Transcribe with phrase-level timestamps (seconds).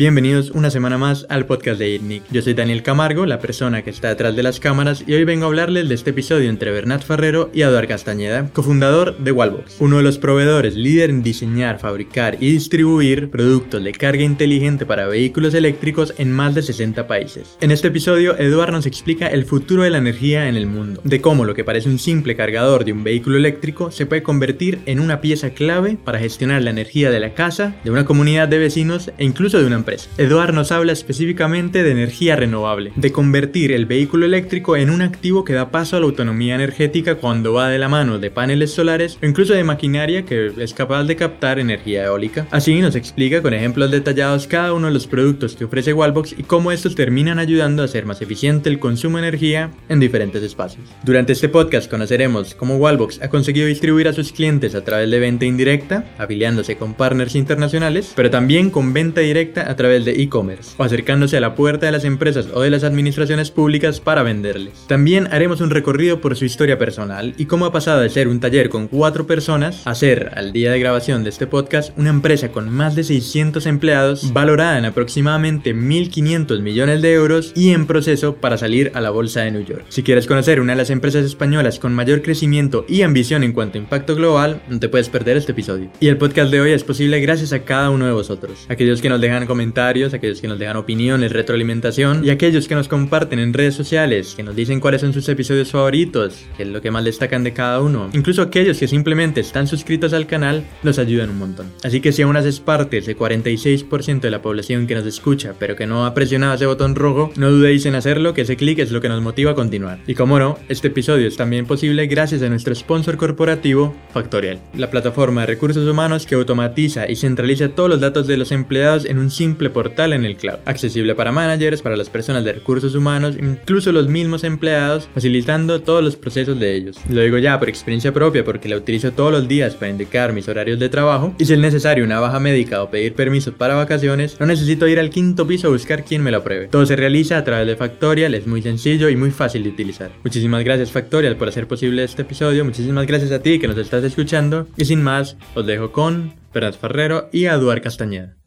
[0.00, 2.22] Bienvenidos una semana más al podcast de ITNIC.
[2.30, 5.44] Yo soy Daniel Camargo, la persona que está detrás de las cámaras, y hoy vengo
[5.44, 9.98] a hablarles de este episodio entre Bernat Ferrero y Eduard Castañeda, cofundador de Wallbox, uno
[9.98, 15.52] de los proveedores líder en diseñar, fabricar y distribuir productos de carga inteligente para vehículos
[15.52, 17.58] eléctricos en más de 60 países.
[17.60, 21.20] En este episodio, Eduard nos explica el futuro de la energía en el mundo, de
[21.20, 24.98] cómo lo que parece un simple cargador de un vehículo eléctrico se puede convertir en
[24.98, 29.10] una pieza clave para gestionar la energía de la casa, de una comunidad de vecinos
[29.18, 29.89] e incluso de una empresa.
[30.18, 35.44] Eduard nos habla específicamente de energía renovable, de convertir el vehículo eléctrico en un activo
[35.44, 39.18] que da paso a la autonomía energética cuando va de la mano de paneles solares
[39.22, 42.46] o incluso de maquinaria que es capaz de captar energía eólica.
[42.50, 46.42] Así nos explica con ejemplos detallados cada uno de los productos que ofrece Wallbox y
[46.42, 50.88] cómo estos terminan ayudando a hacer más eficiente el consumo de energía en diferentes espacios.
[51.04, 55.18] Durante este podcast conoceremos cómo Wallbox ha conseguido distribuir a sus clientes a través de
[55.18, 60.74] venta indirecta, afiliándose con partners internacionales, pero también con venta directa a través de e-commerce
[60.76, 64.84] o acercándose a la puerta de las empresas o de las administraciones públicas para venderles.
[64.86, 68.40] También haremos un recorrido por su historia personal y cómo ha pasado de ser un
[68.40, 72.52] taller con cuatro personas a ser, al día de grabación de este podcast, una empresa
[72.52, 78.36] con más de 600 empleados valorada en aproximadamente 1.500 millones de euros y en proceso
[78.36, 79.86] para salir a la bolsa de New York.
[79.88, 83.78] Si quieres conocer una de las empresas españolas con mayor crecimiento y ambición en cuanto
[83.78, 85.90] a impacto global, no te puedes perder este episodio.
[86.00, 89.08] Y el podcast de hoy es posible gracias a cada uno de vosotros, aquellos que
[89.08, 93.52] nos dejan comentarios, aquellos que nos dejan opiniones, retroalimentación y aquellos que nos comparten en
[93.52, 97.04] redes sociales, que nos dicen cuáles son sus episodios favoritos, qué es lo que más
[97.04, 98.08] destacan de cada uno.
[98.14, 101.66] Incluso aquellos que simplemente están suscritos al canal nos ayudan un montón.
[101.84, 105.54] Así que si aún haces parte de ese 46% de la población que nos escucha,
[105.58, 108.78] pero que no ha presionado ese botón rojo, no dudéis en hacerlo, que ese clic
[108.78, 110.00] es lo que nos motiva a continuar.
[110.06, 114.90] Y como no, este episodio es también posible gracias a nuestro sponsor corporativo, Factorial, la
[114.90, 119.18] plataforma de recursos humanos que automatiza y centraliza todos los datos de los empleados en
[119.18, 123.36] un simple portal en el cloud, accesible para managers, para las personas de recursos humanos,
[123.38, 126.96] incluso los mismos empleados, facilitando todos los procesos de ellos.
[127.08, 130.48] Lo digo ya por experiencia propia porque la utilizo todos los días para indicar mis
[130.48, 134.38] horarios de trabajo y si es necesario una baja médica o pedir permiso para vacaciones,
[134.40, 136.68] no necesito ir al quinto piso a buscar quien me lo apruebe.
[136.68, 140.10] Todo se realiza a través de Factorial, es muy sencillo y muy fácil de utilizar.
[140.24, 144.04] Muchísimas gracias Factorial por hacer posible este episodio, muchísimas gracias a ti que nos estás
[144.04, 148.39] escuchando y sin más, os dejo con Bernat Ferrero y Eduard Castañeda.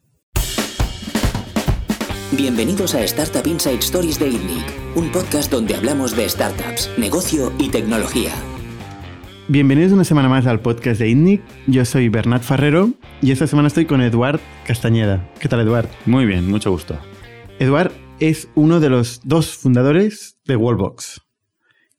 [2.32, 7.70] Bienvenidos a Startup Inside Stories de ITNIC, un podcast donde hablamos de startups, negocio y
[7.70, 8.32] tecnología.
[9.46, 11.42] Bienvenidos una semana más al podcast de ITNIC.
[11.68, 12.90] Yo soy Bernat Ferrero
[13.20, 15.30] y esta semana estoy con Eduard Castañeda.
[15.38, 15.86] ¿Qué tal, Eduard?
[16.06, 16.98] Muy bien, mucho gusto.
[17.60, 21.20] Eduard es uno de los dos fundadores de Wallbox,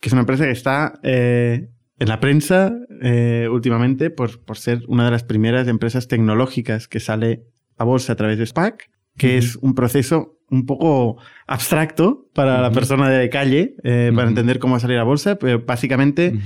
[0.01, 4.81] que es una empresa que está eh, en la prensa eh, últimamente por, por ser
[4.87, 7.45] una de las primeras empresas tecnológicas que sale
[7.77, 11.17] a bolsa a través de SPAC, que es un proceso un poco
[11.47, 16.37] abstracto para la persona de calle, eh, para entender cómo salir a bolsa, pero básicamente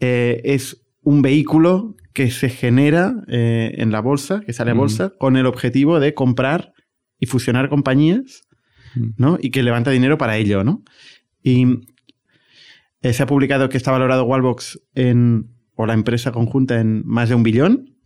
[0.00, 5.12] eh, es un vehículo que se genera eh, en la bolsa, que sale a bolsa,
[5.18, 6.72] con el objetivo de comprar
[7.18, 8.42] y fusionar compañías,
[9.16, 9.38] ¿no?
[9.40, 10.82] Y que levanta dinero para ello, ¿no?
[11.42, 11.66] Y
[13.02, 17.34] se ha publicado que está valorado Wallbox en, o la empresa conjunta en más de
[17.34, 17.96] un billón,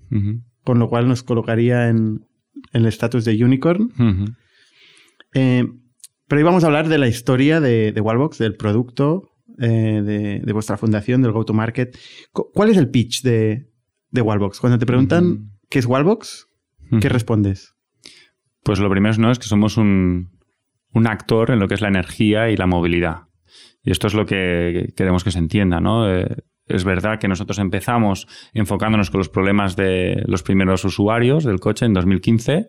[0.65, 2.27] con lo cual nos colocaría en
[2.73, 3.91] el estatus de unicorn.
[5.35, 5.67] Eh,
[6.29, 10.41] pero hoy vamos a hablar de la historia de, de Wallbox, del producto, eh, de,
[10.41, 11.97] de vuestra fundación, del go-to-market.
[12.33, 13.71] Cu- ¿Cuál es el pitch de,
[14.11, 14.61] de Wallbox?
[14.61, 16.49] Cuando te preguntan qué es Wallbox,
[17.01, 17.75] ¿qué respondes?
[18.63, 19.31] Pues lo primero ¿no?
[19.31, 20.31] es que somos un,
[20.93, 23.23] un actor en lo que es la energía y la movilidad.
[23.83, 26.13] Y esto es lo que queremos que se entienda, ¿no?
[26.13, 26.27] Eh,
[26.67, 31.87] es verdad que nosotros empezamos enfocándonos con los problemas de los primeros usuarios del coche
[31.87, 32.69] en 2015,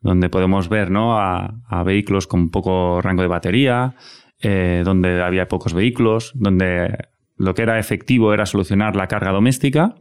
[0.00, 1.18] donde podemos ver ¿no?
[1.18, 3.94] a, vehículos con poco rango de batería,
[4.40, 6.96] eh, donde había pocos vehículos, donde
[7.36, 9.94] lo que era efectivo era solucionar la carga doméstica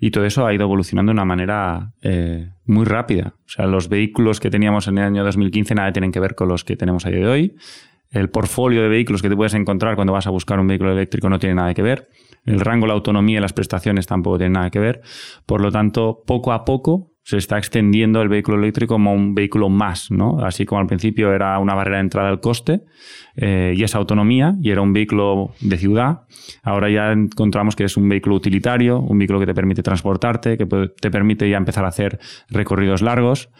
[0.00, 3.34] y todo eso ha ido evolucionando de una manera eh, muy rápida.
[3.44, 6.48] O sea, los vehículos que teníamos en el año 2015 nada tienen que ver con
[6.48, 7.54] los que tenemos a día de hoy.
[8.10, 11.28] El portfolio de vehículos que te puedes encontrar cuando vas a buscar un vehículo eléctrico
[11.28, 12.08] no tiene nada que ver.
[12.44, 15.02] El rango, la autonomía y las prestaciones tampoco tienen nada que ver.
[15.46, 19.68] Por lo tanto, poco a poco se está extendiendo el vehículo eléctrico como un vehículo
[19.68, 20.40] más, ¿no?
[20.44, 22.82] Así como al principio era una barrera de entrada al coste
[23.36, 26.22] eh, y esa autonomía y era un vehículo de ciudad,
[26.62, 30.66] ahora ya encontramos que es un vehículo utilitario, un vehículo que te permite transportarte, que
[30.66, 33.50] te permite ya empezar a hacer recorridos largos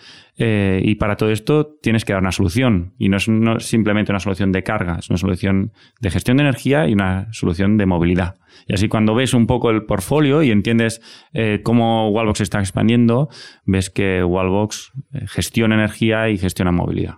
[0.43, 2.95] Eh, y para todo esto tienes que dar una solución.
[2.99, 6.45] Y no es no simplemente una solución de carga, es una solución de gestión de
[6.45, 8.39] energía y una solución de movilidad.
[8.67, 11.03] Y así cuando ves un poco el portfolio y entiendes
[11.35, 13.29] eh, cómo Wallbox está expandiendo,
[13.67, 17.17] ves que Wallbox eh, gestiona energía y gestiona movilidad.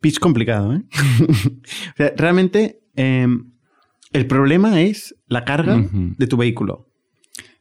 [0.00, 0.80] Pitch complicado, ¿eh?
[1.28, 3.52] o sea, realmente em,
[4.14, 6.89] el problema es la carga de tu vehículo.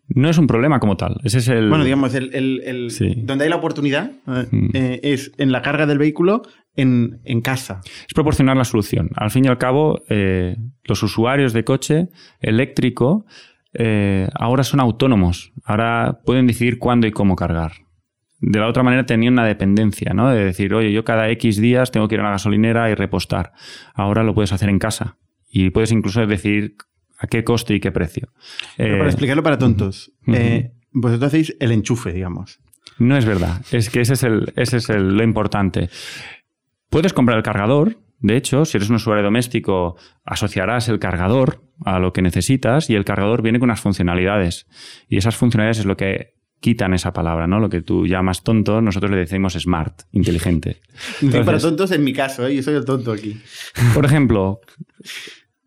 [0.10, 1.18] No es un problema como tal.
[1.24, 1.70] Ese es el.
[1.70, 3.14] Bueno, digamos, el, el- el- Sí.
[3.24, 4.70] donde hay la oportunidad eh, Mm.
[4.74, 6.42] eh, es en la carga del vehículo
[6.76, 7.82] en, en casa.
[7.86, 9.10] es proporcionar la solución.
[9.16, 12.08] Al fin y al cabo, eh, los usuarios de coche
[12.40, 13.26] eléctrico
[13.74, 15.52] eh, ahora son autónomos.
[15.64, 17.74] Ahora pueden decidir cuándo y cómo cargar.
[18.42, 20.30] De la otra manera tenían una dependencia, ¿no?
[20.30, 23.52] De decir, oye, yo cada X días tengo que ir a una gasolinera y repostar.
[23.94, 25.18] Ahora lo puedes hacer en casa.
[25.52, 26.76] Y puedes incluso decidir
[27.20, 28.30] a qué coste y qué precio.
[28.78, 32.60] Pero Eh, para explicarlo para tontos, eh, vosotros hacéis el enchufe, digamos.
[32.98, 33.62] No es verdad.
[33.72, 35.90] Es que ese es, el, ese es el- lo importante.
[36.90, 37.98] Puedes comprar el cargador.
[38.20, 39.96] De hecho, si eres un usuario doméstico,
[40.26, 44.66] asociarás el cargador a lo que necesitas y el cargador viene con unas funcionalidades.
[45.08, 47.60] Y esas funcionalidades es lo que quitan esa palabra, ¿no?
[47.62, 50.82] Lo que tú llamas tonto, nosotros le decimos smart, inteligente.
[51.22, 52.56] Digo para tontos en mi caso, ¿eh?
[52.56, 53.40] yo soy el tonto aquí.
[53.94, 54.60] Por ejemplo,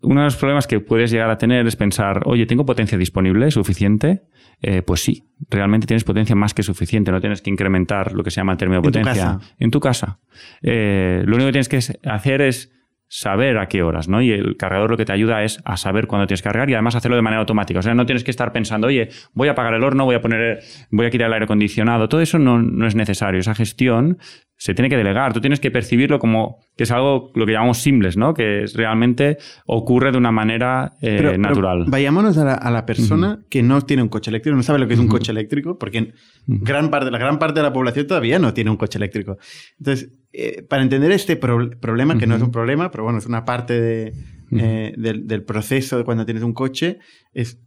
[0.03, 3.51] uno de los problemas que puedes llegar a tener es pensar, oye, ¿tengo potencia disponible
[3.51, 4.23] suficiente?
[4.61, 8.31] Eh, pues sí, realmente tienes potencia más que suficiente, no tienes que incrementar lo que
[8.31, 10.21] se llama el término de En potencia en tu casa.
[10.63, 12.73] Eh, lo único que tienes que hacer es
[13.15, 14.23] saber a qué horas, ¿no?
[14.23, 16.73] Y el cargador lo que te ayuda es a saber cuándo tienes que cargar y
[16.73, 17.81] además hacerlo de manera automática.
[17.81, 20.23] O sea, no tienes que estar pensando, oye, voy a apagar el horno, voy a
[20.23, 20.61] poner,
[20.91, 22.09] voy a quitar el aire acondicionado.
[22.09, 23.39] Todo eso no, no es necesario.
[23.39, 24.17] Esa gestión
[24.64, 25.32] se tiene que delegar.
[25.32, 28.32] Tú tienes que percibirlo como que es algo lo que llamamos simples, ¿no?
[28.32, 31.85] Que es, realmente ocurre de una manera eh, Pero- pero natural.
[31.88, 34.87] vayámonos a la, a la persona que no tiene un coche eléctrico, no sabe lo
[34.87, 36.12] que es un coche eléctrico, porque
[36.47, 39.37] gran parte, la gran parte de la población todavía no tiene un coche eléctrico.
[39.79, 43.26] Entonces, eh, para entender este pro- problema, que no es un problema, pero bueno, es
[43.26, 44.12] una parte de,
[44.53, 46.99] eh, del, del proceso de cuando tienes un coche,
[47.32, 47.58] es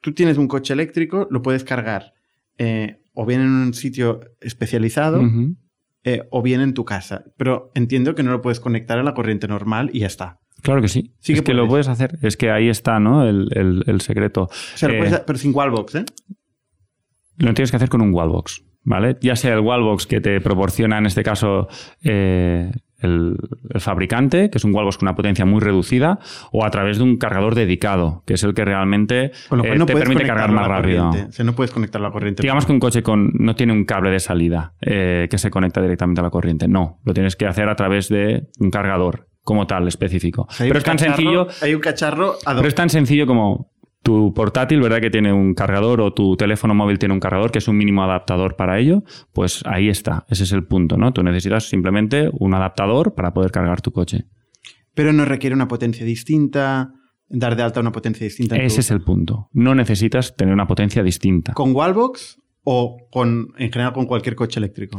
[0.00, 2.14] tú tienes un coche eléctrico, lo puedes cargar
[2.58, 5.22] eh, o bien en un sitio especializado.
[6.04, 7.24] Eh, o bien en tu casa.
[7.36, 10.38] Pero entiendo que no lo puedes conectar a la corriente normal y ya está.
[10.62, 11.14] Claro que sí.
[11.18, 11.88] Sí es que que, lo puedes.
[11.88, 12.18] hacer.
[12.22, 13.26] Es que ahí está, ¿no?
[13.28, 14.42] El, el- el secreto.
[14.44, 16.04] O sea, lo Eh, pero sin wallbox, ¿eh?
[17.38, 19.16] Lo tienes que hacer con un wallbox, ¿vale?
[19.20, 21.66] Ya sea el wallbox que te proporciona, en este caso,
[22.04, 22.70] eh,
[23.02, 23.36] el,
[23.70, 26.18] el fabricante, que es un wallbox con una potencia muy reducida,
[26.52, 29.76] o a través de un cargador dedicado, que es el que realmente Con lo cual
[29.76, 31.10] eh, no te permite cargar más rápido.
[31.10, 32.42] O sea, no puedes conectarlo a la corriente.
[32.42, 35.80] Digamos que un coche con, no tiene un cable de salida eh, que se conecta
[35.82, 36.68] directamente a la corriente.
[36.68, 40.46] No, lo tienes que hacer a través de un cargador como tal específico.
[40.56, 43.71] Pero es tan cacharro- sencillo Hay un cacharro pero es tan sencillo como
[44.02, 45.00] tu portátil, ¿verdad?
[45.00, 48.02] Que tiene un cargador o tu teléfono móvil tiene un cargador, que es un mínimo
[48.02, 49.04] adaptador para ello.
[49.32, 50.24] Pues ahí está.
[50.28, 51.12] Ese es el punto, ¿no?
[51.12, 54.24] Tú necesitas simplemente un adaptador para poder cargar tu coche.
[54.94, 56.92] Pero no requiere una potencia distinta,
[57.28, 58.56] dar de alta una potencia distinta.
[58.56, 59.48] en tu- Ese es el punto.
[59.52, 61.52] No necesitas tener una potencia distinta.
[61.54, 64.98] ¿Con wallbox o con, en general con cualquier coche eléctrico?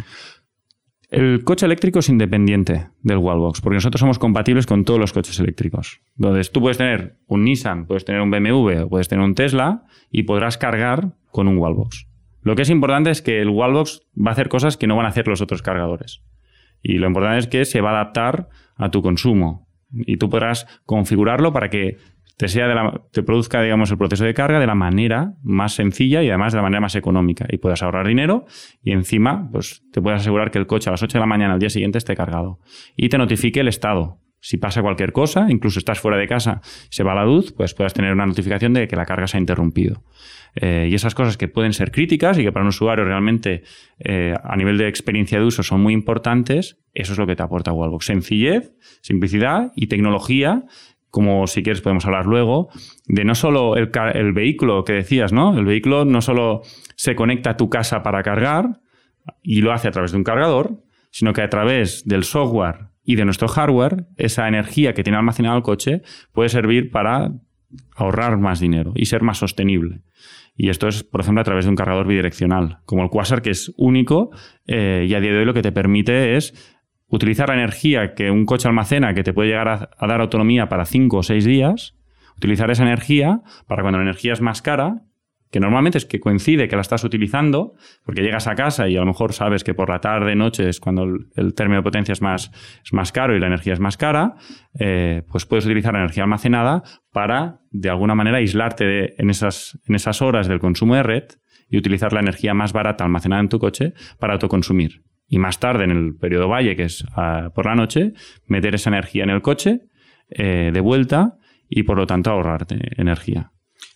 [1.14, 5.40] El coche eléctrico es independiente del wallbox, porque nosotros somos compatibles con todos los coches
[5.40, 6.02] eléctricos.
[6.18, 10.24] Entonces, tú puedes tener un Nissan, puedes tener un BMW puedes tener un Tesla y
[10.24, 12.08] podrás cargar con un wallbox.
[12.42, 15.06] Lo que es importante es que el wallbox va a hacer cosas que no van
[15.06, 16.24] a hacer los otros cargadores.
[16.82, 19.68] Y lo importante es que se va a adaptar a tu consumo.
[19.92, 21.98] Y tú podrás configurarlo para que
[22.38, 25.74] te, sea de la- te produzca, digamos, el proceso de carga de la manera más
[25.74, 27.46] sencilla y además de la manera más económica.
[27.50, 28.46] Y puedas ahorrar dinero
[28.84, 31.54] y encima, pues te puedes asegurar que el coche a las 8 de la mañana
[31.54, 32.60] al día siguiente esté cargado.
[32.96, 34.20] Y te notifique el estado.
[34.46, 36.60] Si pasa cualquier cosa, incluso estás fuera de casa,
[36.90, 39.40] se va la luz, pues puedas tener una notificación de que la carga se ha
[39.40, 40.04] interrumpido.
[40.56, 43.64] Eh, y esas cosas que pueden ser críticas y que para un usuario realmente
[44.00, 47.42] eh, a nivel de experiencia de uso son muy importantes, eso es lo que te
[47.42, 48.06] aporta Wallbox.
[48.06, 50.64] Sencillez, simplicidad y tecnología,
[51.14, 52.70] como si quieres podemos hablar luego,
[53.06, 55.56] de no solo el, vehículo que decías, ¿no?
[55.56, 56.64] El vehículo no solo
[56.96, 58.82] se conecta a tu casa para cargar
[59.44, 63.14] y lo hace a través de un cargador, sino que a través del software y
[63.14, 66.02] de nuestro hardware, esa energía que tiene almacenado el coche
[66.32, 67.32] puede servir para
[67.96, 70.02] ahorrar más dinero y ser más sostenible.
[70.56, 73.52] Y esto es, por ejemplo, a través de un cargador bidireccional, como el Quasar, que
[73.52, 74.32] es único
[74.66, 76.73] eh, y a día de hoy lo que te permite es
[77.14, 80.86] utilizar la energía que un coche almacena, que te puede llegar a, dar autonomía para
[80.86, 81.96] 5 o 6 días,
[82.38, 85.04] utilizar esa energía para cuando la energía es más cara,
[85.52, 89.00] que normalmente es que coincide que la estás utilizando, porque llegas a casa y a
[89.00, 92.24] lo mejor sabes que por la tarde, noche es cuando el, término de potencia es
[92.24, 92.50] más,
[92.84, 94.34] es más caro y la energía es más cara,
[94.80, 99.94] eh, pues puedes utilizar la energía almacenada para, de alguna manera, aislarte en, esas, en
[99.94, 101.26] esas horas del consumo de red
[101.70, 105.04] y utilizar la energía más barata almacenada en tu coche para autoconsumir.
[105.28, 108.14] Y más tarde en el periodo valle, que es ah, por la noche,
[108.48, 109.82] meter esa energía en el coche
[110.30, 111.38] eh, de vuelta
[111.70, 113.52] y por lo tanto ahorrarte energía.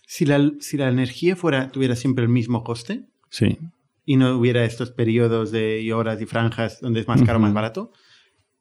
[0.06, 3.58] Si la, si la energía fuera, tuviera siempre el mismo coste Sí.
[4.04, 7.42] y no hubiera estos periodos de y horas y franjas donde es más caro o
[7.42, 7.92] más barato,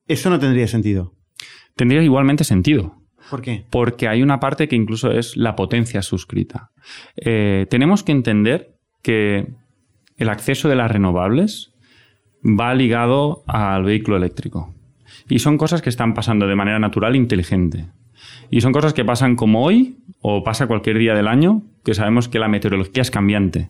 [0.08, 1.14] eso no tendría sentido.
[1.76, 2.96] Tendría igualmente sentido.
[3.30, 3.66] ¿Por qué?
[3.70, 6.72] porque hay una parte que incluso es la potencia suscrita.
[7.18, 9.48] Eh, tenemos que entender que
[10.16, 11.74] el acceso de las renovables
[12.44, 14.74] va ligado al vehículo eléctrico.
[15.30, 17.88] Y son cosas que están pasando de manera natural e inteligente.
[18.50, 22.28] Y son cosas que pasan como hoy o pasa cualquier día del año, que sabemos
[22.28, 23.70] que la meteorología es cambiante.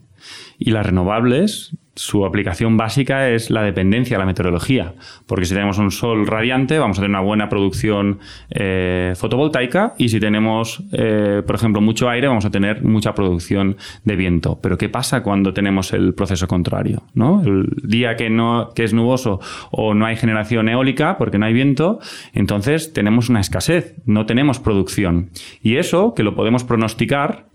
[0.59, 4.93] Y las renovables, su aplicación básica es la dependencia de la meteorología.
[5.25, 9.93] Porque si tenemos un sol radiante, vamos a tener una buena producción eh, fotovoltaica.
[9.97, 14.59] Y si tenemos, eh, por ejemplo, mucho aire, vamos a tener mucha producción de viento.
[14.61, 17.03] Pero ¿qué pasa cuando tenemos el proceso contrario?
[17.13, 17.41] ¿no?
[17.43, 19.39] El día que, no, que es nuboso
[19.71, 21.99] o no hay generación eólica porque no hay viento,
[22.33, 25.31] entonces tenemos una escasez, no tenemos producción.
[25.61, 27.46] Y eso, que lo podemos pronosticar,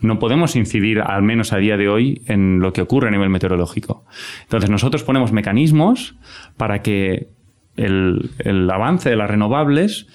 [0.00, 3.30] no podemos incidir, al menos a día de hoy, en lo que ocurre a nivel
[3.30, 4.04] meteorológico.
[4.42, 6.16] Entonces nosotros ponemos mecanismos
[6.56, 7.28] para que
[7.76, 10.06] el, el avance de las renovables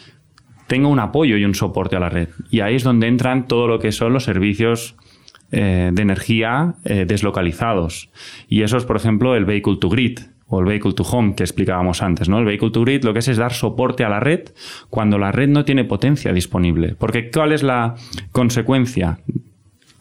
[0.67, 2.29] tenga un apoyo y un soporte a la red.
[2.49, 4.95] Y ahí es donde entran todo lo que son los servicios
[5.55, 8.09] eh, de energía eh, deslocalizados.
[8.47, 11.43] Y eso es, por ejemplo, el vehicle to grid o el vehicle to home que
[11.43, 12.27] explicábamos antes.
[12.27, 12.39] ¿no?
[12.39, 14.49] El vehicle to grid lo que es es dar soporte a la red
[14.89, 16.95] cuando la red no tiene potencia disponible.
[16.95, 17.93] Porque ¿cuál es la
[18.31, 19.19] consecuencia?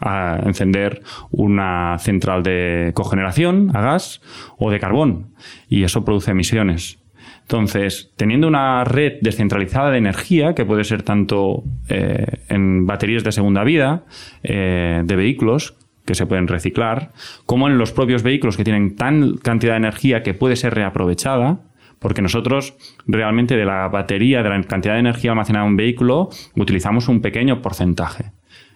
[0.02, 4.20] A encender una central de cogeneración a gas
[4.58, 5.34] o de carbón
[5.68, 6.98] y eso produce emisiones.
[7.42, 13.32] Entonces, teniendo una red descentralizada de energía, que puede ser tanto eh, en baterías de
[13.32, 14.04] segunda vida,
[14.42, 17.12] eh, de vehículos que se pueden reciclar,
[17.46, 21.60] como en los propios vehículos que tienen tan cantidad de energía que puede ser reaprovechada,
[21.98, 22.74] porque nosotros
[23.06, 27.20] realmente de la batería, de la cantidad de energía almacenada en un vehículo, utilizamos un
[27.20, 28.32] pequeño porcentaje.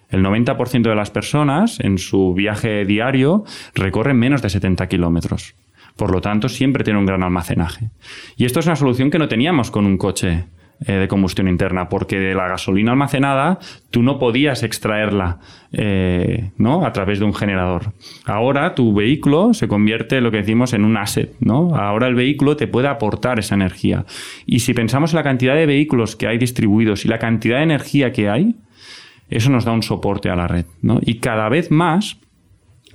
[0.09, 3.43] El 90% de las personas en su viaje diario
[3.75, 5.55] recorren menos de 70 kilómetros.
[5.95, 7.89] Por lo tanto, siempre tiene un gran almacenaje.
[8.37, 10.45] Y esto es una solución que no teníamos con un coche
[10.85, 13.57] eh, de combustión interna, porque de la gasolina almacenada
[13.89, 15.39] tú no podías extraerla
[15.71, 16.85] eh, ¿no?
[16.85, 17.93] a través de un generador.
[18.25, 21.33] Ahora tu vehículo se convierte lo que decimos en un asset.
[21.39, 21.75] ¿no?
[21.75, 24.05] Ahora el vehículo te puede aportar esa energía.
[24.45, 27.63] Y si pensamos en la cantidad de vehículos que hay distribuidos y la cantidad de
[27.63, 28.55] energía que hay,
[29.29, 30.65] eso nos da un soporte a la red.
[30.81, 30.99] ¿no?
[31.01, 32.17] Y cada vez más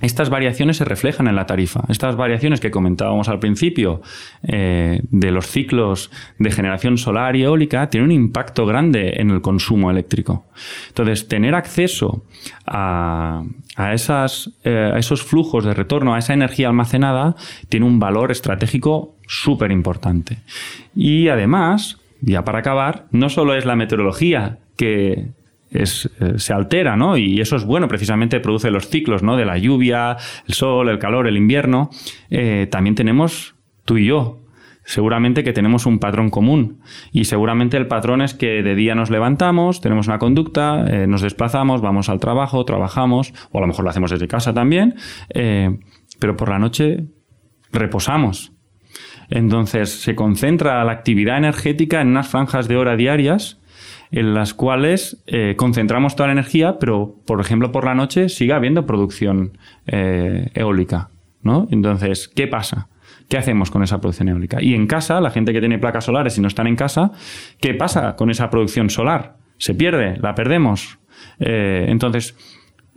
[0.02, 1.84] estas variaciones se reflejan en la tarifa.
[1.88, 4.02] Estas variaciones que comentábamos al principio
[4.42, 9.40] eh, de los ciclos de generación solar y eólica tienen un impacto grande en el
[9.40, 10.44] consumo eléctrico.
[10.88, 12.24] Entonces, tener acceso
[12.66, 13.44] a,
[13.76, 17.36] a eh, a esos flujos de retorno, a esa energía almacenada,
[17.68, 20.38] tiene un valor estratégico súper importante.
[20.96, 25.28] Y además, ya para acabar, no solo es la meteorología que
[25.72, 27.16] eh, se altera, ¿no?
[27.16, 29.36] Y eso es bueno, precisamente produce los ciclos, ¿no?
[29.36, 31.90] De la lluvia, el sol, el calor, el invierno.
[32.30, 34.38] Eh, también tenemos tú y yo.
[34.84, 36.80] Seguramente que tenemos un patrón común
[37.12, 41.22] y seguramente el patrón es que de día nos levantamos, tenemos una conducta, eh, nos
[41.22, 44.96] desplazamos, vamos al trabajo, trabajamos, o a lo mejor lo hacemos desde casa también,
[46.18, 47.04] pero por la noche
[47.70, 48.52] reposamos.
[49.30, 53.61] Entonces se concentra la actividad energética en unas franjas de hora diarias
[54.12, 58.52] en las cuales eh, concentramos toda la energía, pero por ejemplo por la noche sigue
[58.52, 61.08] habiendo producción eh, eólica.
[61.42, 61.66] ¿no?
[61.70, 62.88] Entonces, ¿qué pasa?
[63.28, 64.62] ¿Qué hacemos con esa producción eólica?
[64.62, 67.12] Y en casa, la gente que tiene placas solares y no están en casa,
[67.58, 69.38] ¿qué pasa con esa producción solar?
[69.56, 70.18] ¿Se pierde?
[70.18, 70.98] ¿La perdemos?
[71.40, 72.36] Eh, entonces,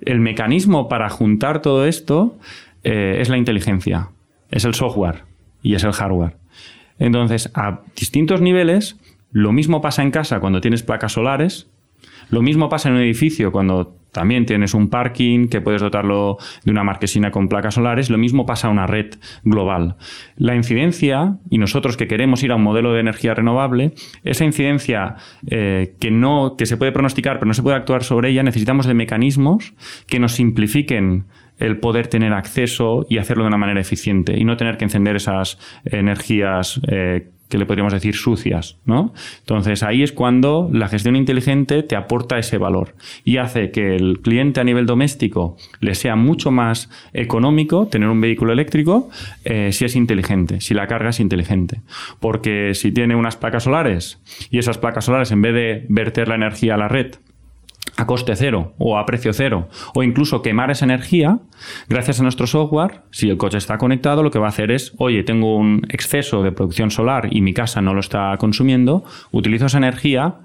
[0.02, 2.38] el mecanismo para juntar todo esto
[2.84, 4.10] es la inteligencia,
[4.52, 5.24] es el software
[5.64, 6.38] y es el hardware.
[7.00, 8.96] Entonces, a distintos niveles,
[9.36, 11.70] lo mismo pasa en casa cuando tienes placas solares,
[12.30, 16.72] lo mismo pasa en un edificio cuando también tienes un parking que puedes dotarlo de
[16.72, 19.98] una marquesina con placas solares, lo mismo pasa a una red global.
[20.38, 23.92] La incidencia, y nosotros que queremos ir a un modelo de energía renovable,
[24.24, 25.16] esa incidencia
[25.48, 28.86] eh, que, no, que se puede pronosticar pero no se puede actuar sobre ella, necesitamos
[28.86, 29.74] de mecanismos
[30.08, 31.26] que nos simplifiquen
[31.58, 35.18] el poder tener acceso y hacerlo de una manera eficiente y no tener que encender
[35.18, 39.14] esas energías eh, que le podríamos decir sucias, ¿no?
[39.40, 44.20] Entonces ahí es cuando la gestión inteligente te aporta ese valor y hace que el
[44.20, 49.10] cliente a nivel doméstico le sea mucho más económico tener un vehículo eléctrico
[49.46, 51.80] eh, si es inteligente, si la carga es inteligente.
[52.20, 56.36] Porque si tiene unas placas solares y esas placas solares en vez de verter la
[56.36, 57.16] energía a la red
[57.98, 61.40] a coste cero o a precio cero, o incluso quemar esa energía,
[61.88, 64.94] gracias a nuestro software, si el coche está conectado, lo que va a hacer es,
[64.98, 69.68] oye, tengo un exceso de producción solar y mi casa no lo está consumiendo, utilizo
[69.68, 70.36] esa energía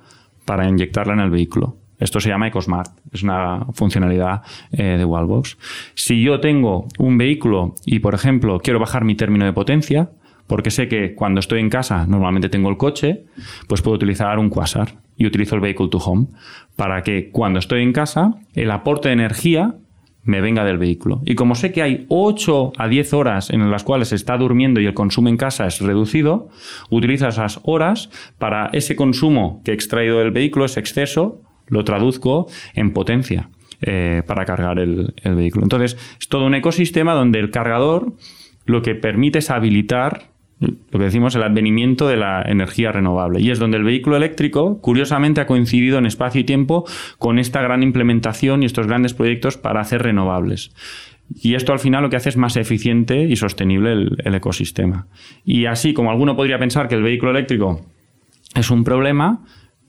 [0.44, 1.76] para inyectarla en el vehículo.
[1.98, 4.42] Esto se llama EcoSmart, es una funcionalidad
[4.72, 5.58] eh, de Wallbox.
[5.94, 10.10] Si yo tengo un vehículo y, por ejemplo, quiero bajar mi término de potencia,
[10.50, 13.22] porque sé que cuando estoy en casa normalmente tengo el coche,
[13.68, 16.26] pues puedo utilizar un Quasar y utilizo el Vehicle to Home
[16.74, 19.76] para que cuando estoy en casa el aporte de energía
[20.24, 21.22] me venga del vehículo.
[21.24, 24.80] Y como sé que hay 8 a 10 horas en las cuales se está durmiendo
[24.80, 26.48] y el consumo en casa es reducido,
[26.90, 32.48] utilizo esas horas para ese consumo que he extraído del vehículo, ese exceso, lo traduzco
[32.74, 33.50] en potencia
[33.82, 35.64] eh, para cargar el, el vehículo.
[35.64, 38.14] Entonces, es todo un ecosistema donde el cargador
[38.64, 40.30] lo que permite es habilitar
[40.60, 43.40] lo que decimos el advenimiento de la energía renovable.
[43.40, 46.84] Y es donde el vehículo eléctrico, curiosamente, ha coincidido en espacio y tiempo
[47.18, 50.72] con esta gran implementación y estos grandes proyectos para hacer renovables.
[51.34, 55.06] Y esto al final lo que hace es más eficiente y sostenible el, ecosistema.
[55.44, 57.86] Y así como alguno podría pensar que el vehículo eléctrico
[58.54, 59.44] es un problema,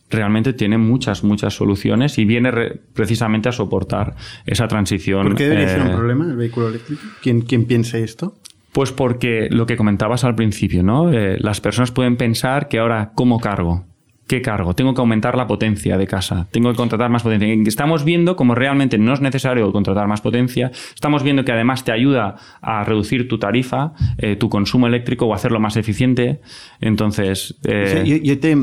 [0.10, 2.52] realmente tiene muchas, muchas soluciones y viene
[2.94, 5.24] precisamente a soportar esa transición.
[5.24, 7.02] ¿Por qué debería ser un eh, problema el vehículo eléctrico?
[7.22, 8.38] ¿Quién, quién piensa esto?
[8.72, 11.12] Pues porque lo que comentabas al principio, ¿no?
[11.12, 13.86] Eh, las personas pueden pensar que ahora, ¿cómo cargo?
[14.28, 14.74] ¿Qué cargo?
[14.74, 17.54] Tengo que aumentar la potencia de casa, tengo que contratar más potencia.
[17.68, 21.92] Estamos viendo como realmente no es necesario contratar más potencia, estamos viendo que además te
[21.92, 26.40] ayuda a reducir tu tarifa, eh, tu consumo eléctrico o hacerlo más eficiente.
[26.80, 27.58] Entonces...
[27.66, 28.56] Eh, yo, te,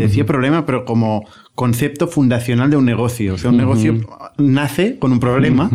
[0.00, 3.34] decía problema, pero como concepto fundacional de un negocio.
[3.34, 4.00] O sea, un negocio
[4.36, 5.70] nace con un problema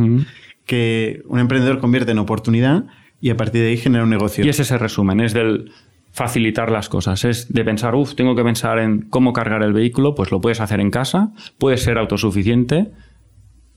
[0.65, 2.87] que un emprendedor convierte en oportunidad
[3.23, 4.43] y a partir de ahí genera un negocio.
[4.43, 5.71] Y ese es el resumen, es del
[6.11, 10.13] facilitar las cosas, es de pensar, uff, tengo que pensar en cómo cargar el vehículo,
[10.13, 12.91] pues lo puedes hacer en casa, puedes ser autosuficiente,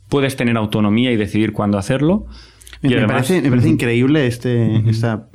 [0.09, 2.27] puedes tener autonomía y decidir cuándo hacerlo.
[2.83, 5.29] me, parece, me parece increíble este, esta,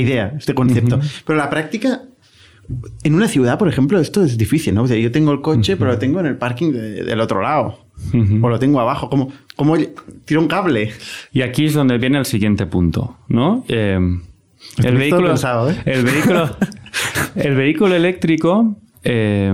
[0.00, 0.98] idea, este concepto.
[1.24, 2.02] Pero la práctica,
[3.04, 4.82] en una ciudad, por ejemplo, esto es difícil, ¿no?
[4.82, 7.83] O sea, yo tengo el coche, pero lo tengo en el parking del otro lado.
[8.42, 9.08] O lo tengo abajo.
[9.08, 9.76] ¿Cómo, cómo
[10.24, 10.92] tiro un cable?
[11.32, 13.64] Y aquí es donde viene el siguiente punto, ¿no?
[13.68, 13.98] Eh,
[14.82, 15.82] el, vehículo, ¿eh?
[15.84, 16.56] el, vehículo,
[17.34, 19.52] el vehículo eléctrico eh,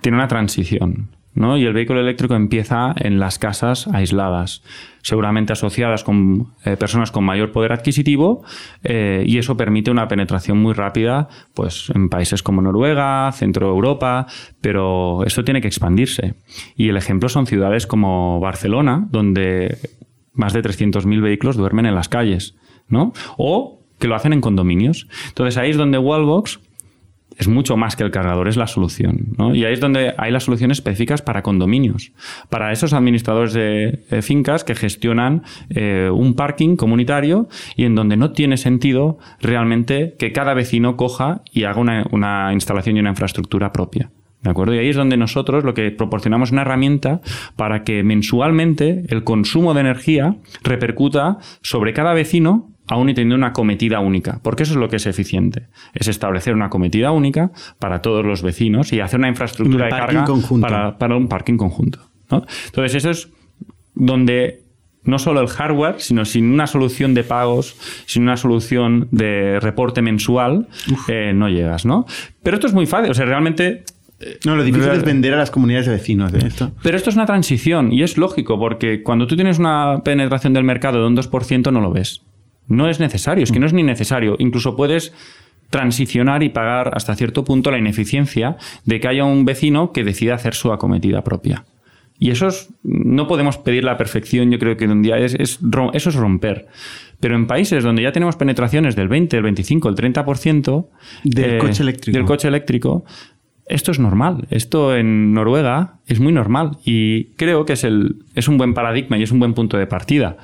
[0.00, 1.10] tiene una transición.
[1.34, 4.62] Y el vehículo eléctrico empieza en las casas aisladas,
[5.02, 8.42] seguramente asociadas con eh, personas con mayor poder adquisitivo,
[8.82, 14.26] eh, y eso permite una penetración muy rápida pues, en países como Noruega, Centro Europa,
[14.60, 16.34] pero esto tiene que expandirse.
[16.76, 19.78] Y el ejemplo son ciudades como Barcelona, donde
[20.32, 22.56] más de 300.000 vehículos duermen en las calles,
[22.88, 23.12] ¿no?
[23.38, 25.06] O que lo hacen en condominios.
[25.28, 26.60] Entonces ahí es donde Wallbox
[27.40, 29.34] es mucho más que el cargador, es la solución.
[29.54, 32.12] Y ahí es donde hay las soluciones específicas para condominios,
[32.50, 38.32] para esos administradores de, fincas que gestionan eh, un parking comunitario y en donde no
[38.32, 43.72] tiene sentido realmente que cada vecino coja y haga una, una instalación y una infraestructura
[43.72, 44.10] propia.
[44.42, 44.74] ¿De acuerdo?
[44.74, 47.20] Y ahí es donde nosotros lo que proporcionamos es una herramienta
[47.56, 53.52] para que mensualmente el consumo de energía repercuta sobre cada vecino aún y teniendo una
[53.52, 58.02] cometida única, porque eso es lo que es eficiente, es establecer una cometida única para
[58.02, 60.26] todos los vecinos y hacer una infraestructura de carga
[60.98, 62.00] para, un parking conjunto.
[62.66, 63.28] Entonces eso es
[63.94, 64.64] donde
[65.04, 67.76] no solo el hardware, sino sin una solución de pagos,
[68.06, 70.66] sin una solución de reporte mensual,
[71.08, 72.06] eh, no llegas, ¿no?
[72.42, 73.84] Pero esto es muy fácil, o sea, realmente
[74.18, 76.72] eh, no, lo difícil es vender a las comunidades de vecinos de esto.
[76.82, 80.64] Pero esto es una transición y es lógico porque cuando tú tienes una penetración del
[80.64, 82.22] mercado de un 2% no lo ves.
[82.70, 84.36] No es necesario, es que no es ni necesario.
[84.38, 85.12] Incluso puedes
[85.70, 90.34] transicionar y pagar hasta cierto punto la ineficiencia de que haya un vecino que decida
[90.34, 91.64] hacer su acometida propia.
[92.18, 95.58] Y eso es, no podemos pedir la perfección, yo creo que un día es, eso
[95.92, 96.68] es romper.
[97.18, 100.86] Pero en países donde ya tenemos penetraciones del 20, el 25, el 30%
[101.24, 102.16] del, coche eléctrico.
[102.16, 103.04] del coche eléctrico,
[103.66, 104.46] esto es normal.
[104.50, 106.78] Esto en Noruega es muy normal.
[106.84, 109.86] Y creo que es, el, es un buen paradigma y es un buen punto de
[109.86, 110.36] partida.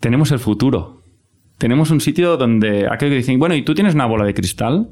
[0.00, 0.97] Tenemos el futuro
[1.58, 4.88] tenemos un sitio donde aquellos que dicen, bueno, ¿y tú tienes una bola de cristal?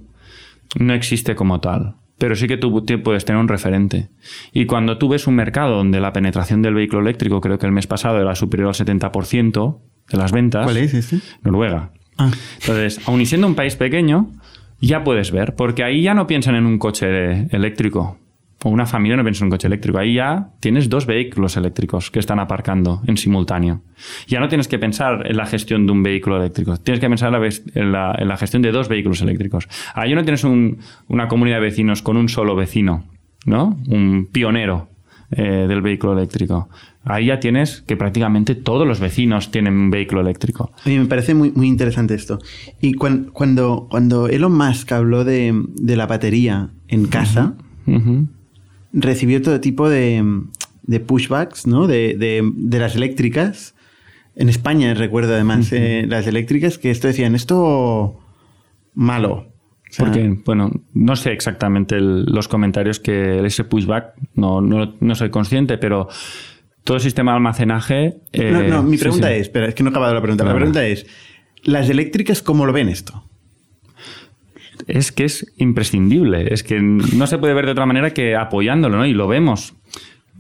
[0.79, 1.95] No existe como tal.
[2.19, 4.09] Pero sí que tú puedes tener un referente.
[4.53, 7.73] Y cuando tú ves un mercado donde la penetración del vehículo eléctrico, creo que el
[7.73, 9.79] mes pasado era superior al 70%
[10.11, 10.65] de las ventas.
[10.65, 11.21] ¿Cuál es este?
[11.43, 11.93] Noruega.
[12.17, 12.31] Ah.
[12.61, 14.31] Entonces, aun y siendo un país pequeño,
[14.81, 18.19] ya puedes ver, porque ahí ya no piensan en un coche eléctrico
[18.67, 19.97] o una familia no piensa en un coche eléctrico.
[19.99, 23.83] Ahí ya tienes dos vehículos eléctricos que están aparcando en simultáneo.
[24.27, 26.77] Ya no tienes que pensar en la gestión de un vehículo eléctrico.
[26.79, 27.33] Tienes que pensar
[27.75, 29.69] en la, gestión de dos vehículos eléctricos.
[29.95, 33.05] Ahí no tienes una comunidad de vecinos con un solo vecino,
[33.45, 33.79] ¿no?
[33.87, 34.89] Un pionero
[35.31, 36.69] eh, del vehículo eléctrico.
[37.05, 40.73] Ahí ya tienes que prácticamente todos los vecinos tienen un vehículo eléctrico.
[40.85, 42.41] A mí me parece muy, muy interesante esto.
[42.81, 47.55] Y cuan- cuando, cuando Elon Musk habló de, de la batería en casa.
[48.99, 50.25] Recibió todo tipo de,
[50.83, 51.87] de pushbacks, ¿no?
[51.87, 53.75] De, de- de las eléctricas.
[54.35, 58.19] En España recuerdo además eh, las eléctricas que esto decían, esto
[58.95, 59.33] malo.
[59.89, 64.95] O sea, Porque, bueno, no sé exactamente el- los comentarios que ese pushback, no, no,
[65.01, 66.09] no soy consciente, pero
[66.85, 68.17] todo el sistema de almacenaje.
[68.33, 69.35] eh, no, no, mi sí, pregunta sí.
[69.35, 70.45] es, espera, es que no he acabado la pregunta.
[70.45, 71.07] La pregunta es,
[71.63, 73.25] ¿las eléctricas cómo lo ven esto?
[74.87, 78.99] Es que es imprescindible, es que no se puede ver de otra manera que apoyándolo,
[78.99, 79.07] ¿no?
[79.07, 79.75] Y lo vemos.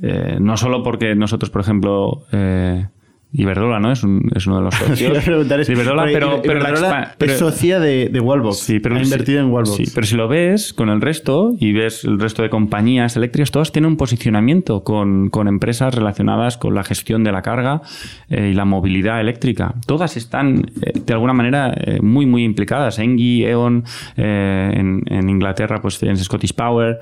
[0.02, 2.86] Eh, no solo porque nosotros, por ejemplo, eh,
[3.32, 3.92] Iberdrola, ¿no?
[3.92, 5.18] Es, un- es uno de los socios.
[5.18, 8.56] es- Iberdrola, pero, pero, la Iberdrola pero- es socia de, de Wallbox.
[8.58, 9.76] Sí, pero ha invertido en Wallbox.
[9.76, 13.50] Sí, pero si lo ves con el resto y ves el resto de compañías eléctricas,
[13.50, 17.82] todas tienen un posicionamiento con, con empresas relacionadas con la gestión de la carga
[18.30, 19.74] eh, y la movilidad eléctrica.
[19.86, 22.98] Todas están eh, de alguna manera eh, muy, muy implicadas.
[22.98, 23.84] Engie, E.ON,
[24.16, 27.00] eh, en, en Inglaterra, pues tienes Scottish Power.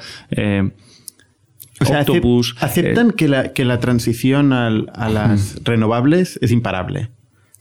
[1.84, 6.50] O sea, Octopus, aceptan eh, que, la, que la transición al- a las renovables es
[6.52, 7.10] imparable.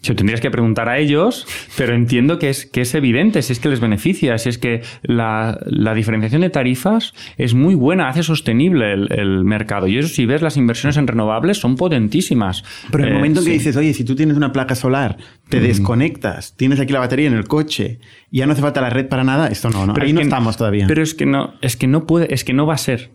[0.02, 3.60] Se tendrías que preguntar a ellos, pero entiendo que es, que es evidente, si es
[3.62, 8.22] que les beneficia, si es que la, la diferenciación de tarifas es muy buena, hace
[8.22, 9.88] sostenible el, el mercado.
[9.88, 12.66] Y eso, si ves las inversiones en renovables, son potentísimas.
[12.92, 15.16] Pero en el Eh, momento en que dices, oye, si tú tienes una placa solar,
[15.48, 19.08] te desconectas, tienes aquí la batería en el coche, ya no hace falta la red
[19.08, 19.94] para nada, esto no, ¿no?
[19.94, 20.86] Pero Ahí es no que- estamos todavía.
[20.86, 23.12] Pero es que no, es que no puede, es que no va a ser.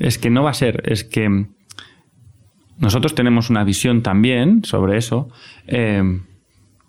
[0.00, 0.82] Es que no va a ser.
[0.90, 1.46] Es que
[2.78, 5.28] nosotros tenemos una visión también sobre eso.
[5.68, 6.02] eh,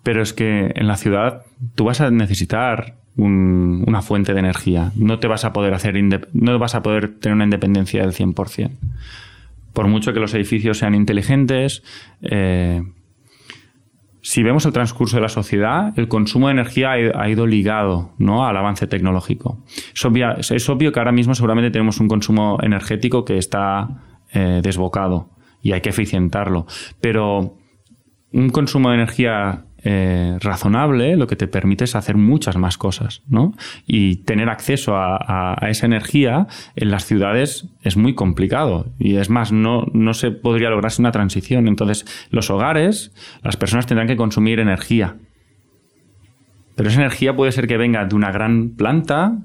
[0.02, 1.42] pero es que en la ciudad
[1.76, 4.90] tú vas a necesitar un- una fuente de energía.
[4.96, 5.94] No te vas a poder hacer
[6.32, 8.72] no vas a poder tener una independencia del 100%.
[9.72, 11.84] Por mucho que los edificios sean inteligentes,
[12.22, 12.82] eh,
[14.22, 18.46] si vemos el transcurso de la sociedad, el consumo de energía ha ido- ligado ¿no?
[18.46, 19.62] al avance tecnológico.
[19.92, 23.88] Es obvio que ahora mismo seguramente tenemos un consumo energético que está
[24.32, 25.28] eh, desbocado
[25.60, 26.66] y hay que eficientarlo.
[27.00, 27.56] Pero
[28.32, 33.22] un consumo de energía eh, razonable lo que te permite es hacer muchas más cosas,
[33.28, 33.52] ¿no?
[33.86, 38.86] Y tener acceso a, esa energía en las ciudades es muy complicado.
[38.98, 41.66] Y es más, no, no se podría lograrse una transición.
[41.66, 45.16] Entonces, los hogares, las personas tendrán que consumir energía.
[46.76, 49.38] Pero esa energía puede ser que venga de una gran planta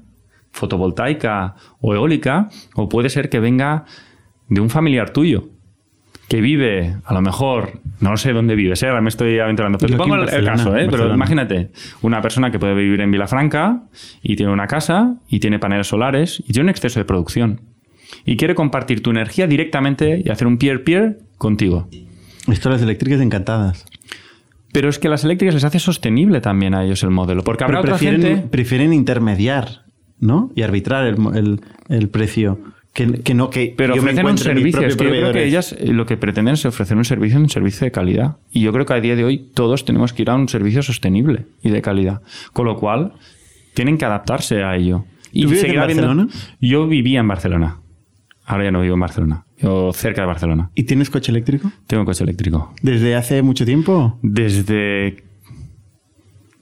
[0.51, 3.85] fotovoltaica o eólica, o puede ser que venga
[4.49, 5.49] de un familiar tuyo
[6.27, 8.87] que vive, a lo mejor, no sé dónde vives, ¿eh?
[8.87, 10.87] ahora me estoy aventurando, pero pongo el, caso, ¿eh?
[10.91, 13.83] pero imagínate, una persona que puede vivir en Vilafranca
[14.21, 17.61] y tiene una casa y tiene paneles solares y tiene un exceso de producción
[18.25, 21.87] y quiere compartir tu energía directamente y hacer un peer-peer contigo.
[22.51, 23.85] Esto las eléctricas encantadas.
[24.73, 27.81] Pero es que las eléctricas les hace sostenible también a ellos el modelo, porque habrá
[27.81, 28.47] Pero otra prefieren, gente...
[28.49, 29.85] prefieren intermediar,
[30.19, 30.51] ¿no?
[30.55, 32.59] Y arbitrar el, mo- el- el precio.
[32.97, 34.81] Que, que no que Pero yo me ofrecen un servicio.
[34.81, 37.47] Es que yo creo que ellas eh, lo que pretenden es ofrecer un servicio, un
[37.47, 38.37] servicio de calidad.
[38.51, 40.81] Y yo creo que a día de hoy todos tenemos que ir a un servicio
[40.81, 42.23] sostenible y de calidad.
[42.53, 43.13] Con lo cual,
[43.75, 45.05] tienen que adaptarse a ello.
[45.31, 46.27] Y ¿Tú vives en Barcelona?
[46.59, 47.81] Yo vivía en Barcelona.
[48.47, 49.45] Ahora ya no vivo en Barcelona.
[49.59, 50.71] Yo cerca de Barcelona.
[50.73, 51.71] ¿Y tienes coche eléctrico?
[51.85, 52.73] Tengo coche eléctrico.
[52.81, 54.17] ¿Desde hace mucho tiempo?
[54.23, 55.23] Desde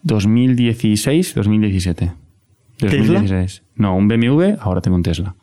[0.04, 2.12] 2016, 2017.
[2.76, 3.20] ¿Tesla?
[3.22, 3.64] 2016.
[3.76, 5.34] No, un BMW, ahora tengo un Tesla.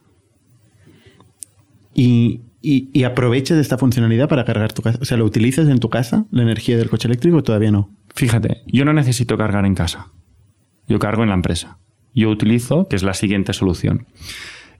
[1.94, 4.98] ¿Y, y, y aprovechas esta funcionalidad para cargar tu casa?
[5.00, 7.90] O sea, ¿lo utilizas en tu casa, la energía del coche eléctrico, o todavía no?
[8.14, 10.08] Fíjate, yo no necesito cargar en casa.
[10.88, 11.78] Yo cargo en la empresa.
[12.14, 14.06] Yo utilizo, que es la siguiente solución.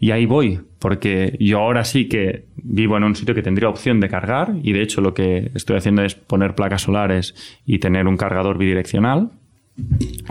[0.03, 4.01] Y ahí voy, porque yo ahora sí que vivo en un sitio que tendría opción
[4.01, 8.09] de cargar y de hecho lo que estoy haciendo es poner placas solares y tener
[8.09, 9.31] un cargador bidireccional.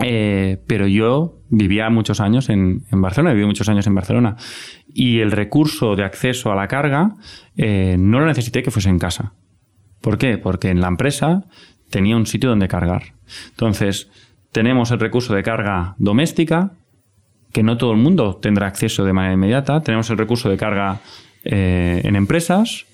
[0.04, 4.36] Eh, pero yo vivía muchos años en, en Barcelona, viví muchos años en Barcelona
[4.92, 7.16] y el recurso de acceso a la carga
[7.56, 9.34] eh, no lo necesité que fuese en casa.
[10.00, 10.38] ¿Por qué?
[10.38, 11.44] Porque en la empresa
[11.90, 13.12] tenía un sitio donde cargar.
[13.50, 14.10] Entonces,
[14.50, 16.72] tenemos el recurso de carga doméstica,
[17.52, 19.82] que no todo el mundo tendrá acceso de manera inmediata.
[19.82, 21.00] Tenemos el recurso de carga
[21.44, 22.86] eh, en empresas,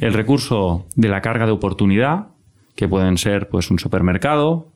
[0.00, 2.28] el recurso de la carga de oportunidad,
[2.74, 4.68] que pueden ser pues un supermercado,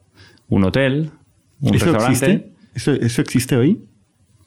[0.49, 1.11] un hotel,
[1.63, 2.27] un ¿Eso restaurante.
[2.27, 2.60] existe?
[2.75, 3.85] ¿Eso, ¿Eso existe hoy?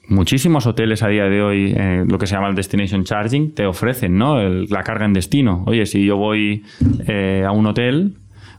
[0.09, 3.65] Muchísimos hoteles a día de hoy, eh, lo que se llama el destination charging, te
[3.65, 4.37] ofrecen ¿no?
[4.43, 5.63] La carga en destino.
[5.65, 6.63] Oye, si yo voy
[7.07, 8.17] eh, a un hotel,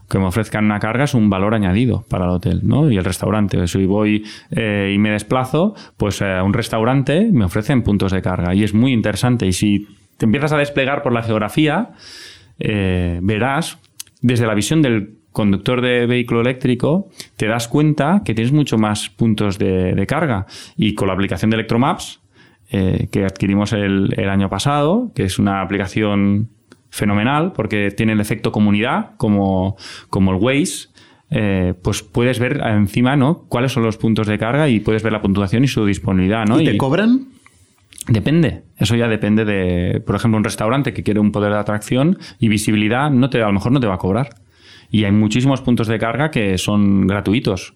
[0.09, 2.91] que me ofrezcan una carga es un valor añadido para el hotel, ¿no?
[2.91, 3.67] Y el restaurante.
[3.67, 8.55] Si voy eh, y me desplazo, pues a un restaurante me ofrecen puntos de carga.
[8.55, 9.45] Y es muy interesante.
[9.45, 11.91] Y si te empiezas a desplegar por la geografía,
[12.57, 13.79] verás
[14.21, 19.09] desde la visión del conductor de vehículo eléctrico, te das cuenta que tienes mucho más
[19.09, 20.47] puntos de, carga.
[20.77, 22.21] Y con la aplicación de Electromaps,
[22.71, 26.49] eh, que adquirimos el, año pasado, que es una aplicación
[26.89, 29.75] fenomenal porque tiene el efecto comunidad, como,
[30.09, 30.87] como el Waze,
[31.29, 33.43] eh, pues puedes ver encima ¿no?
[33.49, 36.45] cuáles son los puntos de carga y puedes ver la puntuación y su disponibilidad.
[36.45, 36.61] ¿no?
[36.61, 37.27] ¿Y te cobran?
[38.07, 38.63] Depende.
[38.77, 42.47] Eso ya depende de, por ejemplo, un restaurante que quiere un poder de atracción y
[42.47, 44.29] visibilidad, no te, a lo mejor no te va a cobrar.
[44.95, 47.73] Y hay muchísimos puntos de carga que son gratuitos.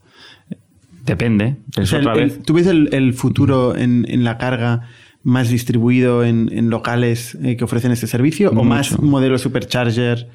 [1.06, 1.58] Depende.
[1.78, 2.42] otra vez.
[2.44, 4.88] ¿Tú ves el, futuro en, la carga
[5.24, 10.30] más distribuido en, locales eh, que ofrecen este servicio o más modelo supercharger?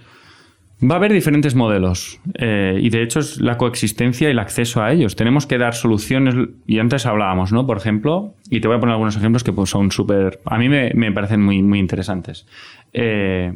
[0.83, 4.83] Va a haber diferentes modelos eh, y de hecho es la coexistencia y el acceso
[4.83, 5.17] a ellos.
[5.17, 6.35] Tenemos que dar soluciones
[6.67, 7.67] y antes hablábamos, ¿no?
[7.67, 10.69] Por ejemplo, y te voy a poner algunos ejemplos que pues, son súper, a mí
[10.69, 12.47] me, parecen muy, muy interesantes.
[12.93, 13.55] Eh,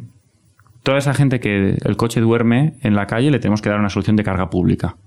[0.83, 3.89] toda esa gente que el coche duerme en la calle le tenemos que dar una
[3.89, 4.97] solución de carga pública.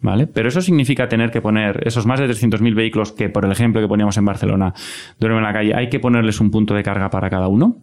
[0.00, 0.26] ¿Vale?
[0.26, 3.80] Pero eso significa tener que poner esos más de 300.000 vehículos que, por el ejemplo
[3.80, 4.74] que poníamos en Barcelona,
[5.18, 7.78] duermen en la calle, ¿hay que ponerles un punto de carga para cada uno?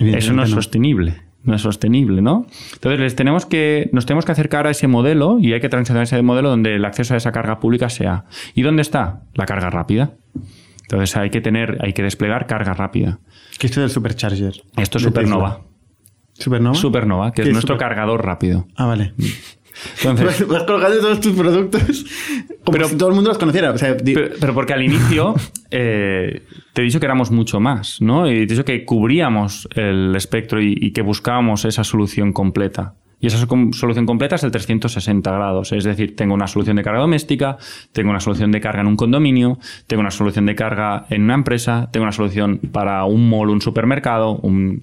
[0.00, 1.22] Eso no es sostenible.
[1.44, 2.46] No es sostenible, ¿no?
[2.74, 6.04] Entonces les tenemos que, nos tenemos que acercar a ese modelo y hay que transicionar
[6.04, 8.24] ese modelo donde el acceso a esa carga pública sea.
[8.54, 9.22] ¿Y dónde está?
[9.34, 10.12] La carga rápida.
[10.84, 13.18] Entonces hay que tener, hay que desplegar carga rápida.
[13.58, 14.62] ¿Qué es el supercharger?
[14.76, 15.62] Esto es Supernova.
[16.34, 16.74] ¿Supernova?
[16.74, 18.66] Supernova, que es, nuestro cargador rápido.
[18.76, 19.14] Ah, vale.
[20.04, 22.04] Entonces, vas colgando todos tus productos
[22.62, 23.74] como pero, si todo el mundo los conociera.
[23.74, 25.34] pero, porque al inicio
[25.70, 26.42] eh,
[26.72, 28.30] te he dicho que éramos mucho más, ¿no?
[28.30, 32.94] Y te he dicho que cubríamos el espectro y que buscábamos esa solución completa.
[33.24, 35.72] Y esa solución completa es el 360 grados.
[35.72, 37.56] Es decir, tengo una solución de carga doméstica,
[37.92, 41.32] tengo una solución de carga en un condominio, tengo una solución de carga en una
[41.32, 44.82] empresa, tengo una solución para un mall, un supermercado, un,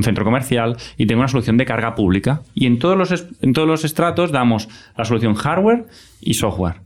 [0.00, 2.40] centro comercial y tengo una solución de carga pública.
[2.54, 5.84] Y en todos, los, en todos los estratos damos la solución hardware
[6.22, 6.76] y software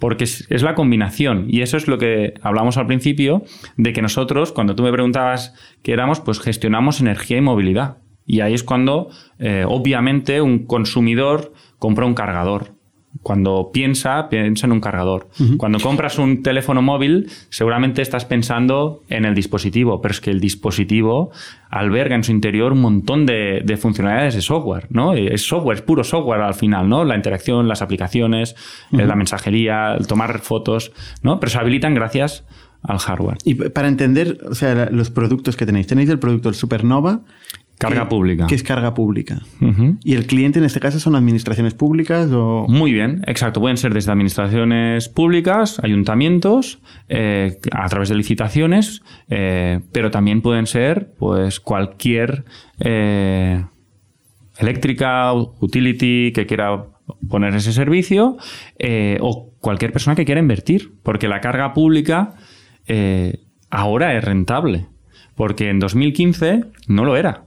[0.00, 1.46] porque es, la combinación.
[1.48, 3.44] Y eso es lo que hablamos al principio,
[3.76, 7.98] de que nosotros, cuando tú me preguntabas qué éramos, pues gestionamos energía y movilidad.
[8.26, 9.08] Y ahí es cuando,
[9.38, 12.76] eh, obviamente, un consumidor compra un cargador.
[13.22, 15.28] Cuando piensa, piensa en un cargador.
[15.56, 20.40] Cuando compras un teléfono móvil, seguramente estás pensando en el dispositivo, pero es que el
[20.40, 21.30] dispositivo
[21.70, 25.14] alberga en su interior un montón de, funcionalidades de software, ¿no?
[25.14, 27.04] Es software, es puro software al final, ¿no?
[27.04, 28.54] La interacción, las aplicaciones,
[28.92, 31.40] eh, la mensajería, el tomar fotos, ¿no?
[31.40, 32.44] Pero se habilitan gracias
[32.82, 33.38] al hardware.
[33.44, 37.22] Y para entender, o sea, los productos que tenéis, tenéis el producto el Supernova
[37.78, 38.46] Carga pública.
[38.46, 39.42] ¿Qué es carga pública?
[40.02, 42.64] ¿Y el cliente en este caso son administraciones públicas o...?
[42.68, 43.60] Muy bien, exacto.
[43.60, 50.66] Pueden ser desde administraciones públicas, ayuntamientos, eh, a través de licitaciones, eh, pero también pueden
[50.66, 52.44] ser pues cualquier
[52.80, 53.62] eh,
[54.58, 56.82] eléctrica, utility que quiera
[57.28, 58.38] poner ese servicio
[59.20, 62.36] o cualquier persona que quiera invertir, porque la carga pública
[63.68, 64.86] ahora es rentable,
[65.34, 67.45] porque en 2015 no lo era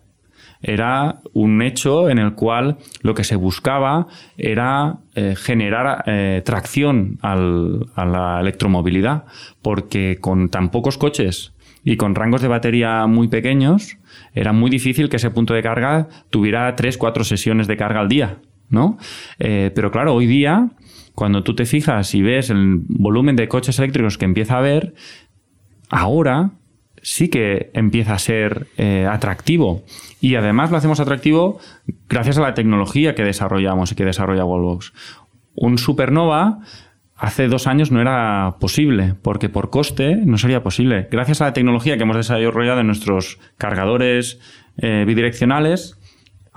[0.62, 7.18] era un hecho en el cual lo que se buscaba era eh, generar eh, tracción
[7.22, 9.26] a la electromovilidad,
[9.62, 13.98] porque con tan pocos coches y con rangos de batería muy pequeños,
[14.34, 18.10] era muy difícil que ese punto de carga tuviera 3, 4 sesiones de carga al
[18.10, 18.40] día.
[18.70, 18.98] ¿no?
[19.40, 20.70] Eh, pero claro, hoy día,
[21.16, 24.94] cuando tú te fijas y ves el volumen de coches eléctricos que empieza a haber,
[25.90, 26.52] ahora
[27.02, 29.84] sí que empieza a ser eh, atractivo.
[30.22, 31.60] Y además lo hacemos atractivo
[32.08, 34.94] gracias a la tecnología que desarrollamos y que desarrolla Wallbox.
[35.56, 36.60] Un supernova
[37.20, 41.08] hace dos años no era posible, porque por coste no sería posible.
[41.12, 44.40] Gracias a la tecnología que hemos desarrollado en nuestros cargadores
[44.78, 45.99] eh, bidireccionales,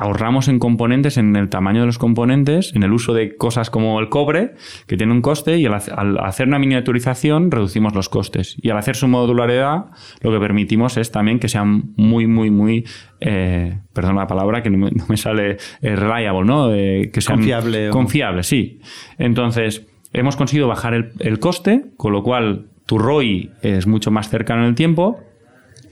[0.03, 4.01] ahorramos en componentes, en el tamaño de los componentes, en el uso de cosas como
[4.01, 4.55] el cobre,
[4.89, 8.57] que tiene un coste, y al, hacer una miniaturización reducimos los costes.
[8.61, 9.87] Y al hacer su modularidad,
[10.21, 12.85] lo que permitimos es también que sean muy, muy, muy,
[13.21, 16.75] eh, perdón la palabra, que no me, sale eh, reliable, ¿no?
[16.75, 17.91] Eh, que sean confiable.
[17.91, 18.81] Confiable, sí.
[19.19, 24.29] Entonces, hemos conseguido bajar el, el coste, con lo cual tu ROI es mucho más
[24.29, 25.21] cercano en el tiempo,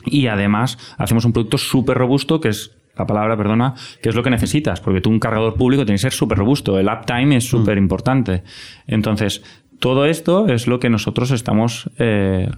[0.04, 4.22] y además hacemos un producto súper robusto que es la palabra, perdona, que es lo
[4.22, 7.44] que necesitas, porque tú un cargador público tiene que ser súper robusto, el uptime es
[7.44, 8.42] súper importante.
[8.86, 9.42] Entonces,
[9.78, 12.48] todo esto es lo que nosotros estamos eh,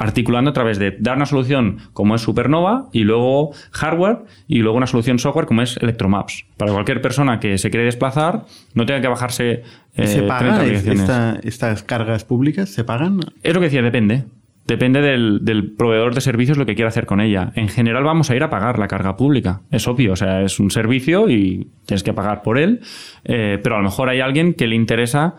[0.00, 4.78] articulando a través de dar una solución como es Supernova y luego hardware y luego
[4.78, 6.46] una solución software como es Electromaps.
[6.56, 9.62] Para cualquier persona que se quiere desplazar, no tenga que bajarse.
[9.96, 12.70] Eh, ¿Se pagan estas cargas públicas?
[12.70, 13.20] ¿Se pagan?
[13.42, 14.24] Es lo que decía, depende.
[14.66, 17.52] Depende del, proveedor de servicios lo que quiera hacer con ella.
[17.56, 19.62] En general vamos a ir a pagar la carga pública.
[19.70, 22.80] Es obvio, o sea, es un servicio y tienes que pagar por él.
[23.24, 25.34] Eh, pero a lo mejor hay alguien que le interesa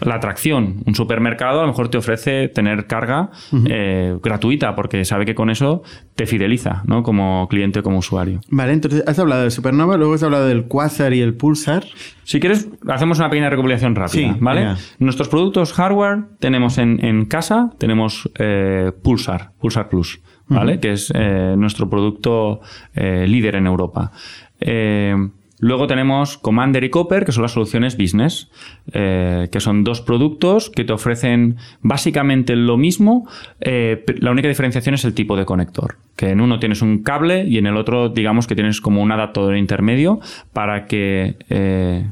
[0.00, 0.82] la atracción.
[0.86, 3.30] Un supermercado a lo mejor te ofrece tener carga
[3.66, 5.82] eh, gratuita porque sabe que con eso
[6.14, 7.02] te fideliza, ¿no?
[7.02, 8.40] Como cliente, como usuario.
[8.48, 11.84] Vale, entonces has hablado del Supernova, luego has hablado del Quasar y el Pulsar.
[12.24, 14.74] Si quieres, hacemos una pequeña recopilación rápida, Sí, ¿vale?
[14.98, 20.78] Nuestros productos hardware tenemos en, en casa, tenemos eh, Pulsar, Pulsar Plus, ¿vale?
[20.80, 22.60] Que es eh, nuestro producto
[22.94, 24.12] líder en Europa.
[24.60, 25.14] Eh,
[25.60, 28.50] Luego tenemos Commander y Copper, que son las soluciones business,
[28.92, 33.28] eh, que son dos productos que te ofrecen básicamente lo mismo.
[33.60, 35.96] eh, la única diferenciación es el tipo de conector.
[36.16, 39.12] Que en uno tienes un cable y en el otro, digamos que tienes como un
[39.12, 40.20] adaptador intermedio
[40.52, 42.06] para que eh,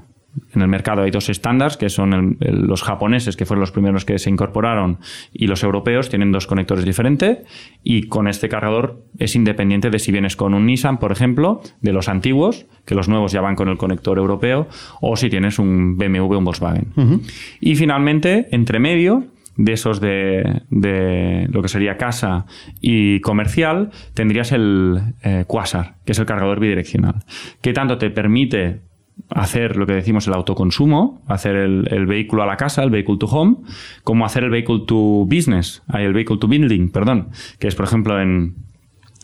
[0.54, 4.04] en el mercado hay dos estándares, que son el- los japoneses, que fueron los primeros
[4.04, 4.98] que se incorporaron,
[5.32, 7.38] y los europeos tienen dos conectores diferentes.
[7.82, 11.92] Y con este cargador es independiente de si vienes con un Nissan, por ejemplo, de
[11.92, 14.68] los antiguos, que los nuevos ya van con el conector europeo,
[15.00, 16.92] o si tienes un BMW o un Volkswagen.
[17.60, 19.26] Y finalmente, entre medio,
[19.60, 22.46] de esos de, de lo que sería casa
[22.80, 27.24] y comercial, tendrías el eh, Quasar, que es el cargador bidireccional,
[27.60, 28.82] que tanto te permite
[29.30, 33.16] hacer lo que decimos el autoconsumo, hacer el, el vehículo a la casa, el vehicle
[33.18, 33.56] to home,
[34.04, 37.28] como hacer el vehicle to business, el vehicle to building, perdón,
[37.58, 38.54] que es por ejemplo en,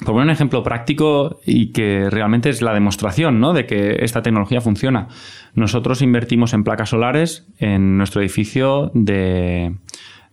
[0.05, 3.53] por un ejemplo práctico y que realmente es la demostración ¿no?
[3.53, 5.09] de que esta tecnología funciona.
[5.55, 9.77] Nosotros invertimos en placas solares en nuestro edificio de,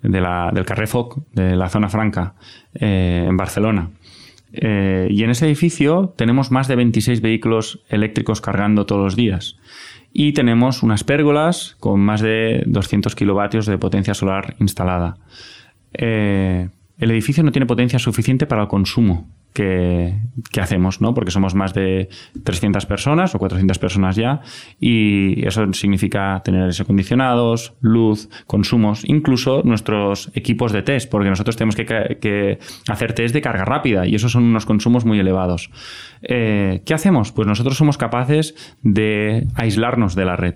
[0.01, 2.33] de la- del Carrer Foc, de la zona franca,
[2.73, 3.89] eh, en Barcelona.
[4.53, 9.57] Eh, y en ese edificio tenemos más de 26 vehículos eléctricos cargando todos los días.
[10.13, 15.17] Y tenemos unas pérgolas con más de 200 kilovatios de potencia solar instalada.
[15.93, 20.15] Eh, el edificio no tiene potencia suficiente para el consumo que,
[20.59, 21.13] hacemos, ¿no?
[21.13, 22.09] Porque somos más de
[22.43, 24.41] 300 personas o 400 personas ya
[24.79, 31.55] y eso significa tener aires acondicionados, luz, consumos, incluso nuestros equipos de test, porque nosotros
[31.55, 35.69] tenemos que hacer test de carga rápida y esos son unos consumos muy elevados.
[36.21, 37.31] Eh, ¿Qué hacemos?
[37.31, 40.55] Pues nosotros somos capaces de aislarnos de la red.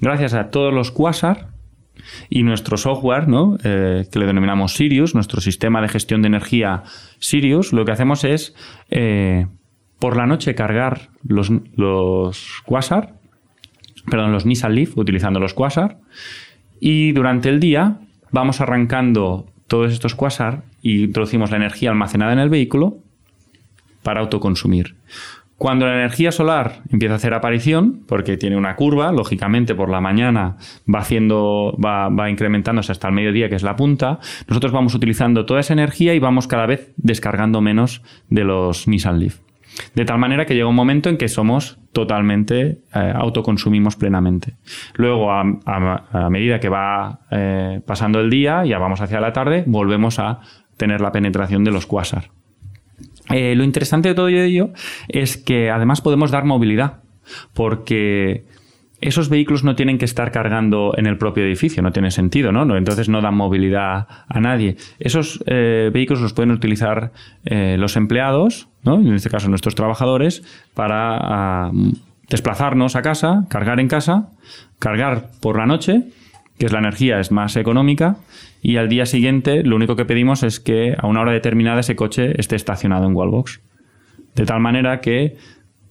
[0.00, 1.48] Gracias a todos los Quasar,
[2.28, 3.56] y nuestro software, ¿no?
[3.64, 6.82] Eh, que le denominamos Sirius, nuestro sistema de gestión de energía
[7.18, 8.54] Sirius, lo que hacemos es
[8.90, 9.46] eh,
[9.98, 13.14] por la noche cargar los, los Quasar,
[14.10, 15.98] perdón, los Nissan Leaf utilizando los Quasar
[16.80, 17.98] y durante el día
[18.30, 22.98] vamos arrancando todos estos Quasar y introducimos la energía almacenada en el vehículo
[24.02, 24.94] para autoconsumir.
[25.58, 30.00] Cuando la energía solar empieza a hacer aparición, porque tiene una curva, lógicamente por la
[30.00, 30.56] mañana
[30.92, 35.46] va haciendo, va, va incrementándose hasta el mediodía, que es la punta, nosotros vamos utilizando
[35.46, 39.40] toda esa energía y vamos cada vez descargando menos de los Nissan Leaf.
[39.96, 44.54] De tal manera que llega un momento en que somos totalmente eh, autoconsumimos plenamente.
[44.94, 49.32] Luego, a, a- a medida que va eh, pasando el día, ya vamos hacia la
[49.32, 50.38] tarde, volvemos a
[50.76, 52.30] tener la penetración de los quasar.
[53.30, 54.70] Eh, lo interesante de todo ello
[55.08, 57.02] es que además podemos dar movilidad,
[57.54, 58.44] porque
[59.00, 62.76] esos vehículos no tienen que estar cargando en el propio edificio, no tiene sentido, ¿no?
[62.76, 64.76] Entonces no dan movilidad a nadie.
[64.98, 67.12] Esos eh, vehículos los pueden utilizar
[67.44, 68.96] eh, los empleados, ¿no?
[68.96, 70.42] en este caso nuestros trabajadores,
[70.74, 71.72] para ah,
[72.28, 74.30] desplazarnos a casa, cargar en casa,
[74.80, 76.04] cargar por la noche,
[76.58, 78.16] que es la energía es más económica,
[78.62, 81.96] y al día siguiente lo único que pedimos es que a una hora determinada ese
[81.96, 83.60] coche esté estacionado en Wallbox.
[84.34, 85.36] De tal manera que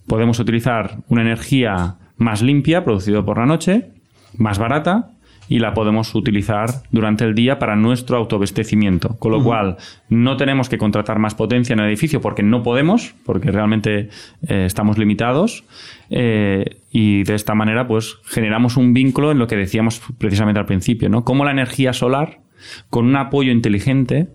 [0.08, 3.89] podemos utilizar una energía más limpia, producida por la noche,
[4.38, 5.12] más barata,
[5.49, 9.15] y la podemos utilizar durante el día para nuestro autoabastecimiento.
[9.17, 9.77] Con lo cual,
[10.10, 14.10] no tenemos que contratar más potencia en el edificio porque no podemos, porque realmente
[14.47, 15.63] eh, estamos limitados.
[16.10, 20.65] eh, y de esta manera, pues, generamos un vínculo en lo que decíamos precisamente al
[20.65, 21.23] principio, ¿no?
[21.23, 22.39] Cómo la energía solar,
[22.89, 24.27] con un apoyo inteligente,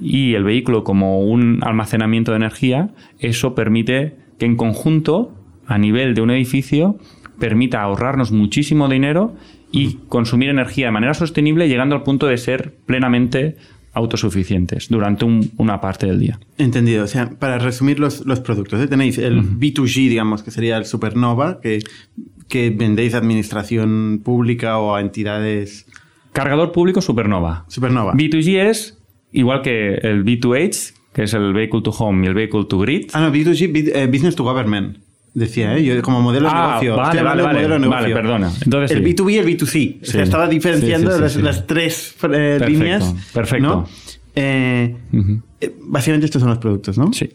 [0.00, 5.32] y el vehículo como un almacenamiento de energía, eso permite que en conjunto,
[5.66, 6.98] a nivel de un edificio,
[7.38, 9.34] permita ahorrarnos muchísimo dinero
[9.70, 13.56] y consumir energía de manera sostenible, llegando al punto de ser plenamente
[13.94, 16.40] autosuficientes durante un- una parte del día.
[16.58, 17.04] Entendido.
[17.04, 18.88] O sea, para resumir los, los productos, ¿eh?
[18.88, 21.80] tenéis el B2G, digamos, que sería el Supernova, que,
[22.48, 25.86] que vendéis a administración pública o a entidades.
[26.32, 27.64] Cargador público Supernova.
[27.68, 28.14] Supernova.
[28.14, 28.98] B2G es
[29.32, 33.10] igual que el B2H, que es el Vehicle to Home y el Vehicle to Grid.
[33.12, 34.98] ah, no, B2G, B- eh, Business to Government.
[35.34, 35.82] Decía, ¿eh?
[35.84, 36.96] Yo como modelo de Ah, negocio.
[36.96, 37.80] vale, Estoy vale, de modelo de vale.
[37.80, 38.02] negocio.
[38.02, 38.52] Vale, perdona.
[38.64, 39.14] Entonces el sí.
[39.14, 39.98] B2B y el B2C.
[40.02, 40.18] O sea, Sí.
[40.24, 43.14] estaba diferenciando Sí, las, tres eh, Perfecto, líneas.
[43.32, 43.66] perfecto.
[43.66, 43.88] ¿no?
[44.34, 44.96] Eh,
[45.60, 47.12] eh, básicamente estos son los productos, ¿no?
[47.14, 47.30] Sí.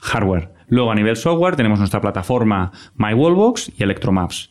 [0.00, 0.48] Hardware.
[0.68, 4.49] Luego a nivel software tenemos nuestra plataforma MyWallbox y Electromaps,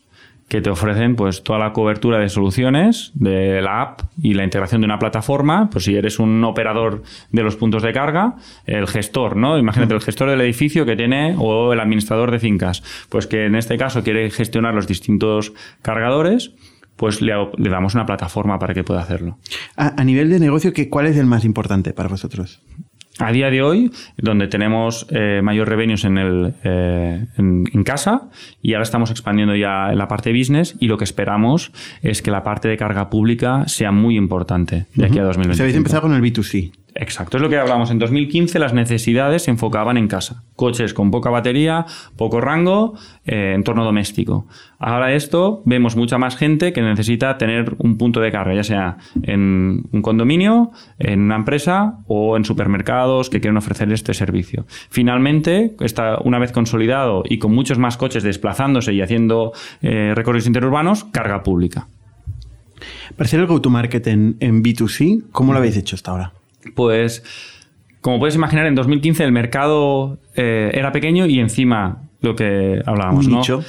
[0.49, 4.81] que te ofrecen pues toda la cobertura de soluciones de la app y la integración
[4.81, 5.69] de una plataforma.
[5.69, 8.35] Pues si eres un operador de los puntos de carga,
[8.65, 9.57] el gestor, ¿no?
[9.57, 13.55] Imagínate el gestor del edificio que tiene o el administrador de fincas, pues que en
[13.55, 16.51] este caso quiere gestionar los distintos cargadores.
[16.95, 19.37] Pues le, damos una plataforma para que pueda hacerlo.
[19.77, 22.61] A, a nivel de negocio, ¿qué, ¿cuál es el más importante para vosotros?
[23.17, 28.29] A día de hoy, donde tenemos eh, mayor revenues en, el, eh, en, en casa
[28.61, 32.31] y ahora estamos expandiendo ya en la parte business y lo que esperamos es que
[32.31, 35.55] la parte de carga pública sea muy importante de aquí a O 2025.
[35.55, 36.71] sea, habéis empezado con el B2C.
[37.01, 37.91] Exacto, es lo que hablamos.
[37.91, 40.43] En 2015 las necesidades se enfocaban en casa.
[40.57, 41.85] Coches con poca batería,
[42.17, 42.93] poco rango,
[43.25, 44.47] eh, entorno doméstico.
[44.79, 48.97] Ahora esto, vemos mucha más gente que necesita tener un punto de carga, ya sea
[49.23, 54.65] en un condominio, en una empresa o en supermercados que quieren ofrecer este servicio.
[54.89, 60.47] Finalmente, está, una vez consolidado y con muchos más coches desplazándose y haciendo eh, recorridos
[60.47, 61.87] interurbanos, carga pública.
[63.15, 66.33] Para hacer el go-to-market en, en B2C, ¿cómo lo habéis hecho hasta ahora?
[66.75, 67.23] Pues,
[68.01, 73.25] como puedes imaginar, en 2015 el mercado eh, era pequeño y encima lo que hablábamos,
[73.25, 73.39] Muy ¿no?
[73.39, 73.63] nicho.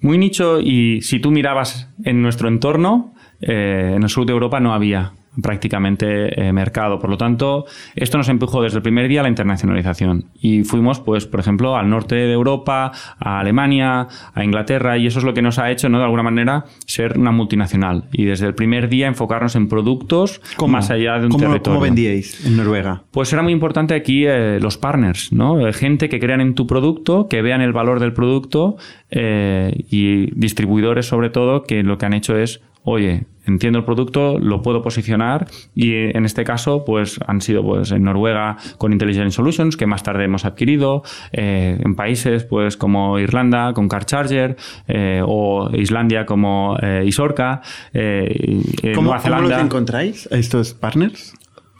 [0.00, 4.60] Muy nicho y si tú mirabas en nuestro entorno, eh, en el sur de Europa
[4.60, 5.12] no había
[5.42, 6.98] prácticamente eh, mercado.
[6.98, 10.26] Por lo tanto, esto nos empujó desde el primer día a la internacionalización.
[10.40, 15.18] Y fuimos, pues, por ejemplo, al norte de Europa, a Alemania, a Inglaterra, y eso
[15.18, 15.98] es lo que nos ha hecho, ¿no?
[15.98, 18.04] De alguna manera, ser una multinacional.
[18.12, 21.78] Y desde el primer día enfocarnos en productos más allá de un ¿Cómo, territorio.
[21.78, 23.02] ¿Cómo vendíais en Noruega?
[23.10, 25.66] Pues era muy importante aquí eh, los partners, ¿no?
[25.66, 28.76] Eh, Gente que crean en tu producto, que vean el valor del producto
[29.10, 34.38] eh, y distribuidores sobre todo que lo que han hecho es, oye, entiendo el producto,
[34.38, 38.92] lo puedo posicionar y eh, en este caso pues han sido pues en Noruega con
[38.92, 44.06] Intelligent Solutions que más tarde hemos adquirido, eh, en países pues como Irlanda con Car
[44.06, 44.56] Charger
[44.88, 47.60] eh, o Islandia como eh, Isorca,
[47.92, 49.60] ¿Cómo, Nueva cómo los Zelanda.
[49.60, 51.33] encontráis a estos partners?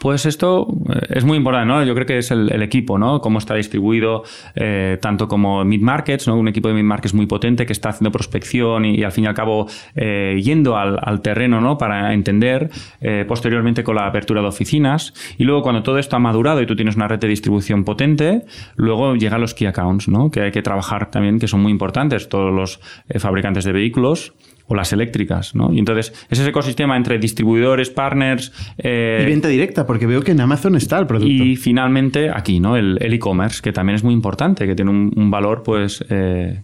[0.04, 1.82] Pues esto eh, es muy importante, ¿no?
[1.82, 3.22] Yo creo que es el, equipo, ¿no?
[3.22, 4.22] Cómo está distribuido,
[4.54, 6.36] eh, tanto como mid-markets, ¿no?
[6.36, 9.28] Un equipo de mid-markets muy potente que está haciendo prospección y, y al fin y
[9.28, 11.78] al cabo eh, yendo al, al terreno, ¿no?
[11.78, 12.68] Para entender,
[13.00, 15.14] eh, posteriormente con la apertura de oficinas.
[15.38, 18.42] Y luego cuando todo esto ha madurado y tú tienes una red de distribución potente,
[18.76, 20.30] luego llegan los key accounts, ¿no?
[20.30, 22.78] Que hay que trabajar también, que son muy importantes, todos los
[23.08, 24.34] eh, fabricantes de vehículos
[24.66, 25.72] o las eléctricas, ¿no?
[25.72, 28.52] Y entonces es ese ecosistema entre distribuidores, partners...
[28.78, 31.28] eh, y venta directa, porque veo que en Amazon está el producto.
[31.44, 32.76] y finalmente aquí, ¿no?
[32.76, 36.62] El e-commerce, que también es muy importante, que tiene un, un valor, pues, eh,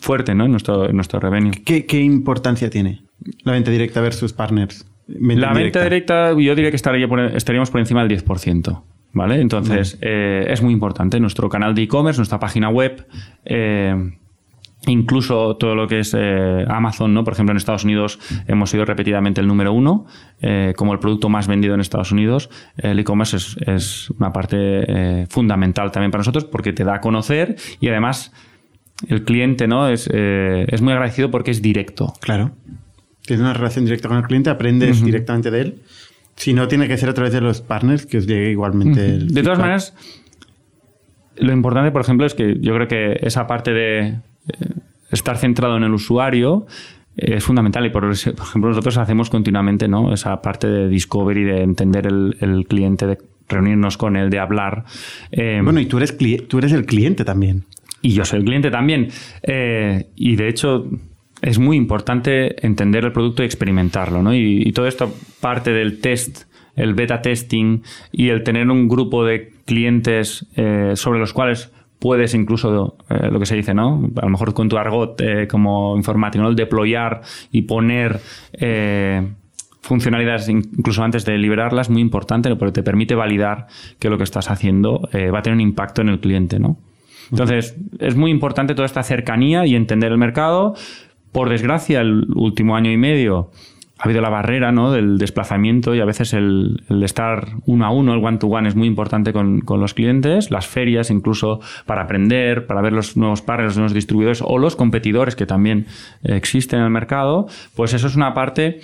[0.00, 0.44] fuerte, ¿no?
[0.46, 1.52] En nuestro, en nuestro revenue.
[1.64, 3.02] ¿Qué, qué importancia tiene
[3.44, 4.84] la venta directa versus partners?
[5.06, 8.82] La venta directa, yo diría que estaría por- estaríamos por encima del 10%.
[9.10, 9.40] ¿Vale?
[9.40, 11.18] Entonces, eh, es muy importante.
[11.18, 13.06] Nuestro canal de e-commerce, nuestra página web,
[13.46, 13.94] eh,
[14.86, 17.24] incluso todo lo que es eh, Amazon, ¿no?
[17.24, 20.06] Por ejemplo, en Estados Unidos hemos sido repetidamente el número uno
[20.40, 22.48] eh, como el producto más vendido en Estados Unidos.
[22.76, 27.00] El e-commerce es, es una parte eh, fundamental también para nosotros porque te da a
[27.00, 28.32] conocer y además
[29.08, 29.88] el cliente, ¿no?
[29.88, 32.14] Es, es muy agradecido porque es directo.
[32.20, 32.50] Claro.
[33.24, 35.82] Tienes una relación directa con el cliente, aprendes directamente de él.
[36.34, 39.28] Si no, tiene que ser a través de los partners que os llegue igualmente el
[39.28, 39.94] De todas maneras,
[41.36, 44.18] lo importante, por ejemplo, es que yo creo que esa parte de
[45.10, 46.66] estar centrado en el usuario
[47.16, 50.12] eh, es fundamental y por, por ejemplo nosotros hacemos continuamente ¿no?
[50.12, 53.18] esa parte de discovery, de entender el, el cliente, de
[53.48, 54.84] reunirnos con él, de hablar.
[55.32, 56.16] Eh, Bueno, y tú eres,
[56.48, 57.64] tú eres el cliente también.
[58.02, 59.08] y yo soy el cliente también.
[59.42, 60.86] Eh, y de hecho,
[61.40, 64.22] es muy importante entender el producto y experimentarlo.
[64.22, 64.34] ¿no?
[64.34, 66.44] Y, y todo esto parte del test,
[66.76, 67.80] el beta testing
[68.12, 73.38] y el tener un grupo de clientes eh, sobre los cuales puedes incluso, eh, lo
[73.38, 74.08] que se dice, ¿no?
[74.16, 76.50] A lo mejor con tu argot eh, como informático, ¿no?
[76.50, 77.20] El deployar
[77.52, 78.20] y poner...
[78.52, 79.26] eh,
[79.80, 83.68] funcionalidades incluso antes de liberarlas es muy importante porque te permite validar
[83.98, 86.76] que lo que estás haciendo va a tener un impacto en el cliente, ¿no?
[87.30, 90.74] Entonces, es muy importante toda esta cercanía y entender el mercado.
[91.32, 93.50] Por desgracia, el último año y medio
[93.98, 94.92] ha habido la barrera ¿no?
[94.92, 98.86] del desplazamiento y a veces el, el estar uno a uno, el one-to-one es muy
[98.86, 103.76] importante con, los clientes, las ferias incluso para aprender, para ver los nuevos partners, los
[103.78, 105.86] nuevos distribuidores o los competidores que también
[106.22, 108.80] existen en el mercado, pues eso es una parte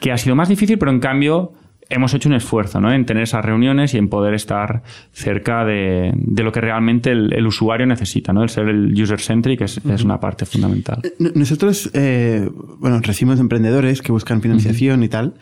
[0.00, 1.52] que ha sido más difícil, pero en cambio
[1.88, 2.92] hemos hecho un esfuerzo ¿no?
[2.92, 4.82] en tener esas reuniones y en poder estar
[5.12, 8.32] cerca de, de lo que realmente el, el usuario necesita.
[8.32, 8.42] ¿no?
[8.42, 11.00] El ser el user-centric es, es una parte fundamental.
[11.20, 15.34] N- Nosotros, eh, bueno, recibimos emprendedores que buscan financiación y tal,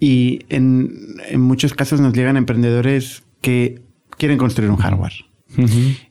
[0.00, 0.90] Y en,
[1.28, 3.82] en muchos casos nos llegan emprendedores que
[4.16, 5.12] quieren construir un hardware.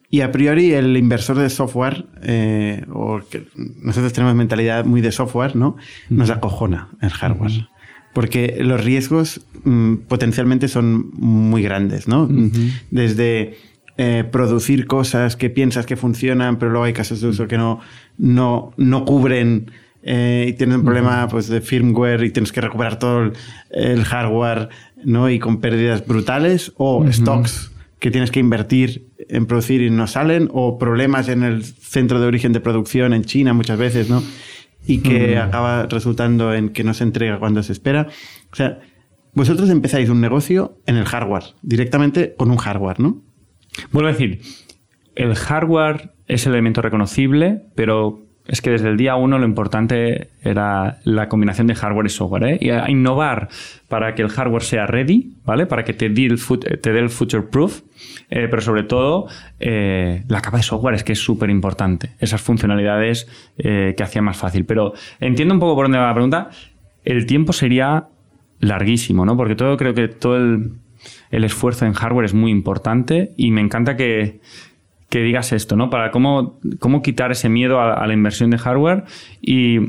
[0.09, 3.47] Y a priori el inversor de software, eh, o que
[3.81, 5.75] nosotros tenemos mentalidad muy de software, ¿no?
[6.09, 7.67] Nos acojona el hardware.
[8.17, 12.27] Porque los riesgos mm, potencialmente son muy grandes, ¿no?
[12.89, 13.57] Desde
[13.95, 17.79] eh, producir cosas que piensas que funcionan, pero luego hay casos de uso que no,
[18.17, 19.69] no, no cubren
[20.01, 23.33] eh, y tienes un problema pues, de firmware y tienes que recuperar todo el,
[23.69, 24.69] el hardware
[25.05, 25.29] ¿no?
[25.29, 30.49] y con pérdidas brutales, o stocks que tienes que invertir en producir y no salen,
[30.53, 34.23] o problemas en el centro de origen de producción en China muchas veces, ¿no?
[34.87, 38.07] Y que acaba resultando en que no se entrega cuando se espera.
[38.51, 38.79] O sea,
[39.33, 43.21] vosotros empezáis un negocio en el hardware, directamente con un hardware, ¿no?
[43.91, 44.41] Vuelvo a decir,
[45.15, 50.29] el hardware es el elemento reconocible, pero es que desde el día uno lo importante
[50.41, 52.43] era la combinación de hardware y software.
[52.43, 52.57] ¿eh?
[52.61, 53.49] Y innovar
[53.89, 55.65] para que el hardware sea ready, ¿vale?
[55.65, 56.39] Para que te dé el,
[56.81, 57.81] te dé el future proof,
[58.29, 59.27] eh, pero sobre todo
[59.59, 62.11] eh, la capa de software es que es súper importante.
[62.19, 63.27] Esas funcionalidades
[63.57, 64.65] eh, que hacían más fácil.
[64.65, 66.49] Pero entiendo un poco por dónde va la pregunta.
[67.03, 68.05] El tiempo sería
[68.59, 69.35] larguísimo, ¿no?
[69.35, 73.95] Porque todo creo que todo el esfuerzo en hardware es muy importante y me encanta
[73.95, 74.39] que,
[75.09, 75.89] que digas esto, ¿no?
[75.89, 79.05] Para cómo, cómo quitar ese miedo a, la inversión de hardware
[79.41, 79.79] y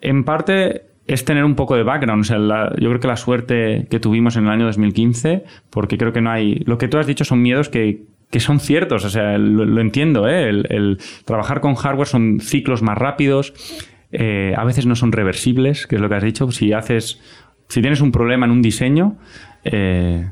[0.00, 2.20] en parte es tener un poco de background.
[2.20, 6.12] O sea, yo creo que la suerte que tuvimos en el año 2015, porque creo
[6.12, 6.56] que no hay...
[6.66, 10.28] Lo que tú has dicho son miedos que, que son ciertos, o sea, lo, entiendo,
[10.28, 10.48] ¿eh?
[10.48, 13.54] El, trabajar con hardware son ciclos más rápidos,
[14.12, 16.50] eh, a veces no son reversibles, que es lo que has dicho.
[16.52, 17.20] Si haces,
[17.68, 19.16] si tienes un problema en un diseño,
[19.64, 20.30] eh,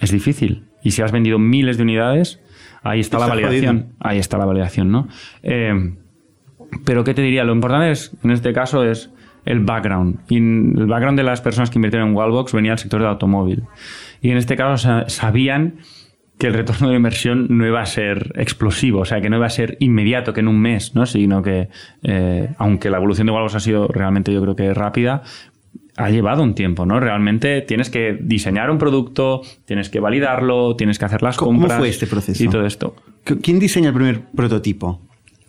[0.00, 0.64] es difícil.
[0.82, 2.40] Y si has vendido miles de unidades,
[2.84, 3.86] Ahí está, la validación.
[3.98, 5.08] Ahí está la validación, ¿no?
[5.42, 5.94] Eh,
[6.84, 7.44] pero ¿qué te diría?
[7.44, 9.10] Lo importante es, en este caso es
[9.44, 10.20] el background.
[10.28, 13.64] Y el background de las personas que invirtieron en Wallbox venía del sector del automóvil.
[14.20, 15.76] Y en este caso sabían
[16.38, 19.46] que el retorno de inversión no iba a ser explosivo, o sea, que no iba
[19.46, 21.06] a ser inmediato, que en un mes, ¿no?
[21.06, 21.68] Sino que,
[22.02, 25.22] eh, aunque la evolución de Wallbox ha sido realmente, yo creo que rápida,
[25.96, 27.00] ha llevado un tiempo, ¿no?
[27.00, 31.72] Realmente tienes que diseñar un producto, tienes que validarlo, tienes que hacer las compras.
[31.72, 32.42] ¿Cómo fue este proceso?
[32.42, 32.96] Y todo esto.
[33.22, 35.00] ¿Quién diseña el primer prototipo?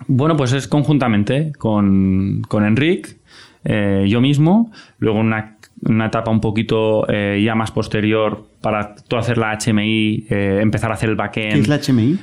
[0.07, 3.17] Bueno, pues es conjuntamente con, con Enric,
[3.63, 9.17] eh, yo mismo, luego una, una etapa un poquito eh, ya más posterior para tú
[9.17, 11.53] hacer la HMI, eh, empezar a hacer el backend.
[11.53, 12.19] ¿Qué es la HMI?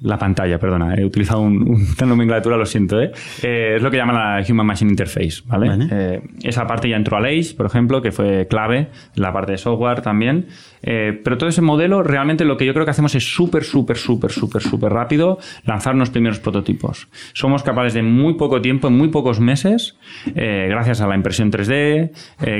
[0.00, 3.00] La pantalla, perdona, he utilizado un, una nomenclatura, lo siento.
[3.00, 3.10] ¿eh?
[3.42, 5.42] Eh, es lo que llaman la Human Machine Interface.
[5.46, 5.88] ¿vale?
[5.90, 9.58] Eh, esa parte ya entró a Leish, por ejemplo, que fue clave, la parte de
[9.58, 10.46] software también.
[10.80, 14.30] pero todo ese modelo, realmente lo que yo creo que hacemos es súper, súper, súper,
[14.30, 17.08] súper, súper rápido lanzar unos primeros prototipos.
[17.32, 19.96] Somos capaces de muy poco tiempo, en muy pocos meses,
[20.34, 22.10] gracias a la impresión 3D,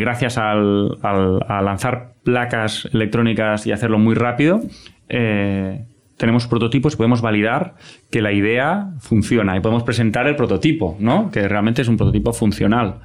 [0.01, 4.61] gracias al, a lanzar placas electrónicas y hacerlo muy rápido.
[5.09, 5.85] Eh,
[6.19, 7.77] tenemos prototipos y podemos validar
[8.11, 11.31] que la idea funciona y podemos presentar el prototipo, ¿no?
[11.31, 12.97] Que realmente es un prototipo funcional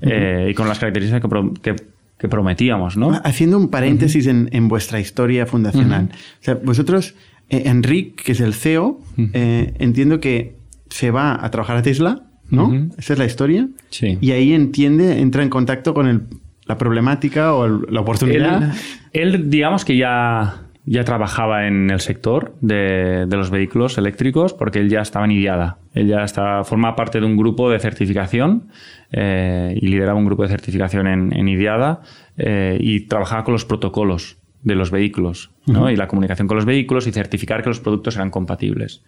[0.00, 1.20] eh, y con las características
[1.60, 3.18] que, prometíamos, ¿no?
[3.24, 6.10] Haciendo un paréntesis en, vuestra historia fundacional.
[6.12, 7.14] O sea, vosotros,
[7.48, 9.00] eh, Enric, que es el CEO,
[9.32, 10.56] eh, entiendo que
[10.90, 12.88] se va a trabajar a Tesla, ¿no?
[12.98, 13.68] Esa es la historia.
[13.88, 14.18] Sí.
[14.20, 16.28] Y ahí entiende, entra en contacto con
[16.66, 18.74] la problemática o la oportunidad.
[19.12, 24.90] él digamos que ya ya trabajaba en el sector de, los vehículos eléctricos porque él
[24.90, 25.76] ya estaba en IDIADA.
[25.94, 28.70] Él ya está, forma parte de un grupo de certificación
[29.12, 32.00] eh, y lideraba un grupo de certificación en, en IDIADA
[32.38, 37.06] eh, y trabajaba con los protocolos de los vehículos y la comunicación con los vehículos
[37.06, 39.02] y certificar que los productos eran compatibles.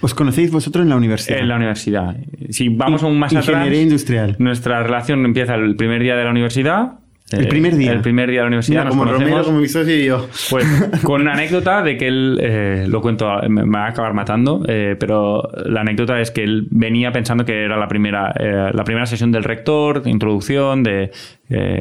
[0.00, 1.38] ¿Os conocéis vosotros en la universidad?
[1.38, 2.16] En la universidad.
[2.48, 4.36] Si vamos aún más Ingeniería atrás, industrial.
[4.38, 6.99] Nuestra relación empieza el primer día de la universidad
[7.30, 7.92] el primer día.
[7.92, 8.88] El primer día de la universidad.
[8.88, 10.28] como Romero, como mi socio y yo.
[10.50, 10.66] Pues
[11.04, 14.96] con una anécdota de que él, eh, lo cuento, me, va a acabar matando, eh,
[14.98, 19.06] pero la anécdota es que él venía pensando que era la primera, eh, la primera
[19.06, 21.10] sesión del rector, de introducción, de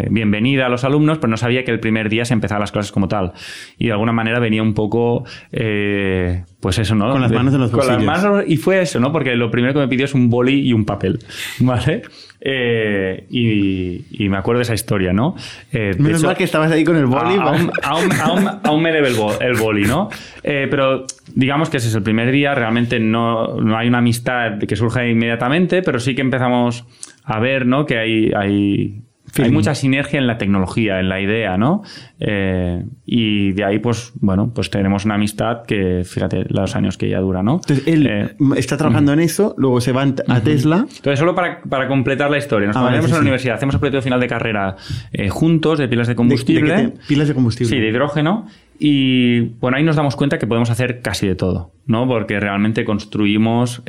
[0.10, 2.92] bienvenida a los alumnos, pero no sabía que el primer día se empezaban las clases
[2.92, 3.34] como tal.
[3.78, 7.12] Y de alguna manera venía un poco, pues eso, ¿no?
[7.12, 7.98] Con las manos en los bolsillos.
[7.98, 9.12] Con las manos, y fue eso, ¿no?
[9.12, 11.20] Porque lo primero que me pidió es un boli y un papel,
[11.60, 12.02] ¿vale?
[12.42, 15.36] Eh, y, me acuerdo de esa historia, ¿no?
[15.72, 17.36] Eh, Menos mal que estabas ahí con el boli.
[17.84, 20.10] Aún, me debe el, boli, ¿no?
[20.44, 22.56] Eh, pero digamos que ese es el primer día.
[22.56, 26.86] Realmente no, no hay una amistad que surja inmediatamente, pero sí que empezamos
[27.24, 27.86] a ver, ¿no?
[27.86, 29.02] Que hay, hay
[29.38, 31.84] hay mucha sinergia en la tecnología, en la idea, ¿no?
[32.20, 37.10] Eh, y de ahí, pues, bueno, pues tenemos una amistad que, fíjate, los años que
[37.10, 37.56] ya dura, ¿no?
[37.56, 40.86] Entonces, él Eh, está trabajando en eso, luego se va a Tesla.
[40.90, 43.24] Entonces, solo para, para completar la historia, nos Ah, vale, ponemos sí, en la sí.
[43.28, 44.76] universidad, hacemos el proyecto final de carrera
[45.12, 46.74] eh, juntos, de pilas de combustible.
[46.76, 47.74] de que te- pilas de combustible.
[47.76, 48.48] Sí, de hidrógeno.
[48.80, 52.08] Y bueno, ahí nos damos cuenta que podemos hacer casi de todo, ¿no?
[52.08, 53.82] Porque realmente construimos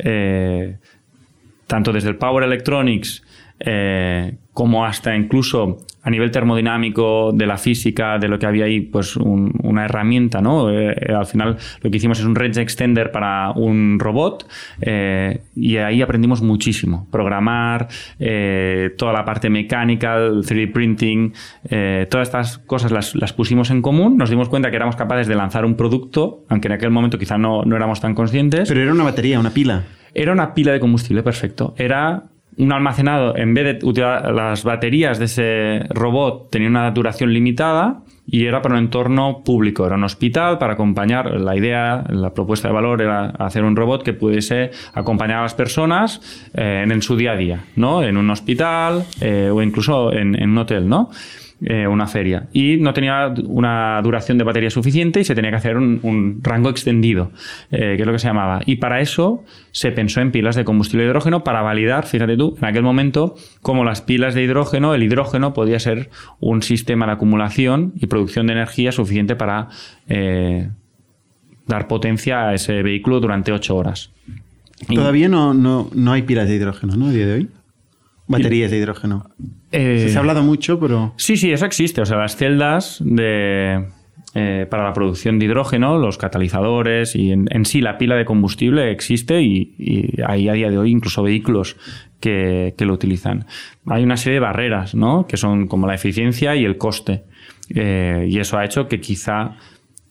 [1.67, 3.23] tanto desde el Power Electronics
[3.63, 8.81] eh, como hasta incluso a nivel termodinámico de la física, de lo que había ahí,
[8.81, 10.69] pues un- una herramienta, ¿no?
[10.71, 14.47] Eh, eh, al final lo que hicimos es un range extender para un robot
[14.81, 17.07] eh, y ahí aprendimos muchísimo.
[17.11, 17.87] Programar,
[18.97, 21.33] toda la parte mecánica, el 3D printing,
[22.09, 25.35] todas estas cosas las, las pusimos en común, nos dimos cuenta que éramos capaces de
[25.35, 28.67] lanzar un producto, aunque en aquel momento quizá no, no éramos tan conscientes.
[28.67, 29.83] Pero era una batería, una pila.
[30.13, 31.73] Era una pila de combustible, perfecto.
[31.77, 32.23] Era
[32.61, 38.03] un almacenado, en vez de utilizar las baterías de ese robot, tenía una duración limitada
[38.27, 39.85] y era para un entorno público.
[39.85, 41.41] Era un hospital para acompañar.
[41.41, 45.55] La idea, la propuesta de valor era hacer un robot que pudiese acompañar a las
[45.55, 46.21] personas
[46.53, 48.03] eh, en, su día a día, ¿no?
[48.03, 51.09] En un hospital eh, o incluso en un hotel, ¿no?
[51.63, 52.47] Eh, una feria.
[52.53, 56.71] Y no tenía una duración de batería suficiente y se tenía que hacer un, rango
[56.71, 57.31] extendido,
[57.69, 58.61] eh, que es lo que se llamaba.
[58.65, 62.55] Y para eso se pensó en pilas de combustible de hidrógeno para validar, fíjate tú,
[62.57, 66.09] en aquel momento, cómo las pilas de hidrógeno, el hidrógeno podía ser
[66.39, 69.69] un sistema de acumulación y producción de energía suficiente para
[70.09, 70.69] eh,
[71.67, 74.09] dar potencia a ese vehículo durante ocho horas.
[74.87, 77.07] Todavía no, no, no hay pilas de hidrógeno, ¿no?
[77.07, 77.49] A día de hoy.
[78.27, 79.29] Baterías de hidrógeno.
[79.71, 81.13] Eh, Se ha hablado mucho, pero...
[81.17, 82.01] Sí, sí, eso existe.
[82.01, 83.85] O sea, las celdas de,
[84.35, 88.23] eh, para la producción de hidrógeno, los catalizadores y en, en sí la pila de
[88.25, 91.75] combustible existe y, y hay a día de hoy incluso vehículos
[92.19, 93.45] que, que lo utilizan.
[93.87, 95.25] Hay una serie de barreras, ¿no?
[95.27, 97.23] Que son como la eficiencia y el coste.
[97.73, 99.57] Eh, y eso ha hecho que quizá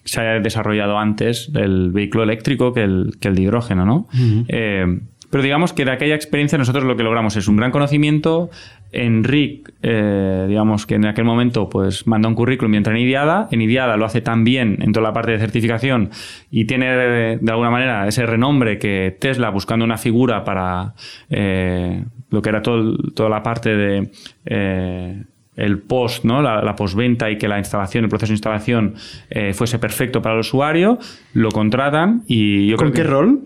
[0.04, 4.08] se haya desarrollado antes el vehículo eléctrico que el, que el de hidrógeno, ¿no?
[4.48, 5.00] Eh,
[5.30, 8.50] pero digamos que de aquella experiencia nosotros lo que logramos es un gran conocimiento.
[8.92, 13.46] Enric, eh, digamos que en aquel momento pues manda un currículum y entra en Idiada.
[13.52, 16.10] En Idiada lo hace tan bien en toda la parte de certificación
[16.50, 20.94] y tiene eh, de alguna manera ese renombre que Tesla buscando una figura para
[21.28, 24.10] eh, lo que era todo, toda la parte de...
[24.46, 25.22] eh,
[25.56, 26.40] el post, ¿no?
[26.40, 28.94] la, la postventa y que la instalación, el proceso de instalación
[29.28, 30.98] eh, fuese perfecto para el usuario,
[31.34, 33.40] lo contratan y yo ¿Con creo qué que- rol?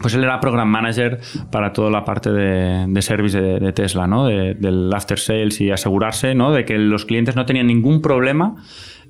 [0.00, 1.20] Pues él era program manager
[1.52, 4.26] para toda la parte de, service de, Tesla, ¿no?
[4.26, 6.52] De- del after sales y asegurarse, ¿no?
[6.52, 8.56] De que los clientes no tenían ningún problema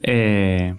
[0.02, 0.74] eh,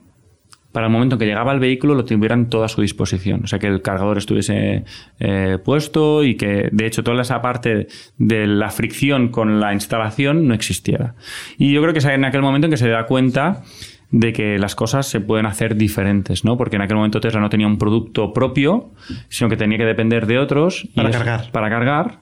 [0.72, 3.41] para el momento en que llegaba el vehículo lo tuvieran todo a su disposición.
[3.43, 4.86] O sea, que el cargador estuviese
[5.20, 7.88] eh, puesto y que, de hecho, toda esa parte
[8.18, 11.16] de la fricción con la instalación no existiera.
[11.57, 13.64] Y yo creo que es en aquel momento en que se da cuenta
[14.12, 16.57] de que las cosas se pueden hacer diferentes, ¿no?
[16.57, 18.91] Porque en aquel momento Tesla no tenía un producto propio,
[19.30, 20.84] sino que tenía que depender de otros.
[20.84, 21.51] y Para es- cargar.
[21.51, 22.20] Para cargar.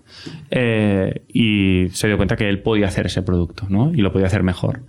[0.51, 3.91] eh, y se dio cuenta que él podía hacer ese producto, ¿no?
[3.93, 4.81] Y lo podía hacer mejor.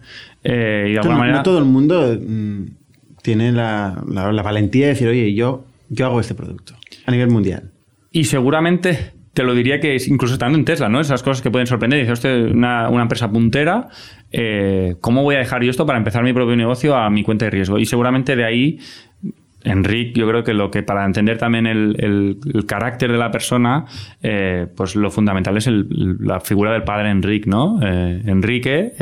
[0.45, 1.37] Eh, y de alguna no, manera...
[1.39, 2.63] no todo el mundo mm,
[3.23, 6.75] tiene la, la- la valentía de decir, oye, yo, yo hago este producto
[7.07, 7.71] a nivel mundial.
[8.13, 11.01] Y seguramente te lo diría que es incluso estando en Tesla, ¿no?
[11.01, 12.01] Esas cosas que pueden sorprender.
[12.01, 13.89] Dice, usted, una, una empresa puntera,
[14.33, 17.45] eh, ¿cómo voy a dejar yo esto para empezar mi propio negocio a mi cuenta
[17.45, 17.79] de riesgo?
[17.79, 18.79] Y seguramente de ahí,
[19.63, 23.31] Enric, yo creo que lo que para entender también el, el- el carácter de la
[23.31, 23.85] persona,
[24.23, 27.79] eh, pues lo fundamental es el- la figura del padre Enric, ¿no?
[27.83, 28.93] Eh, Enrique.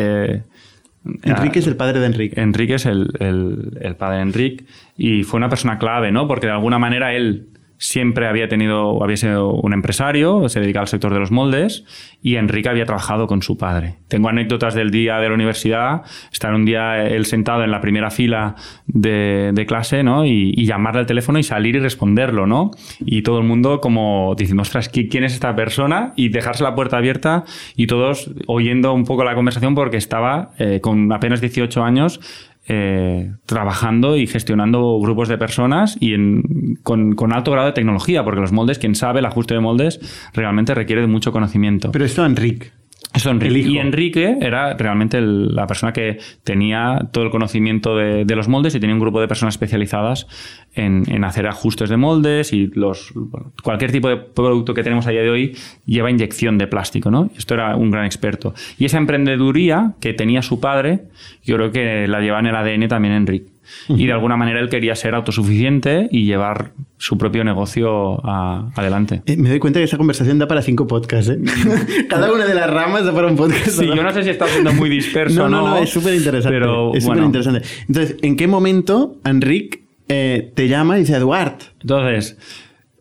[1.23, 2.41] Enrique es el padre de Enrique.
[2.41, 4.65] Enrique es el, el- el padre de Enrique
[4.97, 6.27] y fue una persona clave, ¿no?
[6.29, 7.47] Porque de alguna manera él
[7.79, 11.85] siempre había tenido, había sido un empresario, se dedicaba al sector de los moldes
[12.21, 13.95] y Enrique había trabajado con su padre.
[14.09, 16.03] Tengo anécdotas del día de la universidad,
[16.33, 18.57] estar un día él sentado en la primera fila
[18.87, 20.25] de, clase, ¿no?
[20.25, 22.71] Y, y llamarle al teléfono y salir y responderlo, ¿no?
[23.01, 26.13] Y todo el mundo como diciendo, ostras, ¿qui- ¿quién es esta persona?
[26.17, 27.45] Y dejarse la puerta abierta
[27.77, 32.21] y todos oyendo un poco la conversación porque estaba eh, con apenas 18 años
[32.69, 38.25] eh, trabajando y gestionando grupos de personas y en- con, con alto grado de tecnología,
[38.25, 40.01] porque los moldes, quien sabe, el ajuste de moldes
[40.35, 41.91] realmente requiere de mucho conocimiento.
[41.91, 42.73] Pero esto Enrique.
[43.15, 43.53] Eso, Enrique.
[43.69, 48.49] Y Enrique era realmente el- la persona que tenía todo el conocimiento de, de los
[48.49, 50.27] moldes y tenía un grupo de personas especializadas
[50.75, 55.07] en, en hacer ajustes de moldes y los bueno, cualquier tipo de producto que tenemos
[55.07, 57.31] a día de hoy lleva inyección de plástico, ¿no?
[57.37, 58.55] Esto era un gran experto.
[58.79, 61.05] Y esa emprendeduría que tenía su padre,
[61.43, 63.47] yo creo que la lleva en el ADN también Enrique.
[63.89, 69.23] Y de alguna manera él quería ser autosuficiente y llevar su propio negocio a- adelante.
[69.27, 71.31] Eh, me doy cuenta que esa conversación da para cinco podcasts.
[71.31, 71.39] ¿eh?
[72.09, 73.69] Cada una de las ramas da para un podcast.
[73.69, 75.39] Sí, yo no sé si está siendo muy disperso.
[75.39, 76.57] No, no, no, es súper interesante.
[76.59, 77.63] Pero es súper bueno, interesante.
[77.87, 82.37] Entonces, ¿en qué momento Enric eh, te llama y dice, Eduard, Entonces,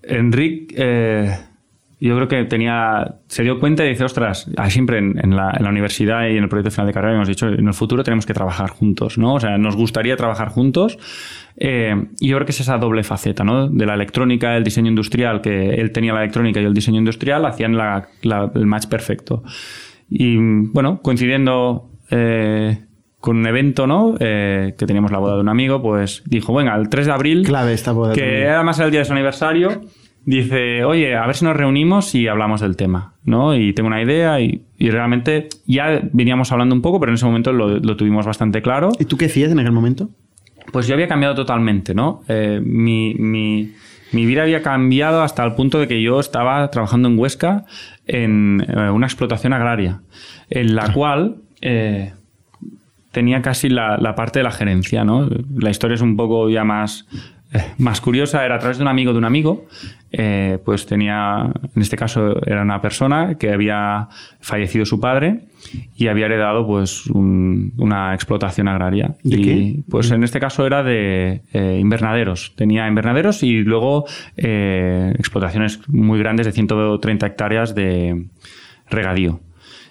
[0.04, 1.36] Enric, eh,
[2.00, 5.64] yo creo que tenía, se dio cuenta y dice, ostras, siempre en, en la, en
[5.64, 8.26] la universidad y en el proyecto final de carrera hemos dicho, en el futuro tenemos
[8.26, 9.34] que trabajar juntos, ¿no?
[9.34, 11.00] O sea, nos gustaría trabajar juntos.
[11.60, 13.68] Eh, y yo creo que es esa doble faceta, ¿no?
[13.68, 17.00] De la electrónica, el diseño industrial, que él tenía la electrónica y yo el diseño
[17.00, 19.42] industrial, hacían la- la- el match perfecto.
[20.10, 22.80] Y bueno, coincidiendo eh,
[23.20, 24.14] con un evento, ¿no?
[24.20, 27.44] Eh, que teníamos la boda de un amigo, pues dijo, venga, el 3 de abril,
[27.44, 28.14] clave esta boda.
[28.14, 29.82] que además era el día de su aniversario,
[30.28, 33.56] dice, oye, a ver si nos reunimos y hablamos del tema, ¿no?
[33.56, 37.26] Y tengo una idea y, y realmente ya veníamos hablando un poco, pero en ese
[37.26, 38.90] momento lo, lo tuvimos bastante claro.
[39.00, 40.10] ¿Y tú qué hacías en aquel momento?
[40.74, 42.24] Pues yo había cambiado totalmente, ¿no?
[42.28, 43.72] Eh, mi, mi-
[44.12, 47.64] mi vida había cambiado hasta el punto de que yo estaba trabajando en Huesca
[48.06, 50.02] en eh, una explotación agraria,
[50.50, 52.14] en la cual eh,
[53.12, 55.28] tenía casi la, la parte de la gerencia, ¿no?
[55.58, 57.06] La historia es un poco ya más,
[57.78, 58.46] más curiosa.
[58.46, 59.66] Era a través de un amigo de un amigo.
[60.12, 64.08] eh, pues tenía, en este caso era una persona que había
[64.40, 65.42] fallecido su padre
[65.98, 69.16] y había heredado pues un- una explotación agraria.
[69.24, 69.80] ¿De y, qué?
[69.90, 72.54] Pues en este caso era de eh, invernaderos.
[72.56, 74.06] Tenía invernaderos y luego
[74.38, 78.28] eh, explotaciones muy grandes de 130 hectáreas de
[78.90, 79.42] regadío.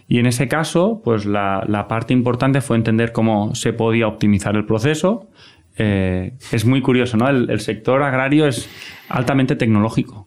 [0.08, 4.54] Y en ese caso, pues la, la parte importante fue entender cómo se podía optimizar
[4.56, 5.28] el proceso.
[5.76, 7.28] Eh, es muy curioso, ¿no?
[7.28, 8.68] El, sector agrario es
[9.08, 10.26] altamente tecnológico,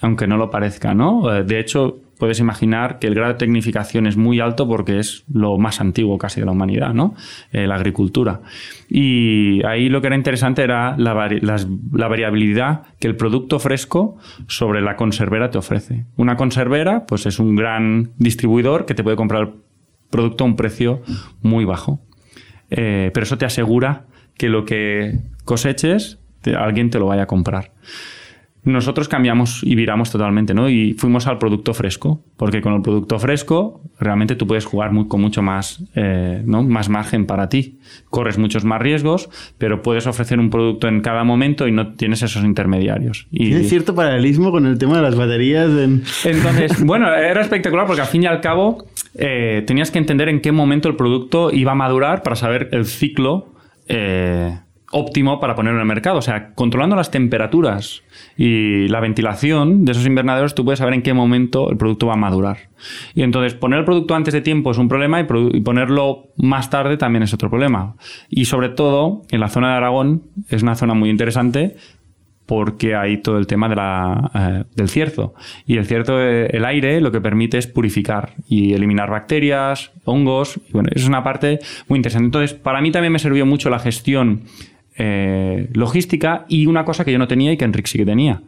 [0.00, 1.34] aunque no lo parezca, ¿no?
[1.34, 5.24] Eh, De hecho, puedes imaginar que el grado de tecnificación es muy alto porque es
[5.30, 7.14] lo más antiguo casi de la humanidad, ¿no?
[7.52, 8.40] Eh, la agricultura.
[8.88, 14.16] Y ahí lo que era interesante era la, variabilidad que el producto fresco
[14.46, 16.06] sobre la conservera te ofrece.
[16.16, 19.50] Una conservera, pues es un gran distribuidor que te puede comprar el
[20.08, 21.02] producto a un precio
[21.42, 22.00] muy bajo.
[22.68, 27.72] Pero eso te asegura que lo que coseches, te- alguien te lo vaya a comprar.
[28.64, 30.68] Nosotros cambiamos y viramos totalmente, ¿no?
[30.68, 35.06] Y fuimos al producto fresco, porque con el producto fresco realmente tú puedes jugar muy-
[35.06, 36.64] con mucho más, eh, ¿no?
[36.64, 37.78] más margen para ti.
[38.10, 42.22] Corres muchos más riesgos, pero puedes ofrecer un producto en cada momento y no tienes
[42.24, 43.28] esos intermediarios.
[43.30, 45.68] Y, Tiene cierto paralelismo con el tema de las baterías.
[45.70, 46.02] En...
[46.24, 48.84] entonces, bueno, era espectacular porque al fin y al cabo
[49.14, 52.84] eh, tenías que entender en qué momento el producto iba a madurar para saber el
[52.86, 53.52] ciclo
[53.88, 54.58] eh,
[54.92, 56.18] óptimo para ponerlo en el mercado.
[56.18, 58.02] O sea, controlando las temperaturas
[58.36, 62.14] y la ventilación de esos invernaderos, tú puedes saber en qué momento el producto va
[62.14, 62.68] a madurar.
[63.14, 65.24] Y entonces, poner el producto antes de tiempo es un problema y
[65.60, 67.96] ponerlo más tarde también es otro problema.
[68.28, 71.76] Y sobre todo, en la zona de Aragón, es una zona muy interesante
[72.46, 75.34] porque hay todo el tema de la, eh, del cierzo.
[75.66, 80.60] Y el cierzo, eh, el aire, lo que permite es purificar y eliminar bacterias, hongos.
[80.68, 82.26] Y bueno, eso es una parte muy interesante.
[82.26, 84.42] Entonces, para mí también me sirvió mucho la gestión
[84.98, 88.42] eh, logística y una cosa que yo no tenía y que Enrique sí que tenía.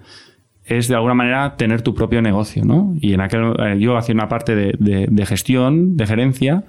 [0.65, 2.95] Es de alguna manera tener tu propio negocio, ¿no?
[3.01, 6.65] Y en aquel yo hacía una parte de, de- de gestión, de gerencia,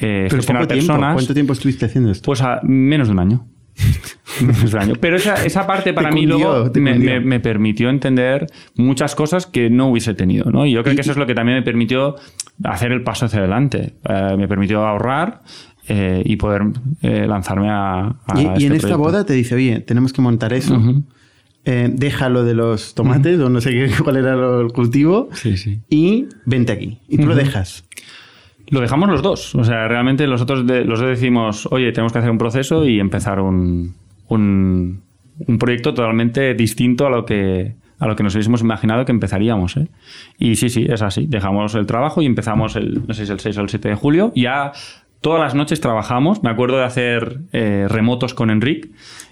[0.00, 0.86] eh, Pero gestionar tiempo.
[0.86, 1.14] personas.
[1.14, 2.24] ¿Cuánto tiempo estuviste haciendo esto?
[2.26, 3.46] Pues a menos de un año.
[4.40, 4.94] Menos de un año.
[5.00, 8.46] Pero esa, esa parte para mí cundió, luego me, me- me permitió entender
[8.76, 10.50] muchas cosas que no hubiese tenido.
[10.50, 10.66] ¿no?
[10.66, 12.16] Y yo creo que eso es lo que también me permitió
[12.64, 13.94] hacer el paso hacia adelante.
[14.08, 15.42] Eh, me permitió ahorrar
[15.88, 16.62] eh, y poder
[17.02, 18.98] eh, lanzarme a, a y, y este en esta proyecto.
[18.98, 20.74] boda te dice, oye, tenemos que montar eso.
[20.76, 21.02] Ujú.
[21.66, 25.80] Eh, déjalo de los tomates o no sé qué, cuál era el cultivo Sí, sí.
[25.90, 27.00] y vente aquí.
[27.08, 27.84] Y tú lo dejas.
[28.70, 29.54] Lo dejamos los dos.
[29.54, 33.00] O sea, realmente nosotros de- los dos decimos, oye, tenemos que hacer un proceso y
[33.00, 33.94] empezar un,
[34.28, 35.02] un,
[35.58, 39.76] proyecto totalmente distinto a lo que a lo que nos hubiésemos imaginado que empezaríamos.
[39.76, 39.88] ¿eh?
[40.38, 41.26] Y sí, sí, es así.
[41.26, 43.94] Dejamos el trabajo y empezamos el, no sé si el 6 o el 7 de
[43.94, 44.32] julio.
[44.34, 44.72] Ya
[45.20, 46.42] todas las noches trabajamos.
[46.42, 48.88] Me acuerdo de hacer eh, remotos con Enric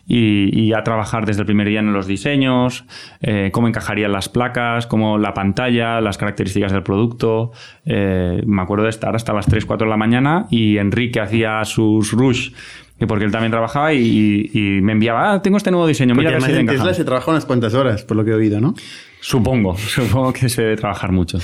[0.09, 2.85] y, y a trabajar desde el primer día en los diseños,
[3.21, 7.53] eh, cómo encajarían las placas, cómo la pantalla, las características del producto.
[7.85, 11.63] Eh, me acuerdo de estar hasta las 3, 4 de la mañana y Enrique hacía
[11.67, 12.53] sus rush,
[12.99, 16.29] que porque él también trabajaba y, y me enviaba, ah, tengo este nuevo diseño, Porque
[16.29, 16.79] mira a ver si en encaja".
[16.79, 18.75] Tesla se trabaja unas cuantas horas, por lo que he oído, ¿no?
[19.21, 21.39] Supongo, supongo que se debe trabajar mucho.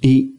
[0.00, 0.36] Y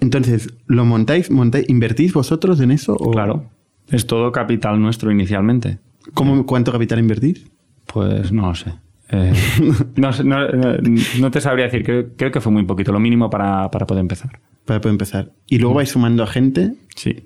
[0.00, 2.94] entonces, ¿lo montáis, montáis, invertís vosotros en eso?
[2.98, 3.44] O Claro,
[3.90, 5.78] es todo capital nuestro inicialmente.
[6.14, 7.46] ¿Cómo, ¿Cuánto capital invertís?
[7.86, 8.72] Pues no lo sé.
[9.10, 9.32] Eh,
[9.96, 14.00] no, te sabría decir, creo, creo que fue muy poquito, lo mínimo para, para poder
[14.02, 14.38] empezar.
[14.64, 15.32] Para poder empezar.
[15.46, 17.24] Y luego vais sumando a gente Sí.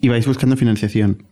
[0.00, 1.22] y vais buscando financiación.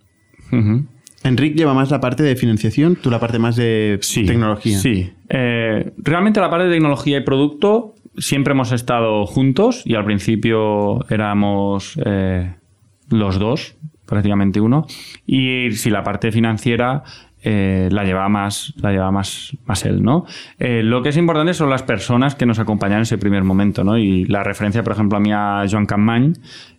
[0.52, 0.86] Ujú.
[1.24, 4.78] Enrique lleva más la parte de financiación, tú la parte más de tecnología.
[4.78, 5.12] Sí.
[5.28, 11.08] Eh, realmente la parte de tecnología y producto siempre hemos estado juntos y al principio
[11.10, 12.54] éramos eh,
[13.08, 13.76] los dos,
[14.12, 14.84] prácticamente uno.
[15.24, 17.02] Y si la parte financiera
[17.42, 20.26] eh, la lleva más, la lleva más, más él, ¿no?
[20.58, 23.84] Eh, lo que es importante son las personas que nos acompañan en ese primer momento,
[23.84, 23.96] ¿no?
[23.96, 26.34] Y la referencia, por ejemplo, a mí a Joan Campmany,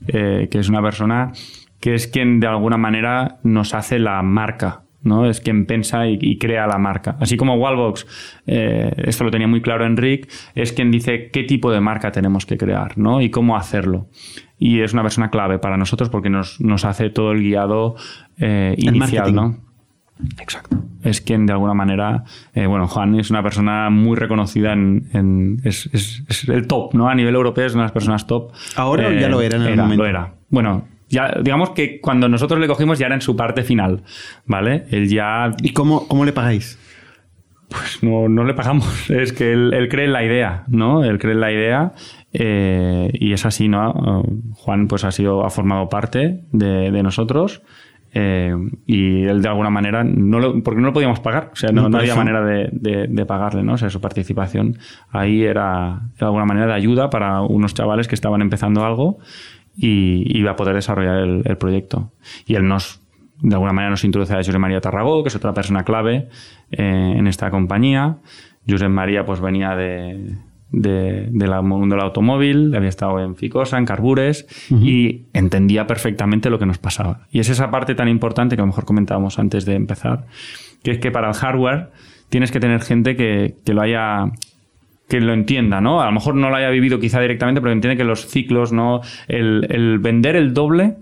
[0.06, 1.32] que es una persona
[1.80, 5.30] que es quien de alguna manera nos hace la marca ¿no?
[5.30, 7.18] Es quien piensa y, crea la marca.
[7.20, 8.08] Así como Wallbox,
[8.48, 12.46] eh, esto lo tenía muy claro Enric, es quien dice qué tipo de marca tenemos
[12.46, 13.22] que crear, ¿no?
[13.22, 14.08] Y cómo hacerlo.
[14.58, 17.96] Y es una persona clave para nosotros porque nos, hace todo el guiado
[18.40, 19.58] eh, inicial, ¿no?
[20.40, 20.78] Exacto.
[21.02, 22.24] Es quien de alguna manera,
[22.54, 25.90] eh, bueno, Juan es una persona muy reconocida en, es,
[26.48, 27.10] el top, ¿no?
[27.10, 28.52] A nivel europeo es una de las personas top.
[28.76, 30.04] Ahora ya lo era en el momento.
[30.04, 30.34] Lo era.
[30.50, 34.04] Bueno, ya, digamos que cuando nosotros le cogimos ya era en su parte final,
[34.46, 34.86] ¿vale?
[34.90, 35.52] Él ya...
[35.62, 36.80] ¿Y cómo, cómo le pagáis?
[37.70, 41.04] Pues no, no le pagamos, es que él, cree en la idea, ¿no?
[41.04, 41.92] Él cree en la idea
[42.34, 44.24] eh, y es así, ¿no?
[44.54, 47.62] Juan pues ha sido, ha formado parte de, nosotros
[48.14, 48.56] eh,
[48.86, 51.90] y él de alguna manera, no lo, porque no lo podíamos pagar, o sea, no,
[51.90, 52.70] no había manera de,
[53.08, 53.74] de, pagarle, ¿no?
[53.74, 54.78] O sea, su participación
[55.12, 59.20] ahí era de alguna manera de ayuda para unos chavales que estaban empezando algo
[59.76, 62.12] y, iba a poder desarrollar el, proyecto.
[62.46, 63.02] Y él nos,
[63.42, 66.30] de alguna manera, nos introduce a José María Tarragó, que es otra persona clave
[66.72, 68.18] eh, en esta compañía.
[68.68, 70.38] José María pues venía de,
[70.74, 76.66] del mundo del automóvil, había estado en Ficosa, en Carbures, y entendía perfectamente lo que
[76.66, 77.28] nos pasaba.
[77.32, 80.26] Y es esa parte tan importante que a lo mejor comentábamos antes de empezar,
[80.82, 81.92] que es que para el hardware
[82.30, 84.32] tienes que tener gente que, que lo haya
[85.08, 86.02] que lo entienda, ¿no?
[86.02, 89.02] A lo mejor no lo haya vivido quizá directamente, pero entiende que los ciclos, ¿no?
[89.28, 90.96] El, vender el doble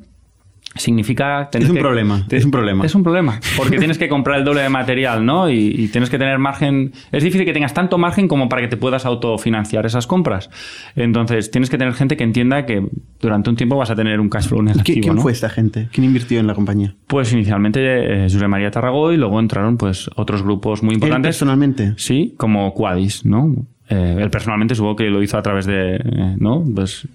[0.76, 4.40] significa tener es un problema es un problema es un problema porque tienes que comprar
[4.40, 7.98] el doble de material no y, tienes que tener margen es difícil que tengas tanto
[7.98, 10.50] margen como para que te puedas autofinanciar esas compras
[10.96, 12.88] entonces tienes que tener gente que entienda que
[13.20, 15.90] durante un tiempo vas a tener un cash flow negativo ¿quién fue esta gente?
[15.92, 16.96] ¿quién invirtió en la compañía?
[17.06, 21.96] pues inicialmente eh, José María Tarragó y luego entraron pues otros grupos muy importantes personalmente?
[21.98, 23.68] sí como Quadis ¿no?
[23.92, 26.64] Eh, él personalmente supongo que lo hizo a través de, eh, ¿no?
[26.74, 27.08] Pues,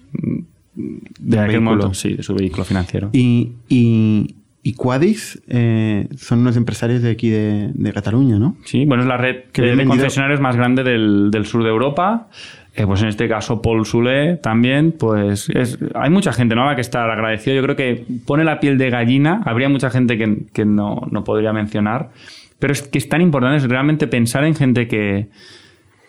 [0.73, 3.09] de, aquel momento, sí, de su vehículo financiero.
[3.13, 8.57] Y, y, y Quadis eh, son unos empresarios de aquí de, Cataluña, ¿no?
[8.63, 12.27] Sí, bueno, es la red de concesionarios más grande del, sur de Europa.
[12.75, 15.49] pues en este caso Paul Sule también, pues
[15.95, 16.61] hay mucha gente ¿no?
[16.61, 17.55] a la que está agradecido.
[17.55, 19.41] Yo creo que pone la piel de gallina.
[19.45, 22.11] Habría mucha gente que, que no, no podría mencionar.
[22.59, 25.27] Pero es que es tan importante es realmente pensar en gente que,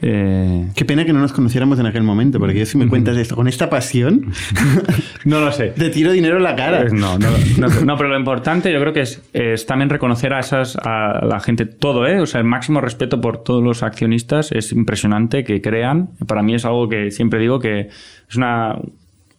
[0.00, 3.34] eh, Qué pena que no nos conociéramos en aquel momento, porque si me cuentas esto
[3.34, 4.32] con esta pasión,
[5.24, 5.68] no lo sé.
[5.68, 6.82] Te tiro dinero en la cara.
[6.82, 11.24] Pues no, no, pero lo importante yo creo que es, también reconocer a esas a
[11.24, 12.20] la gente todo, ¿eh?
[12.20, 16.10] O sea, el máximo respeto por todos los accionistas es impresionante que crean.
[16.26, 17.88] Para mí es algo que siempre digo que
[18.28, 18.76] es una,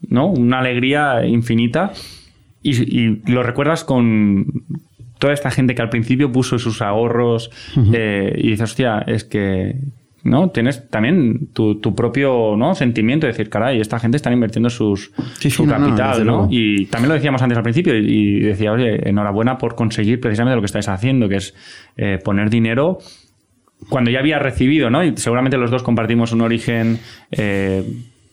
[0.08, 0.28] ¿no?
[0.28, 1.94] una alegría infinita
[2.62, 4.64] y, lo recuerdas con
[5.18, 7.52] toda esta gente que al principio puso sus ahorros
[7.94, 9.76] eh, y dices, hostia, es que
[10.24, 10.50] ¿no?
[10.50, 12.76] Tienes también tu, propio ¿no?
[12.76, 17.16] sentimiento de decir, caray, esta gente está invirtiendo sus, su capital, no, Y también lo
[17.16, 21.30] decíamos antes al principio y, decía, oye, enhorabuena por conseguir precisamente lo que estáis haciendo,
[21.30, 21.56] que es
[21.98, 23.00] eh, poner dinero
[23.88, 25.04] cuando ya había recibido, ¿no?
[25.04, 27.00] Y seguramente los dos compartimos un origen
[27.32, 27.84] eh,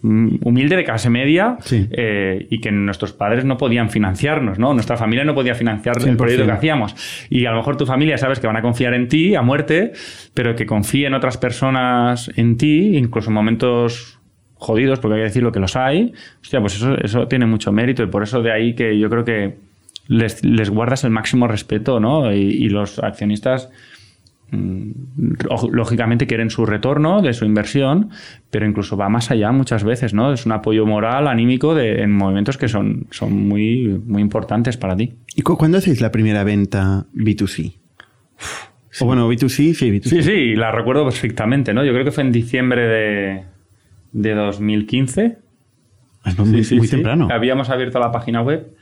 [0.07, 4.72] humilde de clase media eh, y que nuestros padres no podían financiarnos, ¿no?
[4.74, 6.94] Nuestra familia no podía financiar el proyecto que hacíamos.
[7.30, 9.92] Y a lo mejor tu familia sabes que van a confiar en ti a muerte,
[10.34, 14.18] pero que confíen otras personas en ti, incluso en momentos
[14.54, 18.02] jodidos, porque hay que decirlo que los hay, hostia, pues eso, eso tiene mucho mérito
[18.02, 19.57] y por eso de ahí que yo creo que
[20.09, 22.32] les, guardas el máximo respeto, ¿no?
[22.32, 23.95] y los accionistas Mm,
[24.51, 28.11] lógicamente quieren su retorno de su inversión,
[28.51, 30.32] pero incluso va más allá muchas veces, ¿no?
[30.32, 34.97] Es un apoyo moral, anímico de, en movimientos que son, son muy, muy importantes para
[34.97, 35.14] ti.
[35.34, 37.74] ¿Y cuándo hacéis la primera venta B2C?
[39.01, 40.05] O bueno, B2C, sí, B2C.
[40.05, 41.84] Sí, sí, la recuerdo perfectamente, ¿no?
[41.84, 43.44] Yo creo que fue en diciembre de,
[44.12, 45.38] de 2015.
[46.24, 47.28] Es muy, muy temprano.
[47.30, 48.74] Habíamos abierto la página web.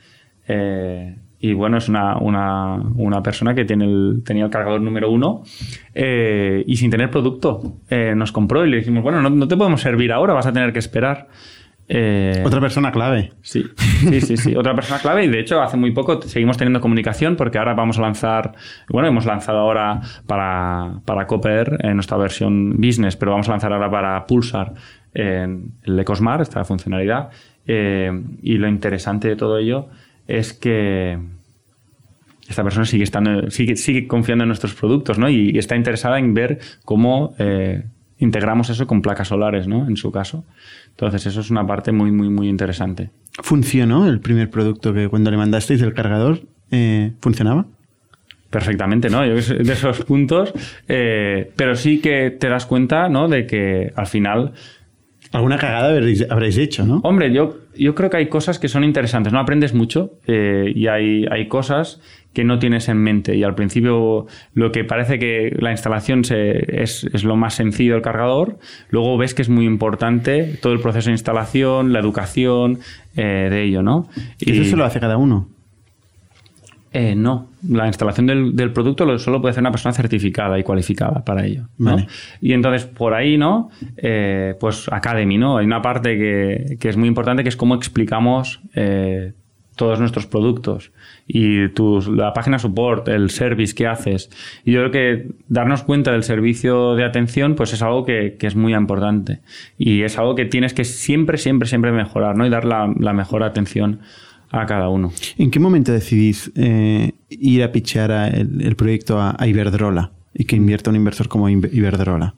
[0.47, 5.11] Eh, y bueno, es una, una, una persona que tiene el, tenía el cargador número
[5.11, 5.43] uno
[5.93, 9.79] eh, y sin tener producto eh, nos compró y le dijimos, bueno, no, te podemos
[9.79, 11.27] servir ahora, vas a tener que esperar.
[11.87, 13.33] Eh, otra persona clave.
[13.43, 16.81] Sí, sí, sí, sí, otra persona clave y de hecho hace muy poco seguimos teniendo
[16.81, 18.53] comunicación porque ahora vamos a lanzar,
[18.89, 23.71] bueno, hemos lanzado ahora para, para Copper en nuestra versión business, pero vamos a lanzar
[23.71, 24.73] ahora para Pulsar
[25.13, 27.29] en el Ecosmart, esta funcionalidad.
[27.67, 29.89] y lo interesante de todo ello
[30.27, 31.19] es que
[32.47, 35.29] esta persona sigue, estando, sigue, sigue confiando en nuestros productos ¿no?
[35.29, 37.85] y, está interesada en ver cómo eh,
[38.19, 39.87] integramos eso con placas solares, ¿no?
[39.87, 40.45] en su caso.
[40.89, 43.09] Entonces, eso es una parte muy, muy, muy interesante.
[43.41, 46.41] ¿Funcionó el primer producto que cuando le mandasteis el cargador?
[46.71, 47.65] Eh, ¿Funcionaba?
[48.49, 49.25] Perfectamente, ¿no?
[49.25, 50.53] Yo de esos puntos,
[50.87, 53.27] eh, pero sí que te das cuenta, ¿no?
[53.27, 54.53] De que al final
[55.31, 55.89] Alguna cagada
[56.29, 57.01] habréis, hecho, ¿no?
[57.03, 59.39] Hombre, yo, yo creo que hay cosas que son interesantes, ¿no?
[59.39, 61.99] Aprendes mucho eh, y hay, hay cosas
[62.35, 63.35] que no tienes en mente.
[63.35, 67.93] Y al principio lo que parece que la instalación se, es, es, lo más sencillo
[67.93, 68.59] del cargador,
[68.89, 72.79] luego ves que es muy importante todo el proceso de instalación, la educación
[73.15, 74.07] eh, de ello, ¿no?
[74.39, 75.47] Y, ¿Y eso se lo hace cada uno?
[76.97, 81.45] Eh, no, la instalación del, producto solo puede hacer una persona certificada y cualificada para
[81.45, 81.63] ello.
[82.39, 83.69] Y entonces por ahí, ¿no?
[83.97, 85.57] Eh, pues Academy, ¿no?
[85.57, 86.17] Hay una parte
[86.79, 89.33] que, es muy importante que es cómo explicamos eh,
[89.75, 90.91] todos nuestros productos
[91.27, 91.67] y
[92.11, 94.29] la página support, el service que haces.
[94.63, 98.55] Y yo creo que darnos cuenta del servicio de atención, pues es algo que, es
[98.55, 99.39] muy importante.
[99.77, 102.45] Y es algo que tienes que siempre, siempre, siempre mejorar, ¿no?
[102.45, 104.01] Y dar la, la mejor atención
[104.51, 105.11] a cada uno.
[105.37, 110.89] ¿En qué momento decidís eh, ir a pichear el, proyecto a, Iberdrola y que invierta
[110.89, 112.35] un inversor como Iberdrola?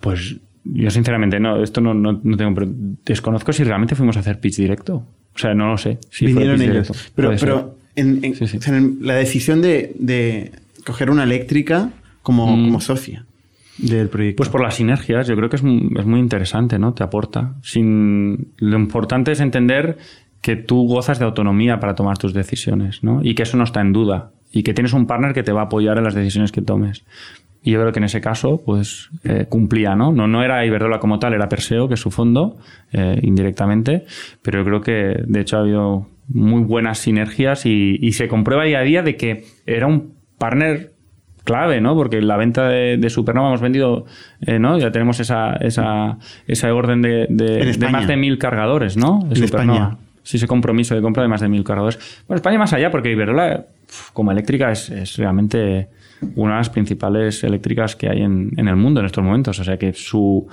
[0.00, 2.68] Pues yo sinceramente no, esto no, no, tengo, pero
[3.04, 5.06] desconozco si realmente fuimos a hacer pitch directo.
[5.34, 5.98] O sea, no lo sé.
[6.10, 7.12] Si Vinieron ellos.
[7.14, 10.52] Pero, pero en, la decisión de,
[10.84, 11.90] coger una eléctrica
[12.22, 12.64] como, mm.
[12.64, 13.24] como socia
[13.78, 14.36] del proyecto.
[14.36, 16.92] Pues por las sinergias, yo creo que es, es, muy interesante, ¿no?
[16.92, 17.54] Te aporta.
[17.62, 19.98] Sin, lo importante es entender
[20.40, 23.20] que tú gozas de autonomía para tomar tus decisiones, ¿no?
[23.22, 24.32] Y que eso no está en duda.
[24.52, 27.04] Y que tienes un partner que te va a apoyar en las decisiones que tomes.
[27.62, 30.12] Y yo creo que en ese caso, pues, eh, cumplía, ¿no?
[30.12, 30.26] ¿no?
[30.26, 32.56] No era Iberdrola como tal, era Perseo, que es su fondo,
[32.92, 34.06] eh, indirectamente.
[34.42, 38.78] Pero yo creo que, de hecho, ha habido muy buenas sinergias y, se comprueba día
[38.78, 40.92] a día de que era un partner
[41.44, 41.94] clave, ¿no?
[41.94, 44.06] Porque la venta de, Supernova hemos vendido,
[44.40, 44.78] eh, ¿no?
[44.78, 49.20] Ya tenemos esa, esa, esa orden de, de, más de mil cargadores, ¿no?
[49.28, 49.98] De Supernova.
[50.22, 51.98] Sí, ese compromiso de compra de más de mil cargadores.
[52.28, 53.66] Bueno, España más allá, porque Iberola,
[54.12, 55.88] como eléctrica, es, realmente
[56.34, 59.58] una de las principales eléctricas que hay en, el mundo en estos momentos.
[59.58, 60.46] O sea que su,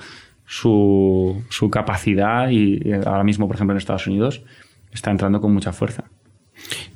[0.46, 4.42] su, su, capacidad, y ahora mismo, por ejemplo, en Estados Unidos,
[4.92, 6.04] está entrando con mucha fuerza.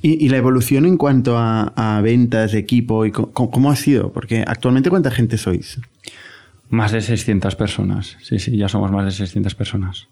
[0.00, 4.12] ¿Y, la evolución en cuanto a, ventas, de equipo, y cómo, ha sido?
[4.12, 5.80] Porque actualmente, ¿cuánta gente sois?
[6.68, 8.16] Más de 600 personas.
[8.20, 10.08] Sí, sí, ya somos más de 600 personas.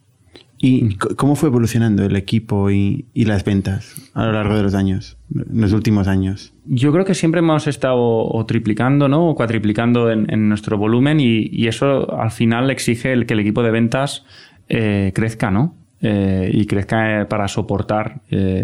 [0.63, 5.17] ¿Y cómo fue evolucionando el equipo y, las ventas a lo largo de los años,
[5.35, 6.53] en los últimos años?
[6.67, 9.31] Yo creo que siempre hemos estado o triplicando ¿no?
[9.31, 13.71] o cuatriplicando en, nuestro volumen y, eso al final exige el que el equipo de
[13.71, 14.27] ventas
[14.69, 15.77] eh, crezca, ¿no?
[16.03, 18.21] Eh, y crezca eh, para soportar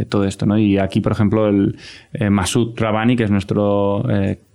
[0.09, 0.59] todo esto, ¿no?
[0.59, 1.76] Y aquí, por ejemplo, el
[2.30, 4.05] Masud Rabani, que es nuestro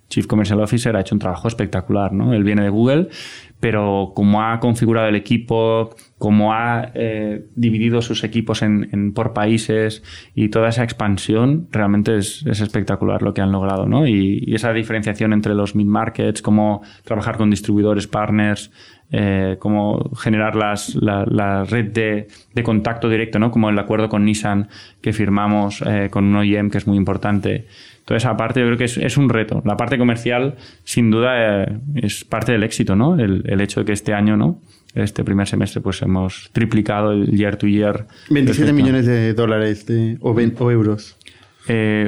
[0.09, 2.33] Chief Commercial Officer, ha hecho un trabajo espectacular, ¿no?
[2.33, 3.07] Él viene de Google,
[3.61, 10.03] pero como ha configurado el equipo, como ha eh, dividido sus equipos en, por países
[10.33, 14.07] y toda esa expansión, realmente es, espectacular lo que han logrado, ¿no?
[14.07, 18.71] Y, esa diferenciación entre los mid-markets, cómo trabajar con distribuidores, partners,
[19.11, 22.27] eh, cómo generar las, la, red de,
[22.63, 23.51] contacto directo, ¿no?
[23.51, 24.69] Como el acuerdo con Nissan
[25.01, 27.67] que firmamos eh, con un OEM que es muy importante.
[28.05, 29.61] Toda esa parte yo creo que es, un reto.
[29.63, 33.17] La parte comercial, sin duda, es parte del éxito, ¿no?
[33.17, 34.61] El, hecho de que este año, ¿no?
[34.93, 38.07] Este primer semestre, pues hemos triplicado el year to year.
[38.29, 39.85] 27 millones de dólares
[40.21, 41.17] o, euros.
[41.67, 42.07] Eh,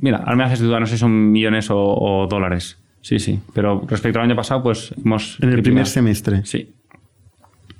[0.00, 2.78] mira, ahora me haces duda, no sé si son millones o, dólares.
[3.00, 3.40] Sí, sí.
[3.54, 5.38] Pero respecto al año pasado, pues hemos.
[5.40, 6.42] En el primer semestre.
[6.44, 6.72] Sí.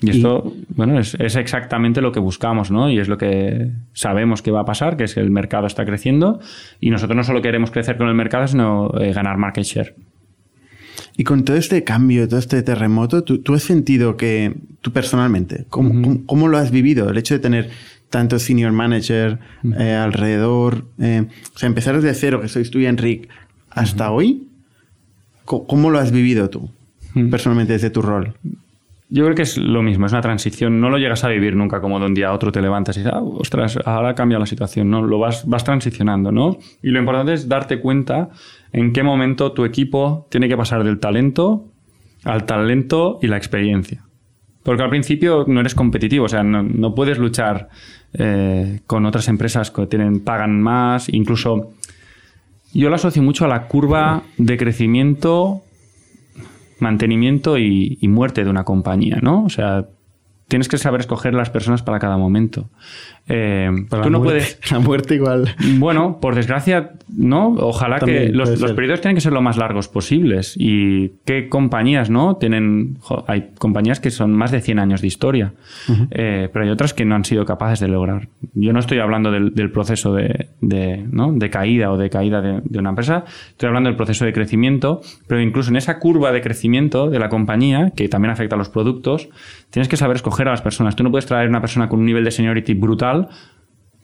[0.02, 2.90] Y esto, bueno, es, exactamente lo que buscamos, ¿no?
[2.90, 5.84] Y es lo que sabemos que va a pasar, que es que el mercado está
[5.84, 6.40] creciendo
[6.80, 9.94] y nosotros no solo queremos crecer con el mercado, sino eh, ganar market share.
[11.16, 16.48] Y con todo este cambio, todo este terremoto, ¿tú, has sentido que, tú personalmente, ¿cómo,
[16.48, 17.10] lo has vivido?
[17.10, 17.70] El hecho de tener
[18.08, 19.38] tanto senior manager
[19.78, 23.28] eh, alrededor, eh, o sea, empezar desde cero, que sois tú y Enric,
[23.70, 24.48] hasta hoy,
[25.44, 26.70] ¿cómo lo has vivido tú,
[27.30, 28.34] personalmente, desde tu rol?
[29.14, 30.80] Yo creo que es lo mismo, es una transición.
[30.80, 33.00] No lo llegas a vivir nunca como de un día a otro te levantas y
[33.00, 34.88] dices, ah, ostras, ahora cambia la situación.
[34.88, 36.56] No, lo vas, vas transicionando, ¿no?
[36.82, 38.30] Y lo importante es darte cuenta
[38.72, 41.68] en qué momento tu equipo tiene que pasar del talento
[42.24, 44.04] al talento y la experiencia.
[44.62, 47.68] Porque al principio no eres competitivo, o sea, no, puedes luchar
[48.12, 51.72] eh, con otras empresas que tienen, pagan más, incluso
[52.72, 55.62] yo lo asocio mucho a la curva de crecimiento
[56.78, 59.44] mantenimiento y, muerte de una compañía, ¿no?
[59.44, 59.86] O sea,
[60.52, 62.68] tienes que saber escoger las personas para cada momento.
[63.26, 64.58] Eh, Para tú la no muerte- puedes.
[64.72, 65.54] La muerte igual.
[65.78, 67.54] Bueno, por desgracia, no.
[67.58, 70.54] Ojalá que los, los periodos tienen que ser lo más largos posibles.
[70.58, 72.36] ¿Y qué compañías, no?
[72.36, 72.96] Tienen.
[73.00, 75.52] jo, hay compañías que son más de 100 años de historia,
[76.10, 78.28] Eh, pero hay otras que no han sido capaces de lograr.
[78.54, 81.32] Yo no estoy hablando del, del proceso de, de, ¿no?
[81.32, 85.00] de caída o de caída de, de una empresa, estoy hablando del proceso de crecimiento,
[85.28, 88.68] pero incluso en esa curva de crecimiento de la compañía, que también afecta a los
[88.68, 89.28] productos,
[89.72, 90.94] tienes que saber escoger a las personas.
[90.94, 93.28] Tú no puedes traer una persona con un nivel de seniority brutal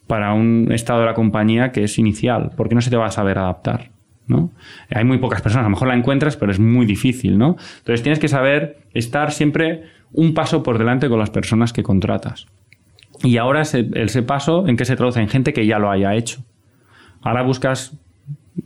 [0.07, 3.11] para un estado de la compañía que es inicial, porque no se te va a
[3.11, 3.91] saber adaptar.
[4.27, 4.51] ¿no?
[4.91, 7.37] Hay muy pocas personas, a lo mejor la encuentras, pero es muy difícil.
[7.37, 7.57] ¿no?
[7.79, 12.47] Entonces tienes que saber estar siempre un paso por delante con las personas que contratas.
[13.23, 15.21] Y ahora ese, paso, ¿en qué se traduce?
[15.21, 16.43] En gente que ya lo haya hecho.
[17.21, 17.93] Ahora buscas,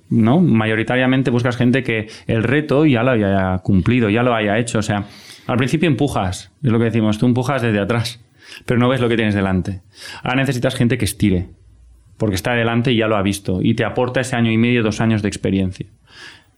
[0.08, 0.40] ¿no?
[0.40, 4.78] Mayoritariamente buscas gente que el reto ya lo haya cumplido, ya lo haya hecho.
[4.78, 5.06] O sea,
[5.46, 8.20] al principio empujas, es lo que decimos, tú empujas desde atrás,
[8.66, 9.82] pero no ves lo que tienes delante.
[10.22, 11.48] Ahora necesitas gente que estire,
[12.16, 14.82] porque está delante y ya lo ha visto, y te aporta ese año y medio,
[14.82, 15.86] dos años de experiencia.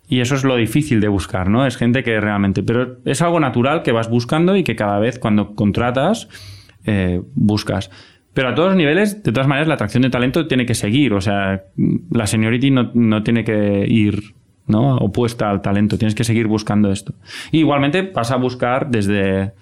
[0.07, 1.67] Y eso es lo difícil de buscar, ¿no?
[1.67, 2.63] Es gente que realmente.
[2.63, 6.29] Pero es algo natural que vas buscando y que cada vez cuando contratas
[6.85, 7.91] eh, buscas.
[8.35, 11.15] Pero a todos los niveles, de todas maneras, la atracción de talento tiene que seguir.
[11.15, 11.65] O sea,
[12.11, 14.35] la seniority no, no tiene que ir
[14.67, 14.97] ¿no?
[14.97, 15.99] opuesta al talento.
[15.99, 17.15] Tienes que seguir buscando esto.
[17.53, 19.53] Igualmente vas a buscar desde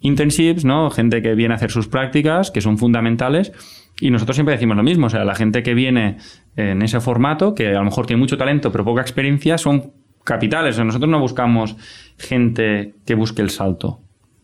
[0.00, 0.90] internships, ¿no?
[0.90, 3.52] Gente que viene a hacer sus prácticas, que son fundamentales.
[4.00, 5.06] Y nosotros siempre decimos lo mismo.
[5.06, 6.16] O sea, la gente que viene
[6.56, 9.92] en ese formato, que a lo mejor tiene mucho talento pero poca experiencia, son
[10.24, 10.78] capitales.
[10.78, 11.76] O nosotros no buscamos
[12.18, 14.00] gente que busque el salto.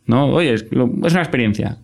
[0.08, 0.26] ¿no?
[0.26, 1.78] Oye, es una experiencia.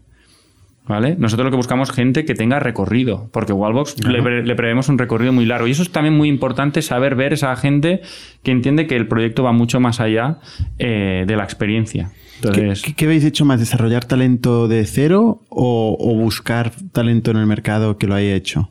[0.87, 1.17] ¿Vale?
[1.19, 4.91] Nosotros lo que buscamos es gente que tenga recorrido, porque Wallbox le, pre- le prevemos
[4.91, 5.67] un recorrido muy largo.
[5.67, 8.03] Y eso es también muy importante saber ver esa gente
[8.43, 10.41] que entiende que el proyecto va mucho más allá
[10.79, 12.11] eh, de la experiencia.
[12.43, 13.61] ¿Qué, Entonces, qué- qué habéis hecho más?
[13.61, 18.69] ¿Desarrollar talento de cero o, o buscar talento en el mercado que lo haya hecho?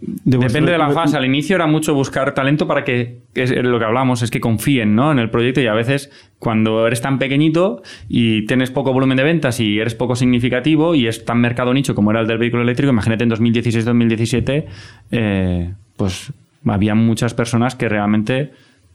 [0.00, 1.16] De Depende de la fase.
[1.16, 4.94] Al inicio era mucho buscar talento para que, es lo que hablamos, es que confíen
[4.94, 5.10] ¿no?
[5.12, 6.10] en el proyecto y a veces
[6.44, 11.06] cuando eres tan pequeñito y tienes poco volumen de ventas y eres poco significativo y
[11.06, 14.64] es tan mercado nicho como era el del vehículo eléctrico, imagínate en 2016-2017,
[15.10, 16.32] eh, pues
[16.66, 18.52] había muchas personas que realmente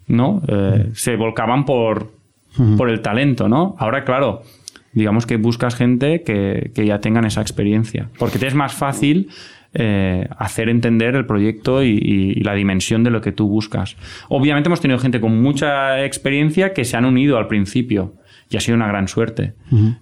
[0.07, 0.41] ¿no?
[0.47, 2.11] Eh, se volcaban por,
[2.77, 3.49] por el talento.
[3.49, 3.75] ¿no?
[3.79, 4.43] Ahora, claro,
[4.93, 9.29] digamos que buscas gente que, que ya tengan esa experiencia, porque te es más fácil
[9.73, 13.95] eh, hacer entender el proyecto y, la dimensión de lo que tú buscas.
[14.27, 18.15] Obviamente hemos tenido gente con mucha experiencia que se han unido al principio
[18.49, 19.53] y ha sido una gran suerte.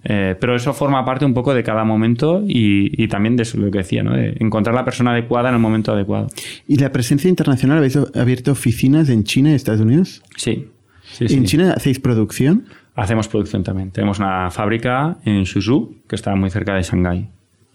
[0.04, 3.58] Eh, pero eso forma parte un poco de cada momento y, y también de eso,
[3.58, 4.14] lo que decía, ¿no?
[4.14, 6.28] de encontrar la persona adecuada en el momento adecuado.
[6.66, 7.78] ¿Y la presencia internacional?
[7.78, 10.22] ¿Habéis abierto oficinas en China y Estados Unidos?
[10.36, 10.68] Sí.
[11.12, 11.42] sí, ¿En sí.
[11.44, 12.64] China hacéis producción?
[12.94, 13.90] Hacemos producción también.
[13.90, 17.28] Tenemos una fábrica en Suzhou, que está muy cerca de Shanghái.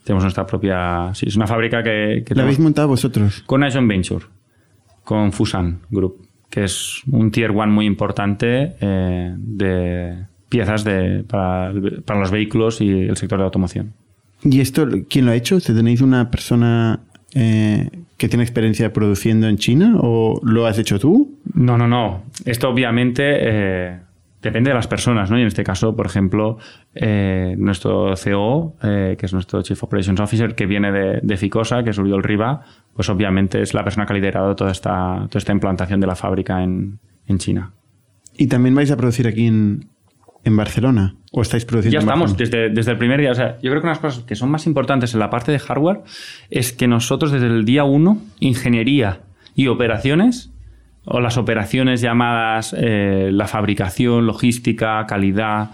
[0.03, 1.13] Tenemos nuestra propia...
[1.13, 2.23] Sí, es una fábrica que...
[2.25, 3.43] que ¿La habéis montado vosotros?
[3.45, 4.25] con joint venture,
[5.03, 11.73] con Fusan Group, que es un tier one muy importante eh, de piezas de, para,
[12.05, 13.93] para los vehículos y el sector de automoción.
[14.43, 15.59] ¿Y esto quién lo ha hecho?
[15.59, 16.99] ¿Te ¿Tenéis una persona
[17.33, 21.39] eh, que tiene experiencia produciendo en China o lo has hecho tú?
[21.53, 22.23] No, no, no.
[22.45, 23.99] Esto obviamente eh,
[24.43, 25.37] depende de las personas, ¿no?
[25.37, 26.57] Y en este caso, por ejemplo,
[26.93, 31.83] eh, nuestro CEO, eh, que es nuestro Chief Operations Officer, que viene de, de Ficosa,
[31.83, 32.61] que es Uriol Riva,
[32.93, 36.15] pues obviamente es la persona que ha liderado toda esta, toda esta implantación de la
[36.15, 37.71] fábrica en, en China.
[38.37, 39.87] ¿Y también vais a producir aquí en,
[40.43, 41.15] en Barcelona?
[41.31, 43.31] ¿O estáis produciendo Ya en estamos, desde, desde el primer día.
[43.31, 45.29] O sea, yo creo que una de las cosas que son más importantes en la
[45.29, 46.01] parte de hardware
[46.49, 49.21] es que nosotros desde el día uno, ingeniería
[49.55, 50.52] y operaciones,
[51.05, 55.71] o las operaciones llamadas eh, la fabricación, logística, calidad,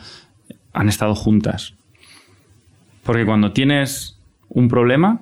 [0.73, 1.73] han estado juntas.
[3.03, 4.19] Porque cuando tienes
[4.49, 5.21] un problema,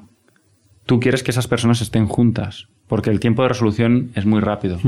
[0.86, 4.80] tú quieres que esas personas estén juntas, porque el tiempo de resolución es muy rápido.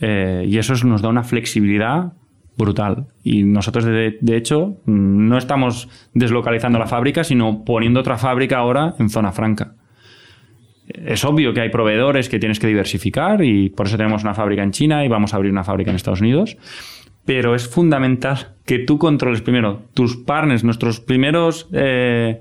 [0.00, 2.12] Eh, y eso es- nos da una flexibilidad
[2.58, 3.06] brutal.
[3.22, 8.94] Y nosotros, de, de hecho, no estamos deslocalizando la fábrica, sino poniendo otra fábrica ahora
[8.98, 9.74] en zona franca.
[10.88, 14.62] Es obvio que hay proveedores que tienes que diversificar y por eso tenemos una fábrica
[14.62, 16.56] en China y vamos a abrir una fábrica en Estados Unidos.
[17.24, 22.38] Pero es fundamental que tú controles primero tus partners, nuestros primeros eh,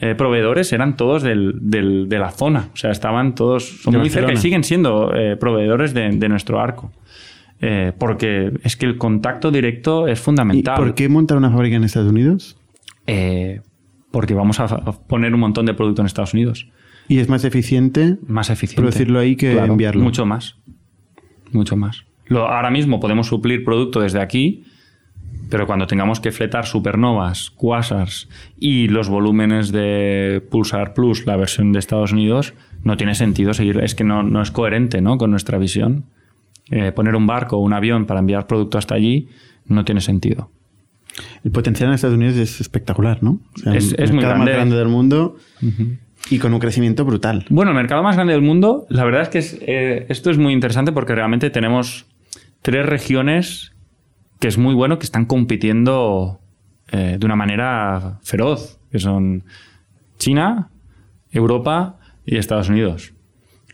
[0.00, 2.70] eh, proveedores eran todos del- del- de la zona.
[2.72, 6.60] O sea, estaban todos son muy cerca y siguen siendo eh, proveedores de, de nuestro
[6.60, 6.90] arco.
[7.98, 10.76] Porque es que el contacto directo es ¿Y fundamental.
[10.76, 12.58] por qué montar una fábrica en Estados Unidos?
[14.10, 16.68] Porque vamos a, a poner un montón de producto en Estados Unidos.
[17.08, 18.80] ¿Y es más eficiente Más eficiente.
[18.80, 20.02] producirlo ahí que Claro, enviarlo?
[20.02, 20.56] Mucho más.
[21.52, 22.04] Mucho más.
[22.26, 24.64] Lo- ahora mismo podemos suplir producto desde aquí,
[25.50, 28.28] Pero cuando tengamos que fletar supernovas, quasars
[28.58, 33.78] y los volúmenes de Pulsar Plus, la versión de Estados Unidos, no tiene sentido seguir.
[33.80, 35.18] Es que no, no es coherente ¿no?
[35.18, 36.06] con nuestra visión.
[36.70, 39.28] Eh, poner un barco o un avión para enviar producto hasta allí
[39.66, 40.50] no tiene sentido.
[41.44, 43.38] El potencial en Estados Unidos es espectacular, ¿no?
[43.74, 44.44] es, el muy mercado grande.
[44.46, 45.36] más grande del mundo
[46.30, 47.44] y con un crecimiento brutal.
[47.50, 50.52] Bueno, el mercado más grande del mundo, la verdad es que eh, esto es muy
[50.52, 52.06] interesante porque realmente tenemos
[52.62, 53.72] tres regiones
[54.40, 56.40] que es muy bueno que están compitiendo
[56.92, 59.44] eh, de una manera feroz, que son
[60.18, 60.70] China,
[61.30, 63.13] Europa y Estados Unidos.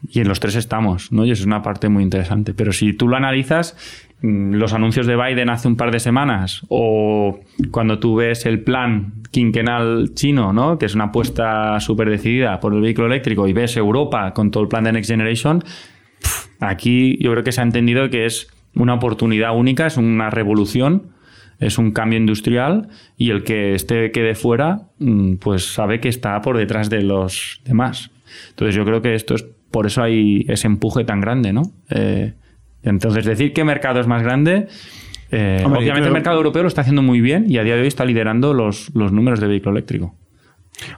[0.09, 1.25] Y en los tres estamos, ¿no?
[1.25, 2.55] Y eso es una parte muy interesante.
[2.55, 3.77] Pero si tú lo analizas,
[4.23, 7.41] mm, los anuncios de Biden hace un par de semanas o
[7.71, 10.79] cuando tú ves el plan quinquenal chino, ¿no?
[10.79, 14.63] Que es una apuesta súper decidida por el vehículo eléctrico y ves Europa con todo
[14.63, 15.63] el plan de Next Generation,
[16.61, 21.13] aquí yo creo que se ha entendido que es una oportunidad única, es una revolución,
[21.59, 26.41] es un cambio industrial y el que esté quede fuera, mm, pues sabe que está
[26.41, 28.11] por detrás de los demás.
[28.51, 31.63] Entonces yo creo que esto es por eso hay ese empuje tan grande, ¿no?
[31.91, 32.33] Eh,
[32.83, 34.67] entonces decir qué mercado es más grande,
[35.31, 37.75] eh, Hombre, obviamente creo- el mercado europeo lo está haciendo muy bien y a día
[37.77, 40.15] de hoy está liderando los, los números de vehículo eléctrico.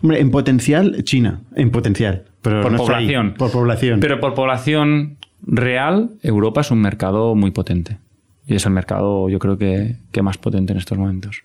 [0.02, 2.24] Hombre, en potencial, China, en potencial.
[2.40, 3.34] Pero Por no está ahí, población.
[3.36, 4.00] por población.
[4.00, 7.98] Pero por población real, Europa es un mercado muy potente.
[8.46, 11.42] Y es el mercado, yo creo que, que más potente en estos momentos.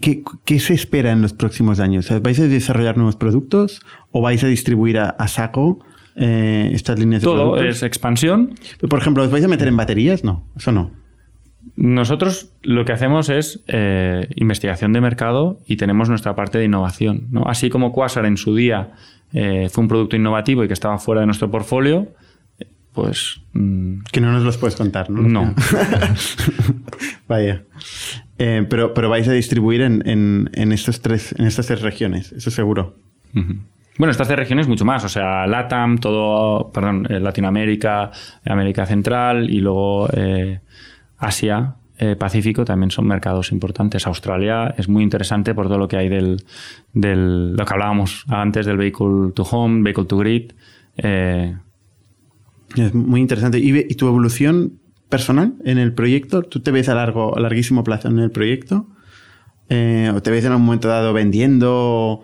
[0.00, 2.08] ¿Qué, qué se espera en los próximos años?
[2.22, 3.80] ¿Vais a desarrollar nuevos productos
[4.10, 5.78] o vais a distribuir a, a saco
[6.16, 7.76] eh, estas líneas de Todo productos?
[7.76, 8.54] es expansión.
[8.88, 10.24] Por ejemplo, ¿os vais a meter en baterías?
[10.24, 10.90] No, eso no.
[11.76, 17.26] Nosotros lo que hacemos es eh, investigación de mercado y tenemos nuestra parte de innovación.
[17.30, 17.44] ¿no?
[17.46, 18.92] Así como Quasar en su día
[19.32, 22.08] eh, fue un producto innovativo y que estaba fuera de nuestro portfolio,
[22.92, 25.22] pues mm, Que no nos los puedes contar, ¿no?
[25.22, 25.52] No.
[27.28, 27.64] Vaya.
[28.38, 32.32] Eh, pero, pero vais a distribuir en, en, en estos tres, en estas tres regiones,
[32.32, 32.96] eso seguro.
[33.34, 33.54] Ujú.
[33.96, 38.10] Bueno, estas tres regiones mucho más, o sea, LATAM, todo, perdón, eh, Latinoamérica,
[38.44, 40.58] América Central y luego eh,
[41.16, 44.04] Asia, eh, Pacífico también son mercados importantes.
[44.08, 46.42] Australia es muy interesante por todo lo que hay del,
[46.92, 50.50] del lo que hablábamos antes del vehicle to home, vehicle to grid.
[52.76, 53.60] Es muy interesante.
[53.60, 54.80] ¿Y, ve- y tu evolución
[55.14, 56.42] personal en el proyecto?
[56.42, 58.88] ¿Tú te ves a, largo, larguísimo plazo en el proyecto?
[59.68, 62.22] Eh, ¿O te ves en un momento dado vendiendo?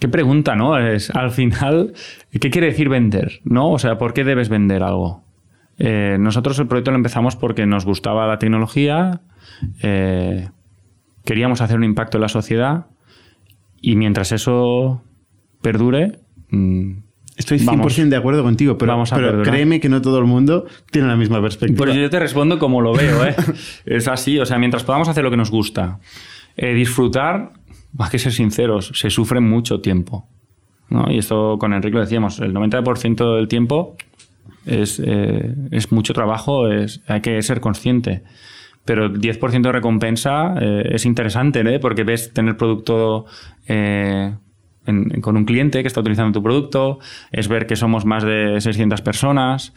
[0.00, 0.78] Qué pregunta, ¿no?
[0.78, 1.92] Es al final,
[2.30, 3.40] ¿qué quiere decir vender?
[3.44, 3.72] ¿No?
[3.72, 5.22] O sea, ¿por qué debes vender algo?
[5.76, 9.20] Eh, nosotros el proyecto lo empezamos porque nos gustaba la tecnología,
[9.82, 10.48] eh,
[11.26, 12.86] queríamos hacer un impacto en la sociedad
[13.82, 15.02] y mientras eso
[15.60, 16.92] perdure, mm,
[17.36, 17.96] Estoy 100% Vamos.
[17.96, 19.52] de acuerdo contigo, pero, Vamos a pero perdurar.
[19.52, 21.84] créeme que no todo el mundo tiene la misma perspectiva.
[21.84, 23.34] Pues yo te respondo como lo veo, ¿eh?
[23.86, 25.98] es así, o sea, mientras podamos hacer lo que nos gusta,
[26.56, 27.52] eh, disfrutar,
[27.98, 30.28] hay que ser sinceros, se sufre mucho tiempo.
[30.90, 31.10] ¿no?
[31.10, 33.96] Y esto con Enrique lo decíamos, el 90% del tiempo
[34.66, 38.22] es, eh, es mucho trabajo, es, hay que ser consciente.
[38.84, 41.78] Pero el 10% de recompensa eh, es interesante, ¿eh?
[41.78, 43.24] porque ves tener producto
[44.86, 46.98] en- con un cliente que está utilizando tu producto,
[47.32, 49.72] es ver que somos más de 600 personas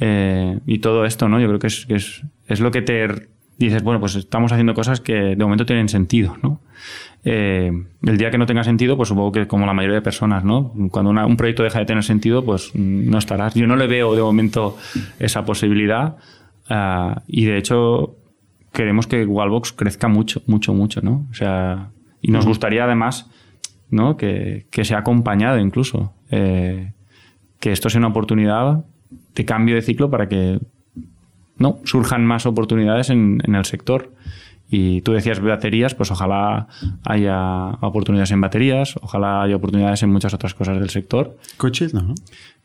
[0.00, 1.40] eh, y todo esto, ¿no?
[1.40, 3.28] Yo creo que es, que es, es lo que te
[3.58, 6.60] dices, bueno, pues estamos haciendo cosas que de momento tienen sentido, ¿no?
[7.24, 7.70] Eh,
[8.02, 10.72] el día que no tenga sentido, pues supongo que como la mayoría de personas, ¿no?
[10.90, 13.54] Cuando una- un proyecto deja de tener sentido, pues no estarás.
[13.54, 14.76] Yo no le veo de momento
[15.20, 16.16] esa posibilidad
[16.68, 18.16] ah, y de hecho
[18.72, 21.26] queremos que Wallbox crezca mucho, mucho, mucho, ¿no?
[21.30, 21.90] O sea,
[22.20, 23.30] y nos gustaría además,
[23.92, 24.16] ¿no?
[24.16, 26.12] Que, que sea acompañado incluso.
[26.30, 26.92] eh,
[27.60, 28.84] que esto sea una oportunidad
[29.36, 30.58] de cambio de ciclo para que
[31.58, 34.12] no surjan más oportunidades en, en el sector.
[34.68, 36.66] Y tú decías baterías, pues ojalá
[37.04, 41.92] haya oportunidades en baterías, ojalá haya oportunidades en muchas otras cosas del sector, ¿Coches?
[41.94, 42.14] No, ¿no?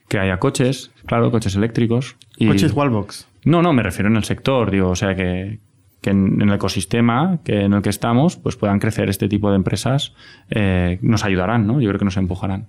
[0.08, 2.16] que haya coches, claro, coches eléctricos.
[2.38, 3.28] Y- Coches Wallbox.
[3.44, 5.60] no, no, me refiero en el sector, digo, o sea que,
[6.08, 9.50] que en, en el ecosistema que en el que estamos, pues puedan crecer este tipo
[9.50, 10.14] de empresas,
[10.50, 11.82] eh, nos ayudarán, ¿no?
[11.82, 12.68] Yo creo que nos empujarán.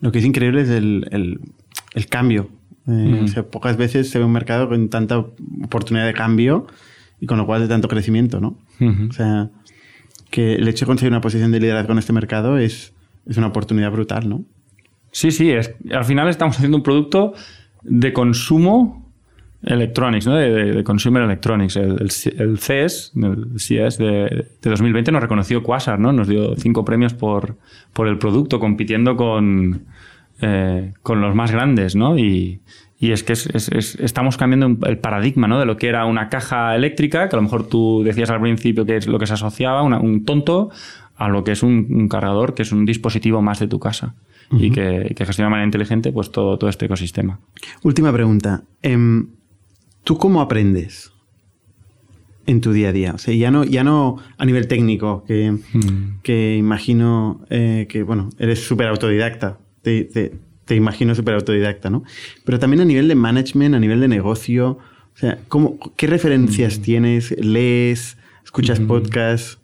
[0.00, 1.40] Lo que es increíble es el, el-
[1.94, 2.48] el cambio.
[2.86, 6.66] Eh, o sea, pocas veces se ve un mercado con tanta oportunidad de cambio
[7.20, 8.56] y con lo cual de tanto crecimiento, ¿no?
[9.10, 9.50] O sea,
[10.30, 12.94] que el hecho de conseguir una posición de liderazgo en este mercado es,
[13.26, 14.44] es una oportunidad brutal, ¿no?
[15.10, 17.34] Sí, sí, es, al final estamos haciendo un producto
[17.82, 19.07] de consumo
[19.62, 20.34] electronics, ¿no?
[20.36, 21.76] de, de- de consumer electronics.
[21.76, 26.12] El, el C- el CES, el CES de, de 2020 nos reconoció Quasar, ¿no?
[26.12, 27.56] Nos dio cinco premios por,
[27.92, 29.82] por el producto, compitiendo con,
[30.40, 32.16] eh, con los más grandes, ¿no?
[32.18, 32.60] Y,
[33.00, 35.58] Y es que estamos cambiando el paradigma ¿no?
[35.60, 38.84] de lo que era una caja eléctrica, que a lo mejor tú decías al principio
[38.84, 40.70] que es lo que se asociaba, un tonto,
[41.16, 44.14] a lo que es un, cargador, que es un dispositivo más de tu casa
[44.50, 47.38] y que, gestiona de manera inteligente pues, todo, todo este ecosistema.
[47.84, 48.62] Última pregunta.
[48.82, 49.28] Em,
[50.08, 51.12] ¿Tú cómo aprendes?
[52.46, 53.12] en tu día a día.
[53.12, 56.22] O sea, ya no, ya no a nivel técnico, que, mm.
[56.22, 59.58] que imagino eh, que, bueno, eres súper autodidacta.
[59.82, 60.04] Te,
[60.64, 62.04] te, imagino súper autodidacta, ¿no?
[62.46, 64.78] Pero también a nivel de management, a nivel de negocio.
[65.14, 66.82] O sea, ¿cómo, ¿qué referencias mm.
[66.82, 67.34] tienes?
[67.38, 68.16] ¿Lees?
[68.42, 68.86] ¿Escuchas mm.
[68.86, 69.58] podcasts?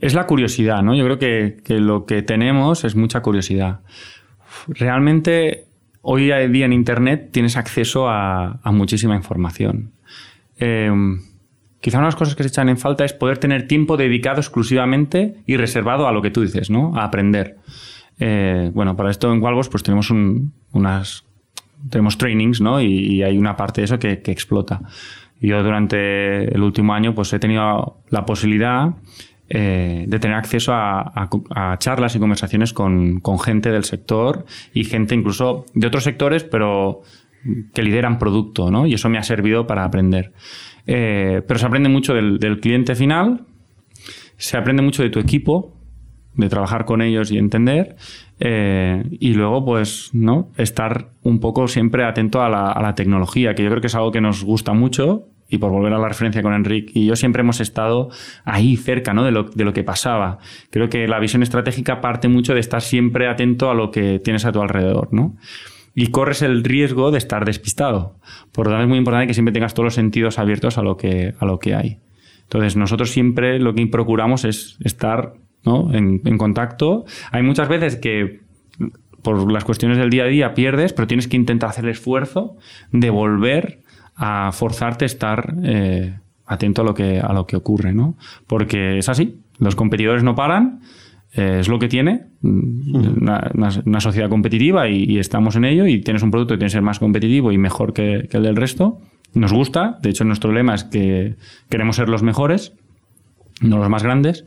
[0.00, 0.94] Es la curiosidad, ¿no?
[0.94, 3.80] Yo creo que, que lo que tenemos es mucha curiosidad.
[4.68, 5.66] Realmente,
[6.08, 9.92] hoy día en Internet tienes acceso a, muchísima información.
[10.58, 10.90] Eh,
[11.86, 14.40] Quizá una de las cosas que se echan en falta es poder tener tiempo dedicado
[14.40, 16.96] exclusivamente y reservado a lo que tú dices, ¿no?
[16.96, 17.58] A aprender.
[18.18, 21.24] Eh, bueno, para esto en Walbos pues tenemos unas
[21.88, 22.80] tenemos trainings, ¿no?
[22.80, 24.80] Y, hay una parte de eso que, explota.
[25.40, 28.88] Yo durante el último año pues he tenido la posibilidad
[29.48, 34.44] eh, de tener acceso a, charlas y conversaciones con, gente del sector
[34.74, 37.02] y gente incluso de otros sectores, pero
[37.72, 38.86] que lideran producto, ¿no?
[38.86, 40.32] Y eso me ha servido para aprender.
[40.86, 43.44] Eh, pero se aprende mucho del, cliente final,
[44.36, 45.76] se aprende mucho de tu equipo,
[46.34, 47.96] de trabajar con ellos y entender.
[48.40, 50.50] Eh, y luego, pues, ¿no?
[50.56, 54.20] Estar un poco siempre atento a la, tecnología, que yo creo que es algo que
[54.20, 55.28] nos gusta mucho.
[55.48, 58.10] Y por volver a la referencia con Enrique y yo siempre hemos estado
[58.44, 59.24] ahí cerca ¿no?
[59.24, 60.38] de, lo, de lo que pasaba.
[60.70, 64.44] Creo que la visión estratégica parte mucho de estar siempre atento a lo que tienes
[64.44, 65.08] a tu alrededor.
[65.12, 65.36] ¿no?
[65.98, 68.16] y corres el riesgo de estar despistado.
[68.52, 70.98] Por lo tanto, es muy importante que siempre tengas todos los sentidos abiertos a lo
[70.98, 72.00] que, a lo que hay.
[72.42, 75.32] Entonces, nosotros siempre lo que procuramos es estar
[75.64, 77.06] en, contacto.
[77.32, 78.40] Hay muchas veces que
[79.22, 82.56] por las cuestiones del día a día pierdes, pero tienes que intentar hacer el esfuerzo
[82.92, 83.80] de volver
[84.16, 88.16] a forzarte a estar eh, atento a lo que, a lo que ocurre, ¿no?
[88.46, 90.80] Porque es así, los competidores no paran
[91.36, 96.30] eh, es lo que tiene una, sociedad competitiva y, estamos en ello y tienes un
[96.30, 99.00] producto que tiene que ser más competitivo y mejor que, el del resto.
[99.34, 101.34] Nos gusta, de hecho nuestro lema es que
[101.68, 102.72] queremos ser los mejores,
[103.60, 104.46] no los más grandes.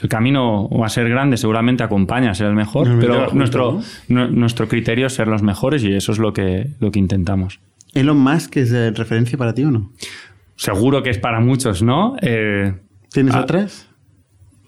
[0.00, 5.08] El camino a ser grande seguramente acompaña a ser el mejor, pero nuestro, nuestro criterio
[5.08, 7.60] es ser los mejores y eso es lo que, lo que intentamos.
[7.94, 9.92] ¿Elon Musk es de referencia para ti o no?
[10.56, 12.16] Seguro que es para muchos, ¿no?
[12.20, 12.74] Eh,
[13.10, 13.88] ¿Tienes otras?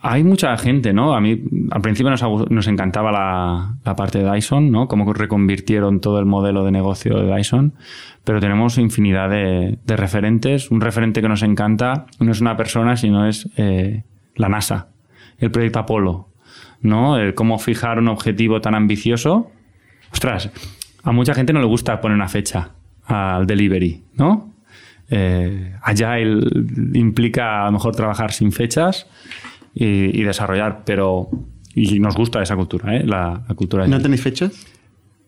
[0.02, 1.14] Hay mucha gente, ¿no?
[1.14, 4.88] A mí al principio nos, encantaba la, parte de Dyson, ¿no?
[4.88, 7.74] Cómo reconvirtieron todo el modelo de negocio de Dyson,
[8.24, 10.70] pero tenemos infinidad de, referentes.
[10.70, 14.04] Un referente que nos encanta no es una persona, sino es eh,
[14.36, 14.88] la NASA,
[15.38, 16.28] el proyecto Apolo,
[16.80, 17.18] ¿no?
[17.18, 19.50] El cómo fijar un objetivo tan ambicioso.
[20.12, 20.50] Ostras,
[21.02, 22.70] a mucha gente no le gusta poner una fecha
[23.10, 24.54] al delivery, ¿no?
[25.10, 26.46] Eh, Agile
[26.94, 29.06] implica a lo mejor trabajar sin fechas
[29.74, 31.28] y, desarrollar, pero
[31.74, 33.04] y nos gusta esa cultura, ¿eh?
[33.04, 33.86] la, cultura.
[33.86, 34.66] ¿No tenéis fechas?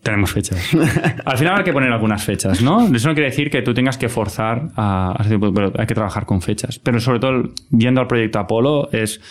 [0.01, 0.59] Tenemos fechas.
[1.25, 2.93] Al final hay que poner algunas fechas, ¿no?
[2.93, 6.41] Eso no quiere decir que tú tengas que forzar a, pero hay que trabajar con
[6.41, 6.79] fechas.
[6.79, 9.21] Pero sobre todo, viendo al proyecto Apolo, es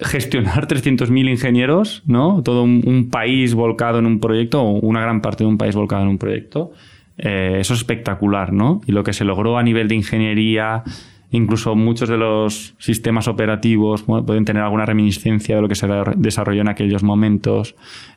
[0.00, 2.42] gestionar 300.000 ingenieros, ¿no?
[2.42, 6.02] Todo un, país volcado en un proyecto, o una gran parte de un país volcado
[6.02, 6.72] en un proyecto.
[7.18, 8.80] Eh, eso es espectacular, ¿no?
[8.86, 10.82] Y lo que se logró a nivel de ingeniería,
[11.30, 16.60] Incluso muchos de los sistemas operativos pueden tener alguna reminiscencia de lo que se desarrolló
[16.60, 17.74] en aquellos momentos.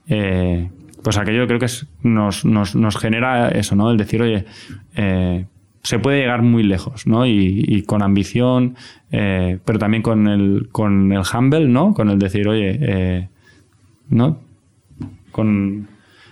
[0.08, 0.70] Eh,
[1.02, 1.66] pues aquello creo que
[2.04, 2.44] nos,
[3.00, 3.90] genera eso, ¿no?
[3.90, 4.46] El decir, oye,
[4.96, 5.46] eh,
[5.82, 7.26] se puede llegar muy lejos, ¿no?
[7.26, 8.76] Y, con ambición,
[9.10, 11.96] pero también con el, con el humble, ¿no?
[11.96, 13.30] Con el decir, oye,
[14.10, 14.38] ¿no?
[15.32, 15.88] Con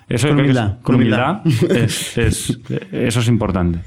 [0.10, 0.78] eso con humildad.
[0.82, 1.42] con humildad,
[1.76, 2.60] eso
[2.92, 3.80] es importante.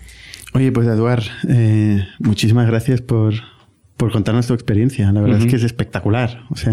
[0.54, 3.34] Oye, pues Eduard, eh, muchísimas gracias por,
[3.96, 5.12] contarnos tu experiencia.
[5.12, 6.44] La verdad es que es espectacular.
[6.50, 6.72] O sea,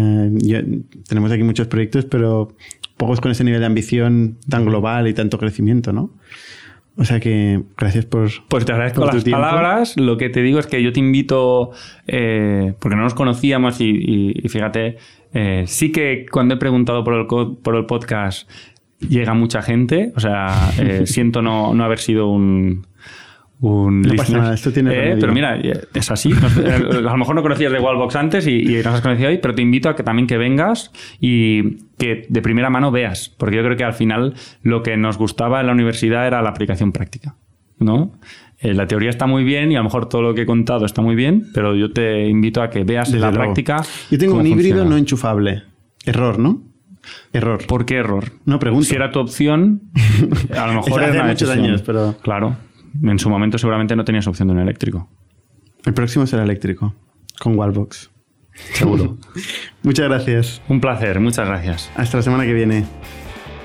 [1.08, 2.56] tenemos aquí muchos proyectos, pero
[2.96, 6.10] pocos con ese nivel de ambición tan global y tanto crecimiento, ¿no?
[6.96, 8.30] O sea que gracias por.
[8.48, 9.96] Pues te agradezco las palabras.
[9.98, 11.72] Lo que te digo es que yo te invito,
[12.06, 14.96] eh, porque no nos conocíamos y, fíjate,
[15.34, 17.26] eh, sí que cuando he preguntado por el,
[17.58, 18.48] por el podcast
[19.00, 20.12] llega mucha gente.
[20.16, 20.70] O sea,
[21.04, 22.86] siento no, no haber sido un
[23.60, 25.58] un no pasa nada, esto tiene eh, Pero mira,
[25.94, 26.30] es así.
[26.30, 29.54] Eh, a lo mejor no conocías de Wallbox antes y, nos has conocido hoy, pero
[29.54, 33.62] te invito a que también que vengas y que de primera mano veas, porque yo
[33.62, 37.36] creo que al final lo que nos gustaba en la universidad era la aplicación práctica,
[37.78, 38.12] ¿no?
[38.60, 40.84] Eh, la teoría está muy bien y a lo mejor todo lo que he contado
[40.84, 43.82] está muy bien, pero yo te invito a que veas en la práctica.
[44.10, 45.62] Yo tengo un híbrido no enchufable.
[46.04, 46.62] Error, ¿no?
[47.32, 47.66] Error.
[47.66, 48.32] ¿Por qué error?
[48.44, 48.84] No pregunto.
[48.86, 49.82] Si era tu opción,
[50.56, 51.64] a lo mejor era una muchos decisión.
[51.66, 52.56] años, pero- Claro.
[53.02, 55.08] En su momento seguramente no tenías opción de un eléctrico.
[55.84, 56.94] El próximo será eléctrico,
[57.38, 58.10] con Wallbox.
[58.72, 59.18] Seguro.
[59.82, 60.62] Muchas gracias.
[60.68, 61.90] un placer, muchas gracias.
[61.94, 62.84] Hasta la semana que viene.